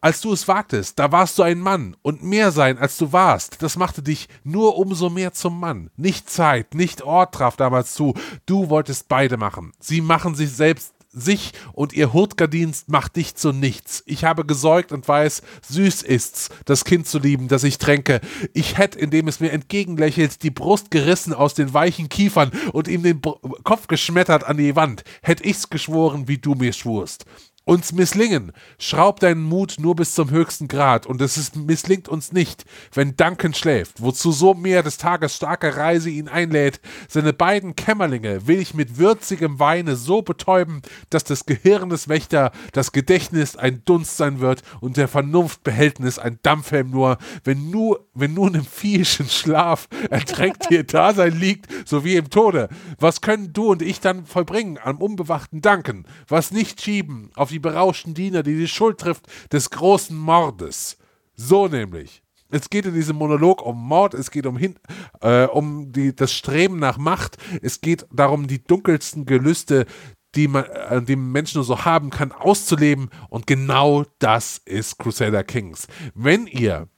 Als 0.01 0.21
du 0.21 0.33
es 0.33 0.49
wagtest, 0.49 0.99
da 0.99 1.13
warst 1.13 1.39
du 1.39 1.43
ein 1.43 1.61
Mann 1.61 1.97
und 2.03 2.23
mehr 2.23 2.51
sein, 2.51 2.79
als 2.79 2.99
du 2.99 3.13
warst. 3.13 3.63
Das 3.63 3.77
machte 3.77 4.03
dich 4.03 4.29
nur 4.43 4.77
umso 4.77 5.11
mehr 5.11 5.33
zum 5.33 5.61
Mann. 5.61 5.91
Nicht 5.97 6.29
Zeit, 6.29 6.75
nicht 6.75 7.03
Ort 7.03 7.35
traf 7.35 7.57
damals 7.57 7.95
zu. 7.95 8.15
Du 8.47 8.69
wolltest 8.69 9.09
beide 9.09 9.37
machen. 9.37 9.73
Sie 9.79 10.01
machen 10.01 10.35
sich 10.35 10.51
selbst 10.51 10.95
sich 11.15 11.53
und 11.73 11.93
ihr 11.93 12.13
Hurtgerdienst 12.13 12.89
macht 12.89 13.17
dich 13.17 13.35
zu 13.35 13.53
nichts. 13.53 14.03
Ich 14.07 14.25
habe 14.25 14.45
gesäugt 14.45 14.93
und 14.93 15.07
weiß, 15.07 15.43
süß 15.69 16.03
ist's, 16.03 16.51
das 16.65 16.85
Kind 16.85 17.07
zu 17.07 17.19
lieben, 17.19 17.49
das 17.49 17.65
ich 17.65 17.79
tränke. 17.79 18.21
Ich 18.53 18.77
hätt, 18.79 18.97
indem 18.97 19.29
es 19.29 19.41
mir 19.41 19.53
entgegenlächelt, 19.53 20.43
die 20.43 20.51
Brust 20.51 20.91
gerissen 20.91 21.33
aus 21.33 21.55
den 21.55 21.73
weichen 21.73 22.09
Kiefern 22.09 22.51
und 22.73 22.89
ihm 22.89 23.03
den 23.03 23.21
Kopf 23.23 23.87
geschmettert 23.87 24.45
an 24.45 24.57
die 24.57 24.77
Wand. 24.77 25.05
Hätt 25.23 25.45
ich's 25.45 25.71
geschworen, 25.71 26.29
wie 26.29 26.39
du 26.39 26.55
mir 26.55 26.73
schwurst 26.73 27.25
uns 27.65 27.93
misslingen. 27.93 28.53
Schraub 28.79 29.21
deinen 29.21 29.43
Mut 29.43 29.77
nur 29.79 29.97
bis 29.97 30.15
zum 30.15 30.31
höchsten 30.31 30.69
Grad 30.69 31.07
und 31.07 31.21
es 31.23 31.37
ist, 31.37 31.57
misslingt 31.57 32.09
uns 32.09 32.33
nicht, 32.33 32.65
wenn 32.93 33.17
Duncan 33.17 33.55
schläft, 33.55 34.03
wozu 34.03 34.33
so 34.33 34.55
mehr 34.55 34.83
des 34.83 34.99
Tages 34.99 35.35
starke 35.37 35.77
Reise 35.77 36.11
ihn 36.11 36.29
einlädt. 36.29 36.81
Seine 37.09 37.33
beiden 37.33 37.75
Kämmerlinge 37.75 38.47
will 38.47 38.61
ich 38.61 38.75
mit 38.75 38.99
würzigem 38.99 39.59
Weine 39.59 39.97
so 39.97 40.21
betäuben, 40.23 40.83
dass 41.09 41.25
des 41.25 41.47
Gehirnes 41.47 42.09
Wächter 42.09 42.53
das 42.73 42.93
Gedächtnis 42.93 43.57
ein 43.57 43.83
Dunst 43.85 44.17
sein 44.17 44.41
wird 44.41 44.63
und 44.81 44.97
der 44.97 45.09
Vernunftbehältnis 45.09 46.19
ein 46.19 46.39
Dampfhelm 46.43 46.91
nur, 46.91 47.19
wenn 47.45 47.71
nur, 47.71 48.07
wenn 48.13 48.35
nun 48.35 48.55
im 48.55 48.67
viehischen 48.67 49.29
Schlaf 49.29 49.89
ertränkt 50.11 50.71
ihr 50.71 50.85
Dasein 50.85 51.39
liegt, 51.39 51.69
so 51.89 52.05
wie 52.05 52.17
im 52.17 52.29
Tode. 52.29 52.69
Was 52.99 53.23
können 53.23 53.53
du 53.53 53.71
und 53.71 53.81
ich 53.81 54.01
dann 54.01 54.27
vollbringen 54.27 54.79
am 54.83 54.99
unbewachten 54.99 55.63
Danken? 55.63 56.05
Was 56.29 56.51
nicht 56.51 56.83
schieben 56.83 57.31
auf 57.37 57.54
die 57.55 57.61
berauschten 57.61 58.15
Diener, 58.15 58.43
die 58.43 58.57
die 58.57 58.69
Schuld 58.69 58.99
trifft 58.99 59.27
des 59.53 59.71
großen 59.71 60.17
Mordes. 60.17 60.99
So 61.35 61.69
nämlich. 61.69 62.23
Es 62.51 62.69
geht 62.69 62.87
in 62.87 62.95
diesem 62.95 63.17
Monolog 63.17 63.63
um 63.63 63.89
Mord, 63.89 64.15
es 64.15 64.31
geht 64.31 64.47
um, 64.47 64.57
hin, 64.57 64.77
äh, 65.21 65.47
um 65.47 65.93
die, 65.93 66.15
das 66.15 66.33
Streben 66.33 66.79
nach 66.79 66.99
Macht, 66.99 67.39
es 67.63 67.81
geht 67.81 68.07
darum, 68.13 68.47
die 68.47 68.63
dunkelsten 68.63 69.25
Gelüste, 69.25 69.87
die 70.35 70.49
man, 70.49 70.65
äh, 70.65 71.03
die 71.03 71.17
Menschen 71.17 71.59
nur 71.59 71.65
so 71.65 71.85
haben 71.85 72.11
kann, 72.11 72.33
auszuleben. 72.33 73.11
Und 73.29 73.47
genau 73.47 74.05
das 74.19 74.59
ist 74.65 74.99
Crusader 74.99 75.43
Kings. 75.43 75.87
Wenn 76.15 76.47
ihr 76.47 76.89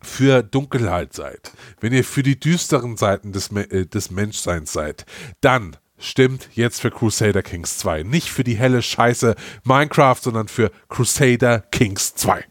für 0.00 0.42
Dunkelheit 0.42 1.12
seid, 1.12 1.52
wenn 1.80 1.92
ihr 1.92 2.04
für 2.04 2.22
die 2.22 2.38
düsteren 2.38 2.96
Seiten 2.96 3.32
des, 3.32 3.50
äh, 3.52 3.86
des 3.86 4.10
Menschseins 4.10 4.72
seid, 4.72 5.06
dann 5.40 5.76
stimmt 5.98 6.48
jetzt 6.54 6.80
für 6.80 6.90
Crusader 6.90 7.42
Kings 7.42 7.78
2. 7.78 8.04
Nicht 8.04 8.30
für 8.30 8.44
die 8.44 8.56
helle 8.56 8.82
Scheiße 8.82 9.34
Minecraft, 9.64 10.16
sondern 10.20 10.48
für 10.48 10.70
Crusader 10.88 11.60
Kings 11.60 12.14
2. 12.14 12.44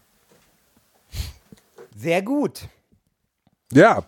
Sehr 1.96 2.22
gut. 2.22 2.68
Ja. 3.72 4.04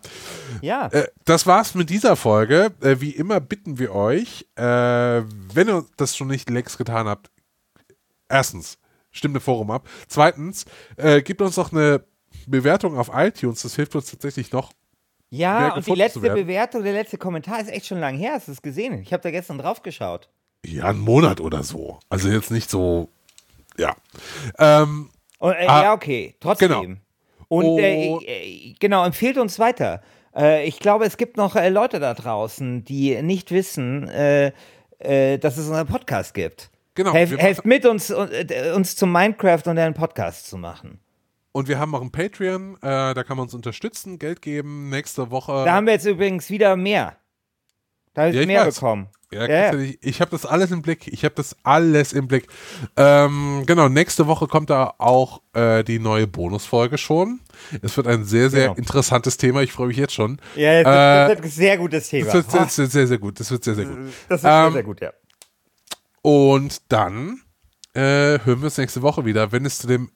Ja. 0.62 0.86
Äh, 0.88 1.08
das 1.24 1.46
war's 1.46 1.74
mit 1.74 1.90
dieser 1.90 2.16
Folge. 2.16 2.72
Äh, 2.80 3.00
wie 3.00 3.10
immer 3.10 3.40
bitten 3.40 3.78
wir 3.78 3.94
euch, 3.94 4.46
äh, 4.56 4.62
wenn 4.62 5.68
ihr 5.68 5.84
das 5.96 6.16
schon 6.16 6.28
nicht 6.28 6.48
längst 6.48 6.78
getan 6.78 7.06
habt, 7.06 7.30
erstens, 8.28 8.78
stimmt 9.10 9.34
im 9.36 9.40
Forum 9.40 9.70
ab. 9.70 9.88
Zweitens, 10.08 10.64
äh, 10.96 11.20
gebt 11.22 11.42
uns 11.42 11.56
doch 11.56 11.72
eine 11.72 12.04
Bewertung 12.46 12.96
auf 12.96 13.10
iTunes. 13.12 13.62
Das 13.62 13.76
hilft 13.76 13.94
uns 13.94 14.10
tatsächlich 14.10 14.52
noch 14.52 14.72
ja, 15.30 15.74
und 15.74 15.86
die 15.86 15.94
letzte 15.94 16.20
Bewertung, 16.20 16.82
der 16.82 16.92
letzte 16.92 17.16
Kommentar 17.16 17.60
ist 17.60 17.70
echt 17.70 17.86
schon 17.86 18.00
lang 18.00 18.16
her. 18.16 18.32
Hast 18.34 18.48
du 18.48 18.52
es 18.52 18.62
gesehen? 18.62 19.00
Ich 19.00 19.12
habe 19.12 19.22
da 19.22 19.30
gestern 19.30 19.58
drauf 19.58 19.82
geschaut. 19.82 20.28
Ja, 20.66 20.86
einen 20.86 20.98
Monat 20.98 21.40
oder 21.40 21.62
so. 21.62 22.00
Also 22.08 22.28
jetzt 22.28 22.50
nicht 22.50 22.68
so, 22.68 23.08
ja. 23.78 23.94
Ähm, 24.58 25.10
und, 25.38 25.52
äh, 25.52 25.66
ah, 25.66 25.82
ja, 25.84 25.92
okay, 25.92 26.34
trotzdem. 26.40 26.68
Genau. 26.68 26.96
Und 27.48 27.64
oh. 27.64 27.78
äh, 27.80 28.74
genau, 28.78 29.04
empfehlt 29.04 29.38
uns 29.38 29.58
weiter. 29.58 30.02
Äh, 30.34 30.66
ich 30.66 30.78
glaube, 30.80 31.04
es 31.04 31.16
gibt 31.16 31.36
noch 31.36 31.56
äh, 31.56 31.68
Leute 31.68 32.00
da 32.00 32.14
draußen, 32.14 32.84
die 32.84 33.20
nicht 33.22 33.50
wissen, 33.52 34.08
äh, 34.08 34.52
äh, 34.98 35.38
dass 35.38 35.56
es 35.56 35.70
einen 35.70 35.88
Podcast 35.88 36.34
gibt. 36.34 36.70
Genau. 36.94 37.12
Helf, 37.12 37.36
helft 37.36 37.64
mit, 37.64 37.86
uns, 37.86 38.10
uns 38.10 38.96
zum 38.96 39.12
Minecraft 39.12 39.62
und 39.66 39.78
einen 39.78 39.94
Podcast 39.94 40.48
zu 40.48 40.58
machen. 40.58 41.00
Und 41.52 41.68
wir 41.68 41.78
haben 41.78 41.94
auch 41.94 42.02
ein 42.02 42.12
Patreon, 42.12 42.76
äh, 42.76 43.14
da 43.14 43.24
kann 43.24 43.36
man 43.36 43.44
uns 43.44 43.54
unterstützen, 43.54 44.18
Geld 44.18 44.40
geben. 44.40 44.88
Nächste 44.88 45.30
Woche. 45.30 45.64
Da 45.64 45.74
haben 45.74 45.86
wir 45.86 45.94
jetzt 45.94 46.06
übrigens 46.06 46.48
wieder 46.50 46.76
mehr. 46.76 47.16
Da 48.14 48.22
habe 48.22 48.32
ich 48.32 48.40
ja, 48.40 48.46
mehr 48.46 48.66
weiß. 48.66 48.74
bekommen. 48.76 49.08
Ja, 49.32 49.46
ja. 49.46 49.72
Ich, 50.00 50.20
habe 50.20 50.32
das 50.32 50.44
alles 50.44 50.72
im 50.72 50.82
Blick. 50.82 51.06
Ich 51.06 51.24
habe 51.24 51.36
das 51.36 51.56
alles 51.62 52.12
im 52.12 52.26
Blick. 52.26 52.48
Ähm, 52.96 53.62
genau, 53.64 53.88
nächste 53.88 54.26
Woche 54.26 54.48
kommt 54.48 54.70
da 54.70 54.94
auch 54.98 55.40
äh, 55.52 55.84
die 55.84 56.00
neue 56.00 56.26
Bonusfolge 56.26 56.98
schon. 56.98 57.38
Es 57.80 57.96
wird 57.96 58.08
ein 58.08 58.24
sehr, 58.24 58.50
sehr 58.50 58.68
genau. 58.68 58.74
interessantes 58.74 59.36
Thema. 59.36 59.62
Ich 59.62 59.72
freue 59.72 59.86
mich 59.86 59.96
jetzt 59.96 60.14
schon. 60.14 60.40
Ja, 60.56 60.82
das, 60.82 61.28
äh, 61.28 61.28
wird 61.28 61.44
ein 61.44 61.50
sehr 61.50 61.78
gutes 61.78 62.08
Thema. 62.08 62.32
Das 62.32 62.34
wird 62.34 62.70
sehr, 62.72 62.86
sehr, 62.88 63.06
sehr, 63.06 63.18
gut. 63.18 63.38
Das 63.38 63.50
wird 63.52 63.62
sehr, 63.62 63.76
sehr 63.76 63.84
gut. 63.84 63.98
Das 64.28 64.42
wird 64.42 64.52
ähm, 64.52 64.64
sehr, 64.64 64.72
sehr 64.72 64.82
gut, 64.82 65.00
ja. 65.00 65.12
Und 66.22 66.92
dann 66.92 67.40
äh, 67.94 68.00
hören 68.44 68.60
wir 68.60 68.64
uns 68.64 68.78
nächste 68.78 69.02
Woche 69.02 69.24
wieder, 69.24 69.52
wenn 69.52 69.64
es 69.64 69.78
zu 69.78 69.86
dem 69.86 70.10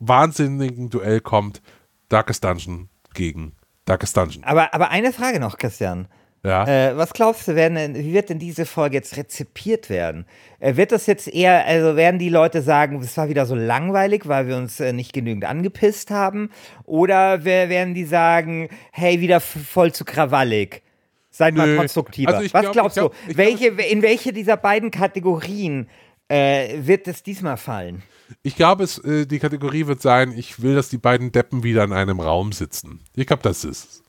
wahnsinnigen 0.00 0.90
Duell 0.90 1.20
kommt. 1.20 1.62
Darkest 2.08 2.44
Dungeon 2.44 2.88
gegen 3.14 3.54
Darkest 3.84 4.16
Dungeon. 4.16 4.44
Aber, 4.44 4.74
aber 4.74 4.90
eine 4.90 5.12
Frage 5.12 5.40
noch, 5.40 5.58
Christian. 5.58 6.08
Ja. 6.44 6.66
Äh, 6.66 6.96
was 6.96 7.12
glaubst 7.12 7.46
du, 7.46 7.54
werden, 7.54 7.94
wie 7.94 8.12
wird 8.12 8.28
denn 8.28 8.40
diese 8.40 8.66
Folge 8.66 8.96
jetzt 8.96 9.16
rezipiert 9.16 9.88
werden? 9.88 10.26
Äh, 10.58 10.74
wird 10.76 10.90
das 10.90 11.06
jetzt 11.06 11.32
eher, 11.32 11.64
also 11.66 11.94
werden 11.94 12.18
die 12.18 12.30
Leute 12.30 12.62
sagen, 12.62 13.00
es 13.00 13.16
war 13.16 13.28
wieder 13.28 13.46
so 13.46 13.54
langweilig, 13.54 14.26
weil 14.26 14.48
wir 14.48 14.56
uns 14.56 14.80
äh, 14.80 14.92
nicht 14.92 15.12
genügend 15.12 15.44
angepisst 15.44 16.10
haben? 16.10 16.50
Oder 16.84 17.44
werden 17.44 17.94
die 17.94 18.04
sagen, 18.04 18.68
hey, 18.90 19.20
wieder 19.20 19.38
voll 19.40 19.92
zu 19.92 20.04
krawallig? 20.04 20.82
Seid 21.30 21.54
mal 21.54 21.76
konstruktiver. 21.76 22.34
Also 22.34 22.52
was 22.52 22.60
glaub, 22.60 22.72
glaubst 22.72 22.96
glaub, 22.98 23.14
du? 23.28 23.36
Welche, 23.36 23.72
glaub, 23.72 23.90
in 23.90 24.02
welche 24.02 24.32
dieser 24.32 24.56
beiden 24.56 24.90
Kategorien 24.90 25.88
äh, 26.28 26.74
wird 26.76 27.06
es 27.06 27.22
diesmal 27.22 27.56
fallen? 27.56 28.02
Ich 28.42 28.56
glaube, 28.56 28.84
es, 28.84 28.98
äh, 28.98 29.26
die 29.26 29.38
Kategorie 29.38 29.86
wird 29.86 30.02
sein, 30.02 30.32
ich 30.36 30.62
will, 30.62 30.74
dass 30.74 30.88
die 30.88 30.98
beiden 30.98 31.32
Deppen 31.32 31.62
wieder 31.62 31.84
in 31.84 31.92
einem 31.92 32.20
Raum 32.20 32.52
sitzen. 32.52 33.00
Ich 33.14 33.26
glaube, 33.26 33.42
das 33.42 33.64
ist 33.64 33.84
es. 33.84 34.02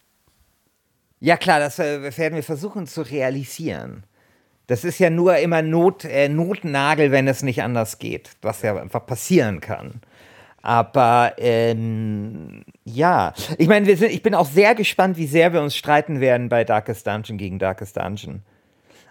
Ja 1.19 1.38
klar, 1.38 1.59
das 1.59 1.80
äh, 1.80 2.17
werden 2.17 2.36
wir 2.36 2.43
versuchen 2.43 2.86
zu 2.88 3.01
realisieren. 3.01 4.03
Das 4.67 4.84
ist 4.84 4.99
ja 4.99 5.09
nur 5.09 5.38
immer 5.38 5.61
Not, 5.61 6.05
äh, 6.05 6.30
Notnagel, 6.30 7.11
wenn 7.11 7.28
es 7.28 7.43
nicht 7.43 7.61
anders 7.63 7.99
geht, 7.99 8.32
was 8.41 8.61
ja 8.61 8.76
einfach 8.76 9.05
passieren 9.05 9.61
kann. 9.61 10.01
Aber 10.61 11.34
ähm, 11.38 12.63
ja, 12.86 13.34
ich 13.57 13.67
meine, 13.67 13.91
ich 13.91 14.24
bin 14.24 14.34
auch 14.34 14.45
sehr 14.45 14.76
gespannt, 14.76 15.17
wie 15.17 15.28
sehr 15.28 15.51
wir 15.51 15.61
uns 15.61 15.76
streiten 15.76 16.21
werden 16.21 16.47
bei 16.47 16.63
Darkest 16.63 17.05
Dungeon 17.05 17.38
gegen 17.38 17.59
Darkest 17.59 17.97
Dungeon. 17.97 18.43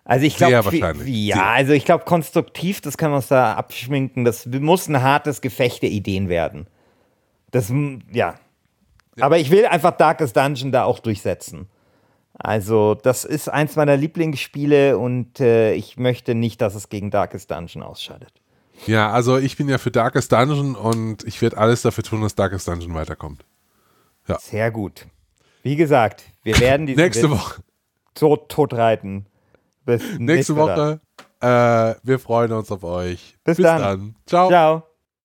Also 0.04 0.26
ich 0.26 0.36
glaube, 0.36 0.76
ja, 1.06 1.52
also 1.52 1.72
ich 1.72 1.84
glaube 1.84 2.04
konstruktiv, 2.04 2.80
das 2.80 2.98
können 2.98 3.12
wir 3.12 3.16
uns 3.16 3.28
da 3.28 3.54
abschminken. 3.54 4.24
Das 4.24 4.46
muss 4.46 4.88
ein 4.88 5.00
hartes 5.00 5.40
Gefecht 5.40 5.82
der 5.82 5.90
Ideen 5.90 6.28
werden. 6.28 6.66
Das, 7.52 7.70
ja. 7.70 7.94
ja. 8.12 8.34
Aber 9.20 9.38
ich 9.38 9.50
will 9.50 9.66
einfach 9.66 9.92
Darkest 9.92 10.36
Dungeon 10.36 10.72
da 10.72 10.84
auch 10.84 10.98
durchsetzen. 10.98 11.68
Also, 12.34 12.94
das 12.94 13.24
ist 13.24 13.48
eins 13.48 13.76
meiner 13.76 13.96
Lieblingsspiele 13.96 14.98
und 14.98 15.38
äh, 15.38 15.74
ich 15.74 15.98
möchte 15.98 16.34
nicht, 16.34 16.60
dass 16.60 16.74
es 16.74 16.88
gegen 16.88 17.10
Darkest 17.10 17.50
Dungeon 17.50 17.84
ausscheidet. 17.84 18.32
Ja, 18.86 19.10
also 19.12 19.38
ich 19.38 19.56
bin 19.56 19.68
ja 19.68 19.78
für 19.78 19.90
Darkest 19.90 20.32
Dungeon 20.32 20.74
und 20.74 21.24
ich 21.24 21.40
werde 21.42 21.58
alles 21.58 21.82
dafür 21.82 22.02
tun, 22.02 22.22
dass 22.22 22.34
Darkest 22.34 22.66
Dungeon 22.66 22.94
weiterkommt. 22.94 23.44
Ja. 24.26 24.38
Sehr 24.40 24.70
gut. 24.70 25.06
Wie 25.62 25.76
gesagt, 25.76 26.24
wir 26.42 26.58
werden 26.58 26.86
die 26.86 26.96
nächste 26.96 27.30
Woche 27.30 27.62
tot, 28.14 28.48
tot 28.48 28.74
reiten. 28.74 29.26
Bis 29.84 30.02
nächste 30.18 30.56
Woche. 30.56 31.00
Äh, 31.40 31.94
wir 32.02 32.18
freuen 32.18 32.52
uns 32.52 32.70
auf 32.70 32.84
euch. 32.84 33.36
Bis, 33.44 33.56
Bis 33.56 33.64
dann. 33.64 33.80
dann. 33.80 34.16
Ciao. 34.26 34.48
Ciao. 34.48 34.91